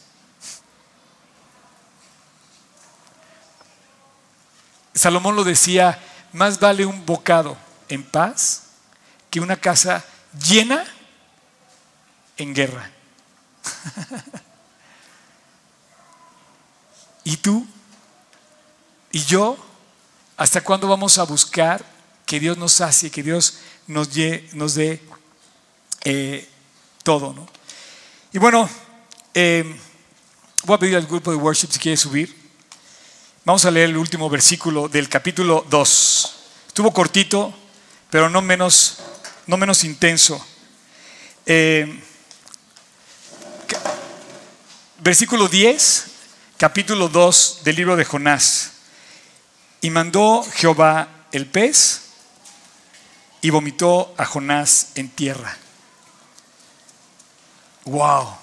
Salomón 4.95 5.37
lo 5.37 5.45
decía, 5.45 6.03
más 6.33 6.59
vale 6.59 6.85
un 6.85 7.07
bocado 7.07 7.57
en 7.89 8.03
paz 8.03 8.65
que 9.31 9.41
una 9.41 9.57
casa 9.57 10.05
llena 10.45 10.85
en 12.39 12.55
guerra. 12.55 12.91
¿Y 17.25 17.37
tú? 17.37 17.67
¿Y 19.13 19.23
yo? 19.25 19.57
¿Hasta 20.37 20.63
cuándo 20.63 20.89
vamos 20.89 21.19
a 21.19 21.25
buscar 21.25 21.85
que 22.25 22.41
Dios 22.41 22.57
nos 22.57 22.73
sacie, 22.73 23.11
que 23.11 23.23
Dios 23.23 23.59
nos, 23.87 24.09
nos 24.55 24.75
dé 24.75 25.03
eh, 26.05 26.49
todo? 27.03 27.35
¿no? 27.35 27.47
Y 28.33 28.39
bueno, 28.39 28.69
eh, 29.35 29.79
voy 30.65 30.77
a 30.77 30.79
pedir 30.79 30.97
al 30.97 31.07
grupo 31.07 31.31
de 31.31 31.37
worship 31.37 31.69
si 31.71 31.79
quiere 31.79 31.97
subir. 31.97 32.35
Vamos 33.45 33.65
a 33.65 33.71
leer 33.71 33.91
el 33.91 33.97
último 33.97 34.31
versículo 34.31 34.89
del 34.89 35.09
capítulo 35.09 35.67
2. 35.69 36.35
Estuvo 36.69 36.93
cortito, 36.93 37.53
pero 38.11 38.29
no 38.31 38.43
menos, 38.43 38.99
no 39.47 39.57
menos 39.57 39.85
intenso. 39.85 40.45
Eh, 41.47 42.05
versículo 45.09 45.49
10, 45.49 46.05
capítulo 46.59 47.09
2 47.09 47.61
del 47.65 47.77
libro 47.77 47.97
de 47.97 48.05
Jonás. 48.05 48.73
Y 49.81 49.89
mandó 49.89 50.45
Jehová 50.53 51.09
el 51.33 51.47
pez 51.47 52.03
y 53.41 53.49
vomitó 53.49 54.15
a 54.19 54.27
Jonás 54.27 54.89
en 54.97 55.09
tierra. 55.09 55.57
Wow. 57.87 58.37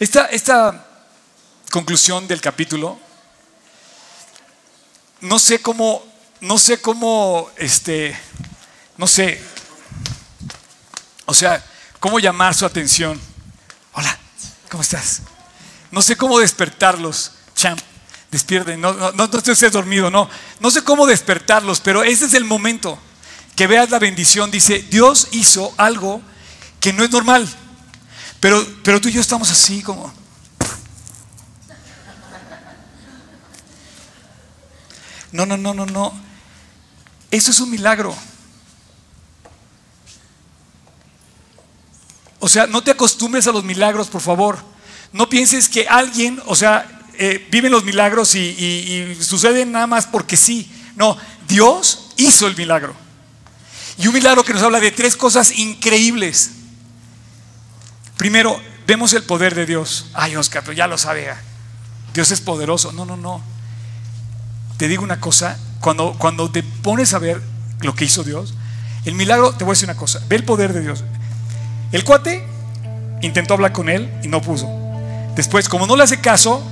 Esta, 0.00 0.26
esta 0.26 0.84
conclusión 1.70 2.26
del 2.26 2.40
capítulo, 2.40 2.98
no 5.20 5.38
sé 5.38 5.62
cómo, 5.62 6.09
no 6.40 6.58
sé 6.58 6.80
cómo, 6.80 7.50
este, 7.56 8.18
no 8.96 9.06
sé, 9.06 9.42
o 11.26 11.34
sea, 11.34 11.64
cómo 11.98 12.18
llamar 12.18 12.54
su 12.54 12.64
atención. 12.64 13.20
Hola, 13.92 14.18
¿cómo 14.70 14.82
estás? 14.82 15.22
No 15.90 16.02
sé 16.02 16.16
cómo 16.16 16.38
despertarlos, 16.38 17.32
champ. 17.54 17.80
Despierten, 18.30 18.80
no, 18.80 18.92
no, 18.92 19.12
no, 19.12 19.24
estés 19.24 19.72
dormido, 19.72 20.08
no. 20.08 20.30
No 20.60 20.70
sé 20.70 20.84
cómo 20.84 21.04
despertarlos, 21.04 21.80
pero 21.80 22.04
ese 22.04 22.26
es 22.26 22.34
el 22.34 22.44
momento 22.44 22.96
que 23.56 23.66
veas 23.66 23.90
la 23.90 23.98
bendición. 23.98 24.52
Dice, 24.52 24.78
Dios 24.88 25.28
hizo 25.32 25.74
algo 25.76 26.22
que 26.78 26.92
no 26.92 27.02
es 27.02 27.10
normal. 27.10 27.48
Pero, 28.38 28.64
pero 28.84 29.00
tú 29.00 29.08
y 29.08 29.12
yo 29.12 29.20
estamos 29.20 29.50
así 29.50 29.82
como... 29.82 30.14
No, 35.32 35.44
no, 35.44 35.56
no, 35.56 35.74
no, 35.74 35.86
no. 35.86 36.29
Eso 37.30 37.50
es 37.50 37.60
un 37.60 37.70
milagro. 37.70 38.16
O 42.40 42.48
sea, 42.48 42.66
no 42.66 42.82
te 42.82 42.90
acostumbres 42.90 43.46
a 43.46 43.52
los 43.52 43.64
milagros, 43.64 44.08
por 44.08 44.22
favor. 44.22 44.58
No 45.12 45.28
pienses 45.28 45.68
que 45.68 45.86
alguien, 45.86 46.40
o 46.46 46.56
sea, 46.56 47.00
eh, 47.14 47.46
viven 47.50 47.70
los 47.70 47.84
milagros 47.84 48.34
y, 48.34 48.40
y 48.40 49.18
suceden 49.22 49.72
nada 49.72 49.86
más 49.86 50.06
porque 50.06 50.36
sí. 50.36 50.70
No, 50.96 51.16
Dios 51.46 52.12
hizo 52.16 52.46
el 52.46 52.56
milagro. 52.56 52.94
Y 53.98 54.06
un 54.06 54.14
milagro 54.14 54.42
que 54.42 54.54
nos 54.54 54.62
habla 54.62 54.80
de 54.80 54.90
tres 54.90 55.16
cosas 55.16 55.52
increíbles. 55.58 56.52
Primero, 58.16 58.60
vemos 58.86 59.12
el 59.12 59.22
poder 59.22 59.54
de 59.54 59.66
Dios. 59.66 60.06
Ay, 60.14 60.36
Oscar, 60.36 60.62
pero 60.62 60.72
ya 60.72 60.86
lo 60.86 60.96
sabe. 60.96 61.28
Dios 62.14 62.30
es 62.30 62.40
poderoso. 62.40 62.92
No, 62.92 63.04
no, 63.04 63.16
no. 63.16 63.42
Te 64.78 64.88
digo 64.88 65.02
una 65.02 65.20
cosa, 65.20 65.58
cuando, 65.80 66.14
cuando 66.18 66.50
te 66.50 66.62
pones 66.62 67.14
a 67.14 67.18
ver 67.18 67.40
lo 67.80 67.94
que 67.94 68.04
hizo 68.04 68.24
Dios, 68.24 68.54
el 69.04 69.14
milagro, 69.14 69.52
te 69.52 69.64
voy 69.64 69.72
a 69.72 69.74
decir 69.74 69.88
una 69.88 69.96
cosa, 69.96 70.20
ve 70.28 70.36
el 70.36 70.44
poder 70.44 70.72
de 70.72 70.80
Dios. 70.80 71.04
El 71.92 72.04
cuate 72.04 72.44
intentó 73.22 73.54
hablar 73.54 73.72
con 73.72 73.88
él 73.88 74.10
y 74.22 74.28
no 74.28 74.40
puso. 74.42 74.68
Después, 75.34 75.68
como 75.68 75.86
no 75.86 75.96
le 75.96 76.04
hace 76.04 76.20
caso, 76.20 76.62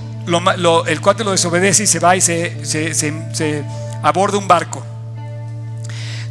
el 0.87 1.01
cuate 1.01 1.25
lo 1.25 1.31
desobedece 1.31 1.85
y 1.85 1.87
se 1.87 1.99
va 1.99 2.17
y 2.17 2.21
se, 2.21 2.65
se 2.65 3.65
aborda 4.03 4.39
un 4.39 4.47
barco. 4.47 4.85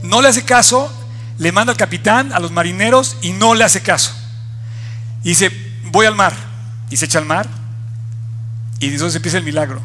No 0.03 0.21
le 0.21 0.29
hace 0.29 0.43
caso, 0.43 0.91
le 1.37 1.51
manda 1.51 1.71
al 1.71 1.77
capitán, 1.77 2.31
a 2.31 2.39
los 2.39 2.51
marineros 2.51 3.17
y 3.21 3.33
no 3.33 3.55
le 3.55 3.63
hace 3.63 3.81
caso. 3.81 4.13
Y 5.23 5.29
dice, 5.29 5.51
voy 5.85 6.05
al 6.05 6.15
mar. 6.15 6.33
Y 6.89 6.97
se 6.97 7.05
echa 7.05 7.19
al 7.19 7.25
mar. 7.25 7.47
Y 8.79 8.87
entonces 8.87 9.15
empieza 9.15 9.37
el 9.37 9.43
milagro. 9.43 9.81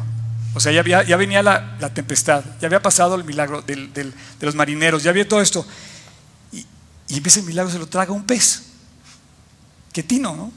O 0.53 0.59
sea, 0.59 0.71
ya, 0.71 1.03
ya 1.03 1.17
venía 1.17 1.41
la, 1.41 1.93
tempestad, 1.93 2.43
ya 2.61 2.67
había 2.67 2.81
pasado 2.81 3.15
el 3.15 3.23
milagro 3.23 3.61
de 3.61 4.13
los 4.41 4.55
marineros, 4.55 5.03
ya 5.03 5.09
había 5.09 5.27
todo 5.27 5.41
esto. 5.41 5.65
Y, 6.51 6.65
y 7.07 7.17
empieza 7.17 7.39
el 7.39 7.45
milagro, 7.45 7.71
se 7.71 7.79
lo 7.79 7.87
traga 7.87 8.11
un 8.11 8.23
pez. 8.23 8.63
Qué 9.91 10.03
tino, 10.03 10.35
¿no? 10.35 10.51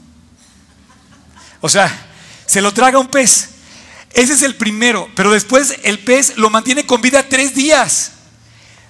O 1.61 1.69
sea, 1.69 1.91
se 2.45 2.61
lo 2.61 2.73
traga 2.73 2.99
un 2.99 3.07
pez. 3.07 3.49
Ese 4.13 4.33
es 4.33 4.41
el 4.43 4.55
primero, 4.55 5.09
pero 5.15 5.31
después 5.31 5.75
el 5.83 5.99
pez 5.99 6.37
lo 6.37 6.49
mantiene 6.49 6.85
con 6.85 7.01
vida 7.01 7.27
tres 7.27 7.53
días. 7.53 8.13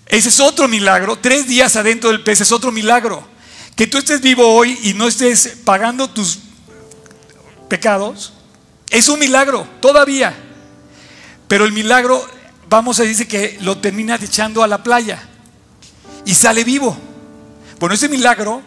Ese 0.06 0.30
es 0.30 0.40
otro 0.40 0.68
milagro. 0.68 1.18
Tres 1.18 1.48
días 1.48 1.76
adentro 1.76 2.12
del 2.12 2.24
pez 2.24 2.42
es 2.42 2.52
otro 2.52 2.72
milagro. 2.72 3.28
Que 3.76 3.88
tú 3.88 3.98
estés 3.98 4.22
vivo 4.22 4.56
hoy 4.56 4.80
y 4.84 4.94
no 4.94 5.08
estés 5.08 5.58
pagando 5.64 6.10
tus 6.10 6.40
pecados, 7.68 8.34
es 8.90 9.10
un 9.10 9.20
milagro 9.20 9.68
todavía. 9.82 10.36
Pero 11.48 11.66
el 11.66 11.72
milagro, 11.72 12.26
vamos 12.70 13.00
a 13.00 13.04
decir 13.04 13.28
que 13.28 13.58
lo 13.62 13.78
termina 13.78 14.16
echando 14.16 14.64
a 14.64 14.68
la 14.68 14.84
playa 14.84 15.22
y 16.26 16.34
sale 16.34 16.64
vivo. 16.64 16.98
Bueno, 17.80 17.96
ese 17.96 18.10
milagro, 18.10 18.62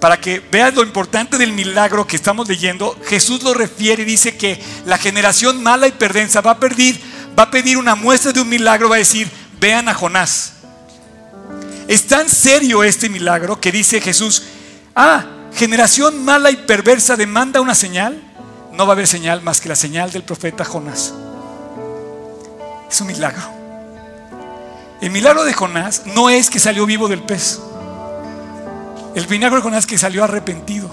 para 0.00 0.20
que 0.20 0.40
veas 0.40 0.74
lo 0.74 0.82
importante 0.82 1.38
del 1.38 1.52
milagro 1.52 2.06
que 2.06 2.16
estamos 2.16 2.48
leyendo, 2.48 2.96
Jesús 3.04 3.42
lo 3.42 3.52
refiere 3.52 4.02
y 4.02 4.06
dice 4.06 4.36
que 4.36 4.62
la 4.86 4.96
generación 4.96 5.62
mala 5.62 5.88
y 5.88 5.92
perdensa 5.92 6.40
va 6.40 6.52
a 6.52 6.60
pedir, 6.60 7.00
va 7.38 7.44
a 7.44 7.50
pedir 7.50 7.78
una 7.78 7.94
muestra 7.94 8.32
de 8.32 8.40
un 8.40 8.48
milagro, 8.48 8.88
va 8.88 8.96
a 8.96 8.98
decir, 8.98 9.28
vean 9.58 9.88
a 9.88 9.94
Jonás. 9.94 10.52
Es 11.88 12.06
tan 12.06 12.28
serio 12.28 12.84
este 12.84 13.08
milagro 13.08 13.60
que 13.60 13.72
dice 13.72 14.00
Jesús, 14.00 14.44
ah, 14.94 15.24
generación 15.52 16.24
mala 16.24 16.52
y 16.52 16.56
perversa 16.56 17.16
demanda 17.16 17.60
una 17.60 17.74
señal. 17.74 18.22
No 18.72 18.86
va 18.86 18.92
a 18.92 18.94
haber 18.94 19.08
señal 19.08 19.42
más 19.42 19.60
que 19.60 19.68
la 19.68 19.74
señal 19.74 20.12
del 20.12 20.22
profeta 20.22 20.64
Jonás. 20.64 21.12
Es 22.90 23.00
un 23.00 23.06
milagro. 23.06 23.42
El 25.00 25.10
milagro 25.10 25.44
de 25.44 25.52
Jonás 25.52 26.02
no 26.06 26.28
es 26.28 26.50
que 26.50 26.58
salió 26.58 26.84
vivo 26.86 27.08
del 27.08 27.22
pez. 27.22 27.60
El 29.14 29.28
milagro 29.28 29.56
de 29.56 29.62
Jonás 29.62 29.80
es 29.80 29.86
que 29.86 29.96
salió 29.96 30.24
arrepentido. 30.24 30.90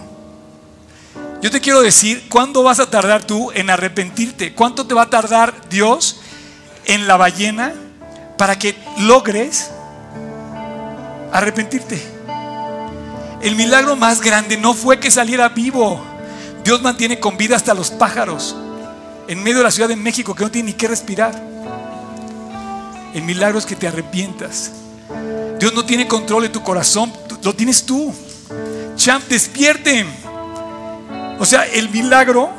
Yo 1.42 1.52
te 1.52 1.60
quiero 1.60 1.82
decir, 1.82 2.28
¿cuándo 2.30 2.64
vas 2.64 2.80
a 2.80 2.90
tardar 2.90 3.24
tú 3.24 3.52
en 3.52 3.70
arrepentirte? 3.70 4.54
¿Cuánto 4.54 4.88
te 4.88 4.94
va 4.94 5.04
a 5.04 5.10
tardar 5.10 5.70
Dios 5.70 6.20
en 6.86 7.08
la 7.08 7.18
ballena 7.18 7.74
para 8.38 8.58
que 8.58 8.76
logres 9.00 9.72
arrepentirte? 11.32 12.02
El 13.42 13.56
milagro 13.56 13.96
más 13.96 14.22
grande 14.22 14.58
no 14.58 14.74
fue 14.74 15.00
que 15.00 15.12
saliera 15.12 15.50
vivo. 15.50 16.04
Dios 16.64 16.82
mantiene 16.82 17.20
con 17.20 17.38
vida 17.38 17.56
hasta 17.56 17.74
los 17.74 17.92
pájaros 17.92 18.56
en 19.28 19.44
medio 19.44 19.58
de 19.58 19.64
la 19.64 19.72
Ciudad 19.72 19.90
de 19.90 19.96
México 19.96 20.34
que 20.34 20.44
no 20.44 20.52
tiene 20.52 20.72
ni 20.72 20.74
qué 20.74 20.88
respirar. 20.88 21.57
El 23.14 23.24
milagro 23.24 23.60
es 23.60 23.66
que 23.66 23.76
te 23.76 23.88
arrepientas. 23.88 24.72
Dios 25.60 25.74
no 25.74 25.86
tiene 25.86 26.08
control 26.08 26.44
de 26.44 26.50
tu 26.50 26.62
corazón, 26.64 27.12
lo 27.42 27.56
tienes 27.56 27.84
tú. 27.84 28.14
Champ, 28.96 29.28
despierten. 29.28 30.08
O 31.40 31.46
sea, 31.46 31.66
el 31.66 31.90
milagro, 31.90 32.50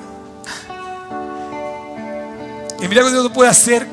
el 2.80 2.88
milagro 2.88 3.10
Dios 3.10 3.24
lo 3.24 3.32
puede 3.32 3.50
hacer 3.50 3.86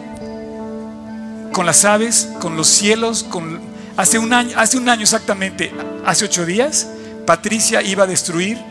con 1.52 1.66
las 1.66 1.86
aves, 1.86 2.30
con 2.40 2.56
los 2.56 2.68
cielos, 2.68 3.24
con 3.24 3.60
hace 3.98 4.20
un 4.20 4.34
año, 4.34 4.52
hace 4.58 4.78
un 4.78 4.90
año 4.90 5.04
exactamente, 5.04 5.72
hace 6.06 6.26
ocho 6.26 6.46
días, 6.46 6.88
Patricia 7.26 7.82
iba 7.82 8.04
a 8.04 8.08
destruir 8.08 8.62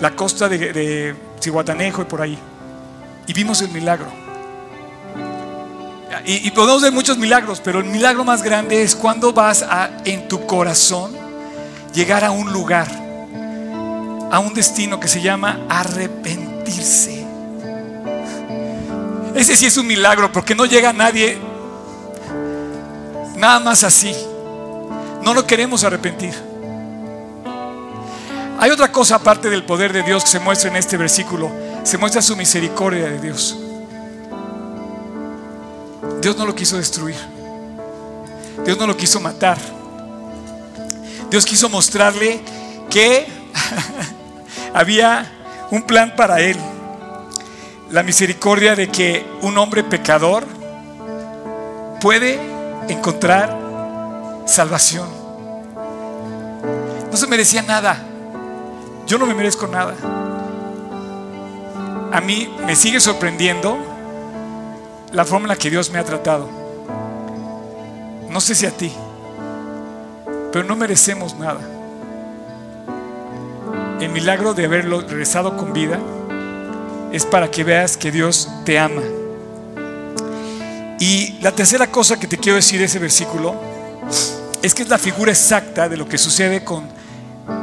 la 0.00 0.16
costa 0.16 0.48
de, 0.48 0.72
de 0.72 1.14
Cihuatanejo 1.40 2.02
y 2.02 2.04
por 2.06 2.22
ahí. 2.22 2.38
Y 3.26 3.32
vimos 3.32 3.60
el 3.62 3.68
milagro. 3.68 4.29
Y, 6.24 6.50
podemos 6.50 6.82
ver 6.82 6.92
muchos 6.92 7.18
milagros, 7.18 7.60
pero 7.62 7.80
el 7.80 7.86
milagro 7.86 8.24
más 8.24 8.42
grande 8.42 8.82
es 8.82 8.94
cuando 8.94 9.32
vas 9.32 9.62
a, 9.62 9.90
en 10.04 10.28
tu 10.28 10.46
corazón, 10.46 11.12
llegar 11.94 12.24
a 12.24 12.30
un 12.30 12.52
lugar, 12.52 12.88
a 14.30 14.38
un 14.38 14.52
destino 14.54 15.00
que 15.00 15.08
se 15.08 15.20
llama 15.20 15.60
arrepentirse. 15.68 17.26
Ese 19.34 19.56
sí 19.56 19.66
es 19.66 19.76
un 19.76 19.86
milagro, 19.86 20.30
porque 20.32 20.54
no 20.54 20.66
llega 20.66 20.92
nadie 20.92 21.38
nada 23.36 23.58
más 23.60 23.84
así. 23.84 24.14
No 25.22 25.34
lo 25.34 25.46
queremos 25.46 25.84
arrepentir. 25.84 26.34
Hay 28.58 28.70
otra 28.70 28.92
cosa 28.92 29.16
aparte 29.16 29.48
del 29.48 29.64
poder 29.64 29.92
de 29.92 30.02
Dios 30.02 30.24
que 30.24 30.30
se 30.30 30.40
muestra 30.40 30.70
en 30.70 30.76
este 30.76 30.96
versículo. 30.96 31.50
Se 31.82 31.96
muestra 31.96 32.20
su 32.20 32.36
misericordia 32.36 33.06
de 33.06 33.18
Dios. 33.18 33.56
Dios 36.20 36.36
no 36.36 36.46
lo 36.46 36.54
quiso 36.54 36.76
destruir. 36.76 37.16
Dios 38.64 38.78
no 38.78 38.86
lo 38.86 38.96
quiso 38.96 39.20
matar. 39.20 39.58
Dios 41.30 41.44
quiso 41.44 41.68
mostrarle 41.68 42.40
que 42.90 43.26
había 44.74 45.30
un 45.70 45.82
plan 45.82 46.14
para 46.16 46.40
él. 46.40 46.56
La 47.90 48.02
misericordia 48.02 48.76
de 48.76 48.88
que 48.88 49.26
un 49.42 49.58
hombre 49.58 49.82
pecador 49.82 50.46
puede 52.00 52.40
encontrar 52.88 53.56
salvación. 54.46 55.08
No 57.10 57.16
se 57.16 57.26
merecía 57.26 57.62
nada. 57.62 57.98
Yo 59.06 59.18
no 59.18 59.26
me 59.26 59.34
merezco 59.34 59.66
nada. 59.66 59.94
A 62.12 62.20
mí 62.20 62.52
me 62.66 62.74
sigue 62.74 63.00
sorprendiendo 63.00 63.89
la 65.12 65.24
forma 65.24 65.44
en 65.44 65.48
la 65.48 65.56
que 65.56 65.70
Dios 65.70 65.90
me 65.90 65.98
ha 65.98 66.04
tratado. 66.04 66.48
No 68.28 68.40
sé 68.40 68.54
si 68.54 68.66
a 68.66 68.70
ti, 68.70 68.92
pero 70.52 70.64
no 70.64 70.76
merecemos 70.76 71.36
nada. 71.36 71.60
El 74.00 74.10
milagro 74.10 74.54
de 74.54 74.64
haberlo 74.64 75.00
regresado 75.00 75.56
con 75.56 75.72
vida 75.72 75.98
es 77.12 77.26
para 77.26 77.50
que 77.50 77.64
veas 77.64 77.96
que 77.96 78.10
Dios 78.10 78.48
te 78.64 78.78
ama. 78.78 79.02
Y 80.98 81.38
la 81.40 81.52
tercera 81.52 81.90
cosa 81.90 82.18
que 82.18 82.26
te 82.26 82.38
quiero 82.38 82.56
decir 82.56 82.78
de 82.78 82.84
ese 82.84 82.98
versículo 82.98 83.54
es 84.62 84.74
que 84.74 84.82
es 84.82 84.88
la 84.88 84.98
figura 84.98 85.32
exacta 85.32 85.88
de 85.88 85.96
lo 85.96 86.08
que 86.08 86.18
sucede 86.18 86.62
con 86.62 86.88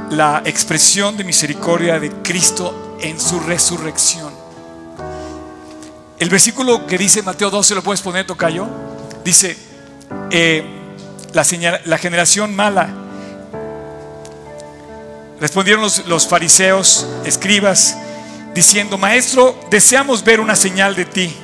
la 0.10 0.41
expresión 0.45 1.16
de 1.16 1.24
misericordia 1.24 2.00
de 2.00 2.12
Cristo 2.24 2.98
en 3.02 3.20
su 3.20 3.39
resurrección. 3.39 4.37
El 6.20 6.30
versículo 6.30 6.88
que 6.88 6.97
dice 6.97 7.22
Mateo 7.22 7.51
12, 7.51 7.76
¿lo 7.76 7.84
puedes 7.84 8.01
poner, 8.01 8.26
Tocayo? 8.26 8.68
Dice, 9.24 9.55
eh, 10.32 10.63
la, 11.34 11.97
generación 11.97 12.55
mala. 12.55 12.89
Respondieron 15.39 15.84
los, 15.84 16.07
los 16.07 16.28
fariseos, 16.28 17.05
escribas, 17.24 17.95
diciendo, 18.55 18.97
Maestro, 18.97 19.59
deseamos 19.70 20.24
ver 20.24 20.39
una 20.39 20.55
señal 20.55 20.95
de 20.95 21.05
ti. 21.05 21.36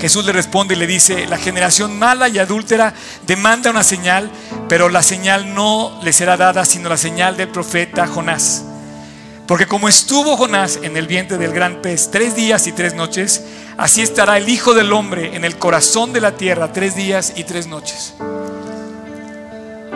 Jesús 0.00 0.24
le 0.24 0.32
responde 0.32 0.74
y 0.74 0.78
le 0.78 0.86
dice, 0.86 1.26
la 1.26 1.36
generación 1.36 1.98
mala 1.98 2.28
y 2.28 2.38
adúltera 2.38 2.94
demanda 3.26 3.70
una 3.70 3.84
señal, 3.84 4.30
pero 4.70 4.88
la 4.88 5.02
señal 5.02 5.54
no 5.54 6.00
le 6.02 6.14
será 6.14 6.38
dada 6.38 6.64
sino 6.64 6.88
la 6.88 6.96
señal 6.96 7.36
del 7.36 7.48
profeta 7.48 8.06
Jonás. 8.06 8.64
Porque 9.46 9.66
como 9.66 9.88
estuvo 9.88 10.36
Jonás 10.36 10.78
en 10.82 10.96
el 10.96 11.06
vientre 11.06 11.36
del 11.36 11.52
gran 11.52 11.82
pez 11.82 12.10
tres 12.10 12.34
días 12.34 12.66
y 12.66 12.72
tres 12.72 12.94
noches, 12.94 13.42
así 13.76 14.00
estará 14.00 14.38
el 14.38 14.48
Hijo 14.48 14.72
del 14.72 14.92
Hombre 14.92 15.36
en 15.36 15.44
el 15.44 15.58
corazón 15.58 16.14
de 16.14 16.22
la 16.22 16.32
tierra 16.32 16.72
tres 16.72 16.96
días 16.96 17.34
y 17.36 17.44
tres 17.44 17.66
noches. 17.66 18.14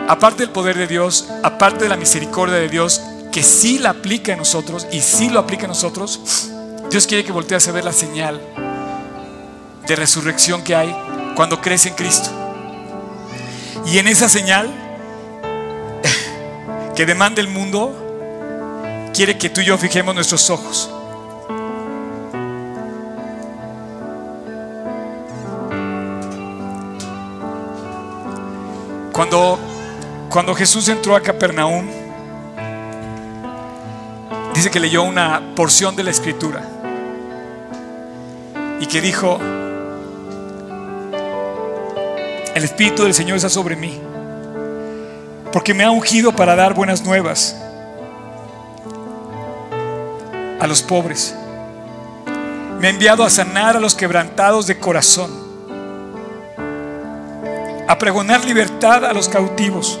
Aparte 0.07 0.43
del 0.43 0.51
poder 0.51 0.77
de 0.77 0.87
Dios, 0.87 1.29
aparte 1.43 1.83
de 1.83 1.89
la 1.89 1.97
misericordia 1.97 2.57
de 2.57 2.69
Dios, 2.69 3.01
que 3.31 3.41
sí 3.41 3.79
la 3.79 3.91
aplica 3.91 4.33
en 4.33 4.39
nosotros 4.39 4.87
y 4.91 5.01
sí 5.01 5.29
lo 5.29 5.39
aplica 5.39 5.63
en 5.63 5.69
nosotros, 5.69 6.49
Dios 6.91 7.07
quiere 7.07 7.23
que 7.23 7.31
voltees 7.31 7.67
a 7.67 7.71
ver 7.71 7.85
la 7.85 7.93
señal 7.93 8.41
de 9.87 9.95
resurrección 9.95 10.63
que 10.63 10.75
hay 10.75 10.95
cuando 11.35 11.59
crees 11.59 11.87
en 11.87 11.93
Cristo. 11.95 12.29
Y 13.87 13.97
en 13.97 14.07
esa 14.07 14.29
señal 14.29 14.69
que 16.95 17.05
demanda 17.07 17.41
el 17.41 17.47
mundo, 17.47 18.08
quiere 19.19 19.37
que 19.37 19.49
tú 19.49 19.59
y 19.59 19.65
yo 19.65 19.77
fijemos 19.77 20.15
nuestros 20.15 20.49
ojos. 20.49 20.89
Cuando, 29.11 29.59
cuando 30.29 30.55
Jesús 30.55 30.87
entró 30.87 31.17
a 31.17 31.21
Capernaum, 31.21 31.85
dice 34.53 34.71
que 34.71 34.79
leyó 34.79 35.03
una 35.03 35.53
porción 35.53 35.97
de 35.97 36.03
la 36.05 36.11
escritura 36.11 36.61
y 38.79 38.85
que 38.85 39.01
dijo, 39.01 39.37
el 42.55 42.63
Espíritu 42.63 43.03
del 43.03 43.13
Señor 43.13 43.35
está 43.35 43.49
sobre 43.49 43.75
mí, 43.75 43.99
porque 45.51 45.73
me 45.73 45.83
ha 45.83 45.91
ungido 45.91 46.31
para 46.33 46.55
dar 46.55 46.73
buenas 46.73 47.03
nuevas 47.03 47.58
a 50.59 50.67
los 50.67 50.81
pobres. 50.81 51.35
Me 52.79 52.87
ha 52.87 52.89
enviado 52.89 53.23
a 53.23 53.29
sanar 53.29 53.75
a 53.75 53.79
los 53.79 53.95
quebrantados 53.95 54.67
de 54.67 54.77
corazón, 54.77 55.31
a 57.87 57.97
pregonar 57.97 58.45
libertad 58.45 59.05
a 59.05 59.13
los 59.13 59.27
cautivos, 59.27 59.99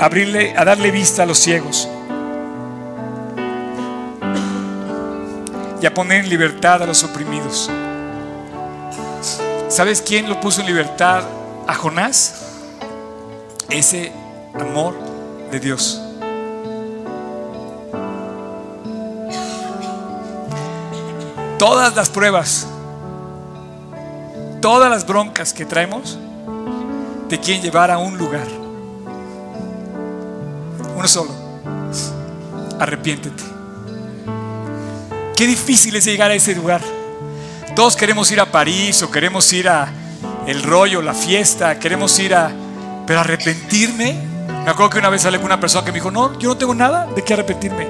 a, 0.00 0.04
abrirle, 0.04 0.54
a 0.56 0.64
darle 0.64 0.90
vista 0.90 1.24
a 1.24 1.26
los 1.26 1.38
ciegos 1.38 1.88
y 5.80 5.86
a 5.86 5.92
poner 5.92 6.24
en 6.24 6.30
libertad 6.30 6.82
a 6.82 6.86
los 6.86 7.02
oprimidos. 7.02 7.70
¿Sabes 9.68 10.00
quién 10.00 10.28
lo 10.28 10.40
puso 10.40 10.60
en 10.60 10.68
libertad 10.68 11.24
a 11.66 11.74
Jonás? 11.74 12.42
Ese 13.68 14.12
amor 14.54 14.94
de 15.50 15.60
Dios. 15.60 16.05
Todas 21.58 21.94
las 21.94 22.10
pruebas, 22.10 22.66
todas 24.60 24.90
las 24.90 25.06
broncas 25.06 25.52
que 25.52 25.64
traemos, 25.64 26.18
te 27.28 27.38
quieren 27.38 27.62
llevar 27.62 27.90
a 27.90 27.98
un 27.98 28.16
lugar. 28.18 28.46
Uno 30.96 31.08
solo. 31.08 31.30
Arrepiéntete. 32.78 33.42
Qué 35.36 35.46
difícil 35.46 35.96
es 35.96 36.04
llegar 36.04 36.30
a 36.30 36.34
ese 36.34 36.54
lugar. 36.54 36.80
Todos 37.74 37.96
queremos 37.96 38.30
ir 38.30 38.40
a 38.40 38.46
París 38.46 39.02
o 39.02 39.10
queremos 39.10 39.52
ir 39.52 39.68
a 39.68 39.88
el 40.46 40.62
rollo, 40.62 41.02
la 41.02 41.14
fiesta, 41.14 41.78
queremos 41.78 42.18
ir 42.18 42.34
a... 42.34 42.50
Pero 43.06 43.20
arrepentirme, 43.20 44.16
me 44.64 44.70
acuerdo 44.70 44.90
que 44.90 44.98
una 44.98 45.10
vez 45.10 45.24
hablé 45.24 45.38
con 45.38 45.46
una 45.46 45.60
persona 45.60 45.84
que 45.84 45.92
me 45.92 45.96
dijo, 45.96 46.10
no, 46.10 46.38
yo 46.38 46.50
no 46.50 46.56
tengo 46.56 46.74
nada 46.74 47.06
de 47.14 47.22
qué 47.22 47.34
arrepentirme. 47.34 47.86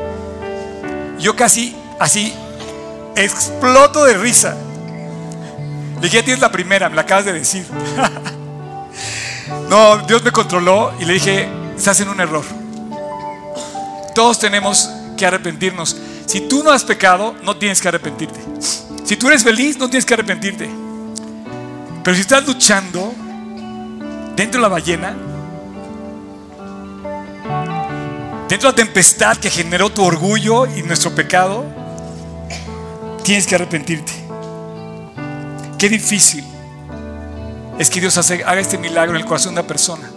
Yo 1.18 1.34
casi 1.36 1.76
así 1.98 2.34
exploto 3.16 4.04
de 4.04 4.14
risa. 4.14 4.56
Le 5.96 6.02
dije, 6.02 6.18
ya 6.18 6.24
tienes 6.24 6.40
la 6.40 6.52
primera, 6.52 6.88
me 6.88 6.96
la 6.96 7.02
acabas 7.02 7.24
de 7.24 7.32
decir. 7.32 7.66
no, 9.70 9.98
Dios 9.98 10.22
me 10.22 10.30
controló 10.30 10.92
y 11.00 11.04
le 11.04 11.14
dije, 11.14 11.48
estás 11.76 12.00
en 12.00 12.08
un 12.08 12.20
error. 12.20 12.44
Todos 14.14 14.38
tenemos 14.38 14.90
que 15.16 15.26
arrepentirnos. 15.26 15.96
Si 16.26 16.42
tú 16.42 16.62
no 16.62 16.70
has 16.70 16.84
pecado, 16.84 17.34
no 17.42 17.56
tienes 17.56 17.80
que 17.80 17.88
arrepentirte. 17.88 18.40
Si 19.04 19.16
tú 19.16 19.28
eres 19.28 19.42
feliz, 19.42 19.78
no 19.78 19.88
tienes 19.88 20.04
que 20.04 20.14
arrepentirte. 20.14 20.68
Pero 22.02 22.14
si 22.14 22.20
estás 22.20 22.46
luchando 22.46 23.12
dentro 24.34 24.60
de 24.60 24.62
la 24.62 24.68
ballena, 24.68 25.16
dentro 28.48 28.70
de 28.70 28.72
la 28.72 28.84
tempestad 28.84 29.36
que 29.36 29.50
generó 29.50 29.90
tu 29.90 30.04
orgullo 30.04 30.66
y 30.66 30.82
nuestro 30.82 31.14
pecado, 31.14 31.64
tienes 33.26 33.48
que 33.48 33.56
arrepentirte. 33.56 34.12
Qué 35.78 35.88
difícil 35.88 36.44
es 37.76 37.90
que 37.90 37.98
Dios 37.98 38.16
haga 38.16 38.60
este 38.60 38.78
milagro 38.78 39.16
en 39.16 39.20
el 39.20 39.26
corazón 39.26 39.56
de 39.56 39.60
una 39.60 39.66
persona. 39.66 40.08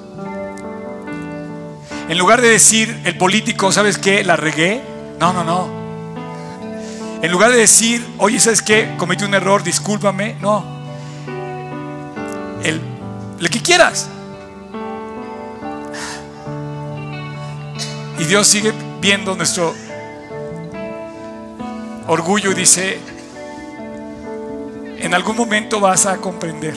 En 2.07 2.18
lugar 2.20 2.39
de 2.39 2.49
decir 2.49 3.01
el 3.05 3.18
político, 3.18 3.72
¿sabes 3.72 3.97
qué? 3.97 4.24
La 4.24 4.36
regué. 4.36 4.84
No, 5.20 5.34
no, 5.34 5.43
no. 5.43 5.68
En 7.24 7.32
lugar 7.32 7.51
de 7.51 7.57
decir, 7.57 8.05
oye, 8.20 8.39
¿sabes 8.39 8.62
qué? 8.62 8.93
Cometí 8.97 9.24
un 9.24 9.34
error, 9.34 9.64
discúlpame. 9.64 10.36
No. 10.39 10.64
El, 12.64 12.80
lo 13.39 13.49
que 13.49 13.60
quieras. 13.60 14.07
Y 18.20 18.24
Dios 18.26 18.47
sigue 18.47 18.72
viendo 19.01 19.36
nuestro 19.36 19.74
orgullo 22.10 22.51
y 22.51 22.55
dice, 22.55 22.99
en 24.97 25.14
algún 25.14 25.38
momento 25.38 25.80
vas 25.80 26.05
a 26.05 26.18
comprender. 26.18 26.76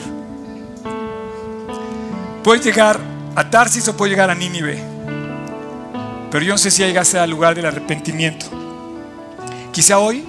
Puedes 2.43 2.63
llegar 2.63 2.99
a 3.35 3.49
Tarsis 3.49 3.87
o 3.87 3.97
puedes 3.97 4.11
llegar 4.11 4.29
a 4.29 4.35
Nínive. 4.35 4.81
Pero 6.31 6.45
yo 6.45 6.53
no 6.53 6.57
sé 6.57 6.71
si 6.71 6.83
llegaste 6.83 7.19
al 7.19 7.29
lugar 7.29 7.55
del 7.55 7.65
arrepentimiento. 7.65 8.45
Quizá 9.71 9.99
hoy 9.99 10.25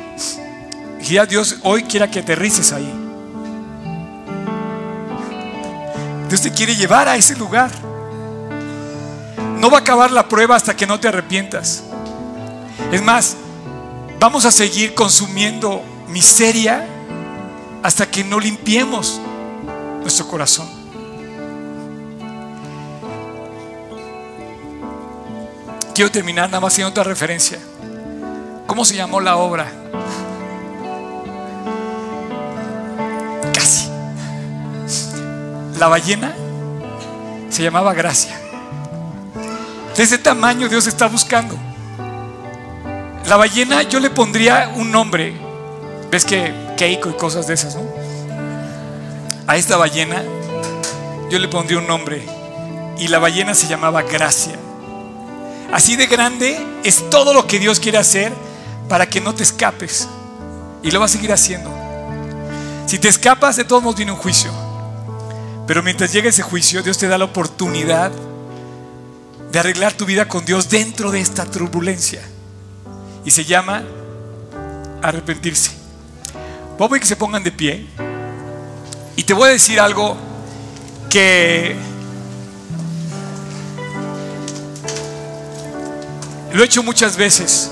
ya 1.00 1.26
Dios 1.26 1.58
hoy 1.62 1.82
quiera 1.82 2.10
que 2.10 2.20
aterrices 2.20 2.72
ahí. 2.72 2.92
Dios 6.28 6.40
te 6.40 6.50
quiere 6.50 6.74
llevar 6.74 7.08
a 7.08 7.16
ese 7.16 7.36
lugar. 7.36 7.70
No 9.58 9.70
va 9.70 9.78
a 9.78 9.80
acabar 9.80 10.10
la 10.10 10.28
prueba 10.28 10.56
hasta 10.56 10.74
que 10.74 10.86
no 10.86 10.98
te 10.98 11.08
arrepientas. 11.08 11.84
Es 12.90 13.02
más, 13.02 13.36
vamos 14.24 14.46
a 14.46 14.50
seguir 14.50 14.94
consumiendo 14.94 15.82
miseria 16.08 16.88
hasta 17.82 18.10
que 18.10 18.24
no 18.24 18.40
limpiemos 18.40 19.20
nuestro 20.00 20.26
corazón. 20.26 20.66
Quiero 25.94 26.10
terminar 26.10 26.48
nada 26.48 26.60
más 26.60 26.72
haciendo 26.72 26.88
otra 26.88 27.04
referencia. 27.04 27.58
¿Cómo 28.66 28.86
se 28.86 28.94
llamó 28.96 29.20
la 29.20 29.36
obra? 29.36 29.70
la 35.78 35.88
ballena 35.88 36.34
se 37.50 37.62
llamaba 37.62 37.92
gracia. 37.92 38.40
De 39.94 40.02
ese 40.02 40.16
tamaño 40.16 40.66
Dios 40.70 40.86
está 40.86 41.08
buscando. 41.08 41.63
La 43.26 43.36
ballena 43.36 43.82
yo 43.82 44.00
le 44.00 44.10
pondría 44.10 44.72
un 44.76 44.92
nombre. 44.92 45.34
Ves 46.10 46.24
que 46.26 46.52
Keiko 46.76 47.08
y 47.08 47.14
cosas 47.14 47.46
de 47.46 47.54
esas, 47.54 47.74
¿no? 47.74 47.82
A 49.46 49.56
esta 49.56 49.76
ballena 49.76 50.22
yo 51.30 51.38
le 51.38 51.48
pondría 51.48 51.78
un 51.78 51.86
nombre. 51.86 52.22
Y 52.98 53.08
la 53.08 53.18
ballena 53.18 53.54
se 53.54 53.66
llamaba 53.66 54.02
gracia. 54.02 54.54
Así 55.72 55.96
de 55.96 56.06
grande 56.06 56.64
es 56.84 57.08
todo 57.08 57.32
lo 57.32 57.46
que 57.46 57.58
Dios 57.58 57.80
quiere 57.80 57.98
hacer 57.98 58.32
para 58.88 59.08
que 59.08 59.20
no 59.22 59.34
te 59.34 59.42
escapes. 59.42 60.06
Y 60.82 60.90
lo 60.90 61.00
va 61.00 61.06
a 61.06 61.08
seguir 61.08 61.32
haciendo. 61.32 61.70
Si 62.86 62.98
te 62.98 63.08
escapas, 63.08 63.56
de 63.56 63.64
todos 63.64 63.82
modos 63.82 63.96
viene 63.96 64.12
un 64.12 64.18
juicio. 64.18 64.52
Pero 65.66 65.82
mientras 65.82 66.12
llega 66.12 66.28
ese 66.28 66.42
juicio, 66.42 66.82
Dios 66.82 66.98
te 66.98 67.08
da 67.08 67.16
la 67.16 67.24
oportunidad 67.24 68.12
de 69.50 69.58
arreglar 69.58 69.94
tu 69.94 70.04
vida 70.04 70.28
con 70.28 70.44
Dios 70.44 70.68
dentro 70.68 71.10
de 71.10 71.20
esta 71.20 71.46
turbulencia. 71.46 72.20
Y 73.24 73.30
se 73.30 73.44
llama 73.44 73.82
arrepentirse. 75.02 75.72
Vamos 76.78 76.96
a 76.96 77.00
que 77.00 77.06
se 77.06 77.16
pongan 77.16 77.42
de 77.42 77.52
pie. 77.52 77.86
Y 79.16 79.22
te 79.22 79.32
voy 79.32 79.48
a 79.48 79.52
decir 79.52 79.78
algo 79.78 80.16
que 81.08 81.76
lo 86.52 86.62
he 86.62 86.66
hecho 86.66 86.82
muchas 86.82 87.16
veces. 87.16 87.70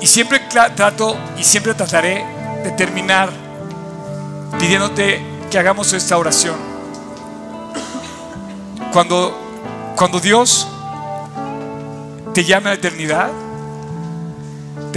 Y 0.00 0.06
siempre 0.06 0.40
trato 0.74 1.16
y 1.38 1.44
siempre 1.44 1.74
trataré 1.74 2.24
de 2.64 2.70
terminar 2.72 3.30
pidiéndote 4.58 5.20
que 5.50 5.58
hagamos 5.58 5.92
esta 5.92 6.16
oración. 6.18 6.56
Cuando, 8.92 9.94
cuando 9.96 10.20
Dios 10.20 10.66
te 12.34 12.44
llame 12.44 12.66
a 12.66 12.72
la 12.72 12.74
eternidad, 12.74 13.30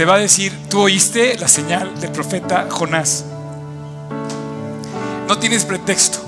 te 0.00 0.06
va 0.06 0.14
a 0.14 0.18
decir, 0.18 0.58
tú 0.70 0.80
oíste 0.80 1.36
la 1.36 1.46
señal 1.46 2.00
del 2.00 2.10
profeta 2.10 2.66
Jonás. 2.70 3.22
No 5.28 5.38
tienes 5.38 5.66
pretexto. 5.66 6.20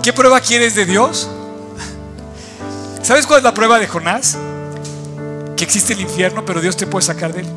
¿Qué 0.00 0.12
prueba 0.12 0.38
quieres 0.38 0.76
de 0.76 0.86
Dios? 0.86 1.28
¿Sabes 3.02 3.26
cuál 3.26 3.38
es 3.38 3.42
la 3.42 3.52
prueba 3.52 3.80
de 3.80 3.88
Jonás? 3.88 4.38
Que 5.56 5.64
existe 5.64 5.94
el 5.94 6.02
infierno, 6.02 6.44
pero 6.44 6.60
Dios 6.60 6.76
te 6.76 6.86
puede 6.86 7.04
sacar 7.04 7.32
de 7.32 7.40
él. 7.40 7.48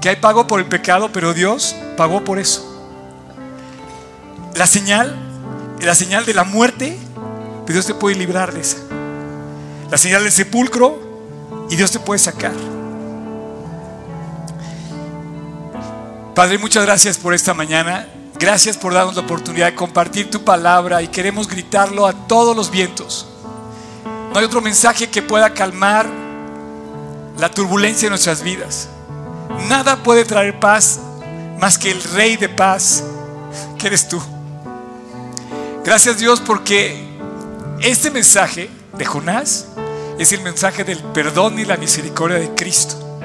Que 0.00 0.08
hay 0.08 0.16
pago 0.16 0.46
por 0.46 0.58
el 0.58 0.64
pecado, 0.64 1.10
pero 1.12 1.34
Dios 1.34 1.76
pagó 1.98 2.24
por 2.24 2.38
eso 2.38 2.64
la 4.54 4.66
señal, 4.66 5.14
la 5.82 5.94
señal 5.94 6.24
de 6.24 6.32
la 6.32 6.44
muerte, 6.44 6.96
Dios 7.66 7.84
te 7.84 7.92
puede 7.92 8.16
librar 8.16 8.54
de 8.54 8.62
esa. 8.62 8.78
La 9.90 9.98
señal 9.98 10.22
del 10.22 10.32
sepulcro 10.32 10.98
y 11.68 11.76
Dios 11.76 11.90
te 11.90 11.98
puede 11.98 12.18
sacar. 12.18 12.75
Padre, 16.36 16.58
muchas 16.58 16.84
gracias 16.84 17.16
por 17.16 17.32
esta 17.32 17.54
mañana. 17.54 18.06
Gracias 18.38 18.76
por 18.76 18.92
darnos 18.92 19.14
la 19.14 19.22
oportunidad 19.22 19.68
de 19.68 19.74
compartir 19.74 20.30
tu 20.30 20.44
palabra 20.44 21.00
y 21.00 21.08
queremos 21.08 21.48
gritarlo 21.48 22.06
a 22.06 22.12
todos 22.12 22.54
los 22.54 22.70
vientos. 22.70 23.26
No 24.04 24.38
hay 24.38 24.44
otro 24.44 24.60
mensaje 24.60 25.08
que 25.08 25.22
pueda 25.22 25.54
calmar 25.54 26.04
la 27.38 27.50
turbulencia 27.50 28.04
de 28.04 28.10
nuestras 28.10 28.42
vidas. 28.42 28.90
Nada 29.70 30.02
puede 30.02 30.26
traer 30.26 30.60
paz 30.60 31.00
más 31.58 31.78
que 31.78 31.90
el 31.90 32.02
Rey 32.02 32.36
de 32.36 32.50
paz, 32.50 33.02
que 33.78 33.86
eres 33.86 34.06
tú. 34.06 34.22
Gracias 35.86 36.18
Dios 36.18 36.42
porque 36.42 37.02
este 37.80 38.10
mensaje 38.10 38.68
de 38.92 39.06
Jonás 39.06 39.68
es 40.18 40.32
el 40.32 40.42
mensaje 40.42 40.84
del 40.84 40.98
perdón 40.98 41.58
y 41.58 41.64
la 41.64 41.78
misericordia 41.78 42.36
de 42.36 42.54
Cristo. 42.54 43.22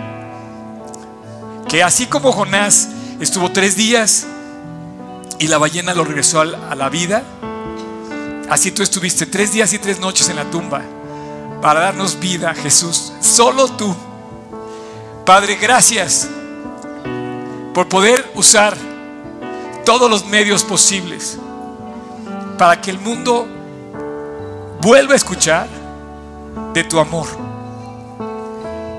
Que 1.68 1.84
así 1.84 2.06
como 2.06 2.32
Jonás 2.32 2.88
estuvo 3.22 3.52
tres 3.52 3.76
días 3.76 4.26
y 5.40 5.48
la 5.48 5.58
ballena 5.58 5.94
lo 5.94 6.04
regresó 6.04 6.42
a 6.42 6.76
la 6.76 6.90
vida, 6.90 7.24
así 8.50 8.72
tú 8.72 8.84
estuviste 8.84 9.26
tres 9.26 9.54
días 9.54 9.74
y 9.74 9.80
tres 9.80 10.00
noches 10.00 10.30
en 10.30 10.36
la 10.36 10.46
tumba 10.46 10.82
para 11.62 11.80
darnos 11.82 12.20
vida, 12.20 12.54
Jesús. 12.54 13.14
Solo 13.22 13.68
tú. 13.68 13.96
Padre, 15.26 15.56
gracias 15.56 16.28
por 17.74 17.88
poder 17.88 18.30
usar 18.36 18.76
todos 19.86 20.10
los 20.10 20.26
medios 20.26 20.64
posibles 20.64 21.38
para 22.58 22.82
que 22.82 22.92
el 22.92 23.00
mundo 23.00 23.48
vuelva 24.82 25.14
a 25.14 25.16
escuchar 25.16 25.68
de 26.74 26.84
tu 26.84 27.00
amor. 27.00 27.28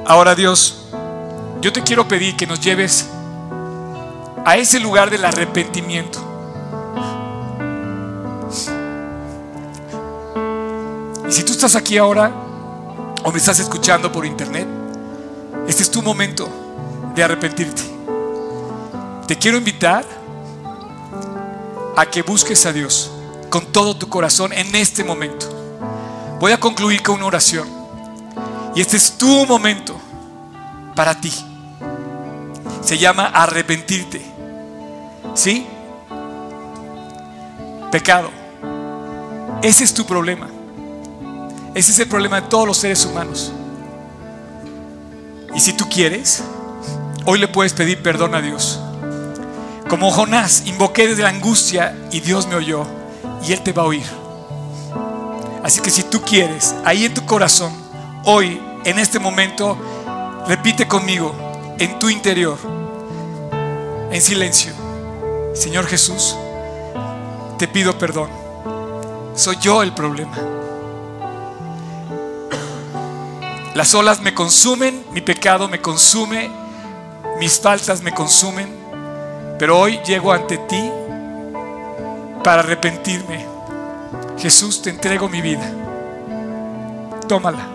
Ahora 0.07 0.35
Dios, 0.35 0.87
yo 1.61 1.73
te 1.73 1.83
quiero 1.83 2.07
pedir 2.07 2.37
que 2.37 2.47
nos 2.47 2.61
lleves 2.61 3.09
a 4.45 4.57
ese 4.57 4.80
lugar 4.80 5.11
del 5.11 5.24
arrepentimiento. 5.24 6.18
Y 11.28 11.32
si 11.32 11.45
tú 11.45 11.53
estás 11.53 11.76
aquí 11.76 11.97
ahora 11.97 12.30
o 13.24 13.30
me 13.32 13.38
estás 13.38 13.59
escuchando 13.59 14.11
por 14.11 14.26
internet, 14.26 14.66
este 15.66 15.82
es 15.82 15.90
tu 15.90 16.03
momento 16.03 16.49
de 17.14 17.22
arrepentirte. 17.22 17.82
Te 19.26 19.36
quiero 19.36 19.57
invitar 19.57 20.05
a 21.97 22.07
que 22.07 22.22
busques 22.22 22.66
a 22.66 22.72
Dios 22.72 23.11
con 23.49 23.66
todo 23.66 23.97
tu 23.97 24.09
corazón 24.09 24.53
en 24.53 24.74
este 24.74 25.05
momento. 25.05 25.47
Voy 26.40 26.53
a 26.53 26.59
concluir 26.59 27.03
con 27.03 27.16
una 27.16 27.26
oración. 27.26 27.68
Y 28.74 28.80
este 28.80 28.97
es 28.97 29.12
tu 29.18 29.47
momento 29.47 29.95
para 30.97 31.14
ti. 31.20 31.32
Se 32.82 32.99
llama 32.99 33.26
arrepentirte. 33.26 34.32
¿Sí? 35.35 35.66
Pecado. 37.91 38.31
Ese 39.62 39.85
es 39.85 39.95
tu 39.95 40.05
problema. 40.05 40.49
Ese 41.75 41.93
es 41.93 41.99
el 41.99 42.09
problema 42.09 42.41
de 42.41 42.49
todos 42.49 42.66
los 42.66 42.77
seres 42.77 43.05
humanos. 43.05 43.53
Y 45.55 45.61
si 45.61 45.73
tú 45.75 45.89
quieres, 45.89 46.43
hoy 47.25 47.39
le 47.39 47.49
puedes 47.49 47.73
pedir 47.73 48.03
perdón 48.03 48.35
a 48.35 48.41
Dios. 48.41 48.81
Como 49.89 50.11
Jonás, 50.11 50.64
invoqué 50.66 51.09
desde 51.09 51.23
la 51.23 51.29
angustia 51.29 51.95
y 52.11 52.20
Dios 52.20 52.47
me 52.47 52.55
oyó 52.55 52.87
y 53.47 53.53
Él 53.53 53.61
te 53.62 53.73
va 53.73 53.83
a 53.83 53.87
oír. 53.87 54.07
Así 55.62 55.81
que 55.81 55.91
si 55.91 56.03
tú 56.03 56.23
quieres, 56.23 56.75
ahí 56.85 57.05
en 57.05 57.14
tu 57.14 57.25
corazón, 57.25 57.73
hoy, 58.25 58.61
en 58.85 58.99
este 58.99 59.18
momento, 59.18 59.77
repite 60.49 60.89
conmigo, 60.89 61.35
en 61.79 61.99
tu 61.99 62.09
interior, 62.09 62.59
en 64.11 64.20
silencio, 64.20 64.73
Señor 65.55 65.86
Jesús, 65.86 66.36
te 67.59 67.68
pido 67.68 67.98
perdón. 67.98 68.30
Soy 69.34 69.57
yo 69.61 69.82
el 69.82 69.92
problema. 69.92 70.36
Las 73.74 73.94
olas 73.94 74.20
me 74.20 74.34
consumen, 74.34 75.05
mi 75.12 75.20
pecado 75.20 75.68
me 75.68 75.80
consume, 75.80 76.50
mis 77.38 77.59
faltas 77.61 78.03
me 78.03 78.12
consumen, 78.12 78.68
pero 79.59 79.78
hoy 79.78 80.00
llego 80.05 80.32
ante 80.32 80.59
ti 80.59 80.90
para 82.42 82.61
arrepentirme. 82.61 83.46
Jesús, 84.38 84.82
te 84.82 84.90
entrego 84.90 85.28
mi 85.28 85.40
vida. 85.40 85.70
Tómala 87.28 87.66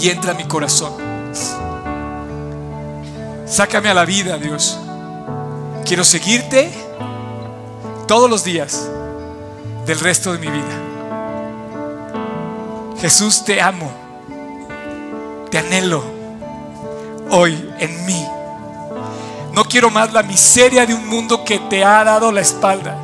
y 0.00 0.10
entra 0.10 0.32
a 0.32 0.34
mi 0.34 0.44
corazón. 0.44 0.92
Sácame 3.46 3.90
a 3.90 3.94
la 3.94 4.04
vida, 4.04 4.36
Dios. 4.38 4.78
Quiero 5.84 6.04
seguirte 6.04 6.70
todos 8.06 8.28
los 8.28 8.44
días 8.44 8.88
del 9.86 9.98
resto 10.00 10.32
de 10.32 10.38
mi 10.38 10.48
vida. 10.48 10.78
Jesús, 13.00 13.44
te 13.44 13.60
amo 13.60 14.02
te 15.52 15.58
anhelo 15.58 16.02
hoy 17.30 17.70
en 17.78 18.06
mí. 18.06 18.26
No 19.52 19.64
quiero 19.64 19.90
más 19.90 20.10
la 20.14 20.22
miseria 20.22 20.86
de 20.86 20.94
un 20.94 21.06
mundo 21.06 21.44
que 21.44 21.58
te 21.58 21.84
ha 21.84 22.02
dado 22.02 22.32
la 22.32 22.40
espalda. 22.40 22.96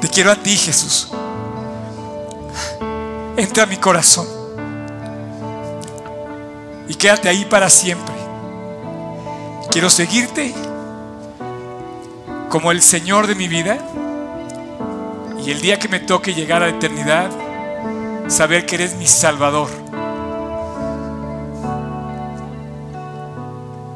Te 0.00 0.08
quiero 0.08 0.32
a 0.32 0.36
ti, 0.36 0.56
Jesús. 0.56 1.10
Entra 3.36 3.64
a 3.64 3.66
mi 3.66 3.76
corazón 3.76 4.26
y 6.88 6.94
quédate 6.94 7.28
ahí 7.28 7.44
para 7.44 7.68
siempre. 7.68 8.14
Quiero 9.70 9.90
seguirte 9.90 10.54
como 12.50 12.70
el 12.72 12.82
Señor 12.82 13.26
de 13.26 13.34
mi 13.34 13.48
vida 13.48 13.78
y 15.42 15.50
el 15.50 15.62
día 15.62 15.78
que 15.78 15.88
me 15.88 16.00
toque 16.00 16.34
llegar 16.34 16.62
a 16.62 16.66
la 16.66 16.76
eternidad, 16.76 17.30
saber 18.28 18.66
que 18.66 18.74
eres 18.74 18.96
mi 18.96 19.06
Salvador 19.06 19.70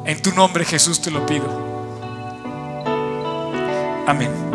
En 0.05 0.21
tu 0.21 0.31
nombre 0.31 0.63
Jesús 0.63 1.01
te 1.01 1.09
lo 1.09 1.25
pido. 1.25 1.45
Amén. 4.05 4.54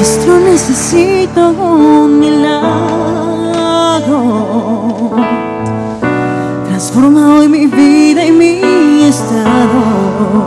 Maestro, 0.00 0.40
necesito 0.40 1.50
un 1.50 2.20
milagro. 2.20 2.70
Transforma 6.68 7.34
hoy 7.34 7.48
mi 7.48 7.66
vida 7.66 8.24
y 8.24 8.32
mi 8.32 9.02
estado. 9.02 10.40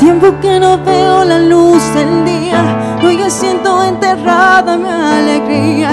tiempo 0.00 0.34
que 0.42 0.58
no 0.58 0.78
veo 0.78 1.24
la 1.24 1.38
luz 1.38 1.80
del 1.94 2.24
día, 2.24 2.98
hoy 3.04 3.18
ya 3.18 3.30
siento 3.30 3.84
enterrada 3.84 4.76
mi 4.76 4.88
alegría 4.88 5.92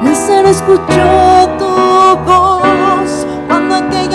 Lázaro 0.04 0.48
escuchó 0.50 1.27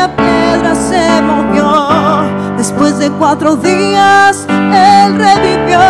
aquella 0.02 0.16
piedra 0.16 0.74
se 0.74 1.22
movió. 1.22 2.56
Después 2.56 2.98
de 2.98 3.10
cuatro 3.10 3.56
días, 3.56 4.46
él 4.48 5.16
revivió. 5.16 5.80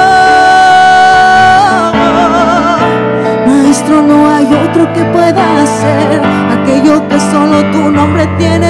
no 4.00 4.28
hay 4.28 4.46
otro 4.46 4.90
que 4.94 5.04
pueda 5.06 5.62
hacer 5.62 6.22
aquello 6.50 7.06
que 7.08 7.20
solo 7.20 7.62
tu 7.72 7.90
nombre 7.90 8.26
tiene 8.38 8.61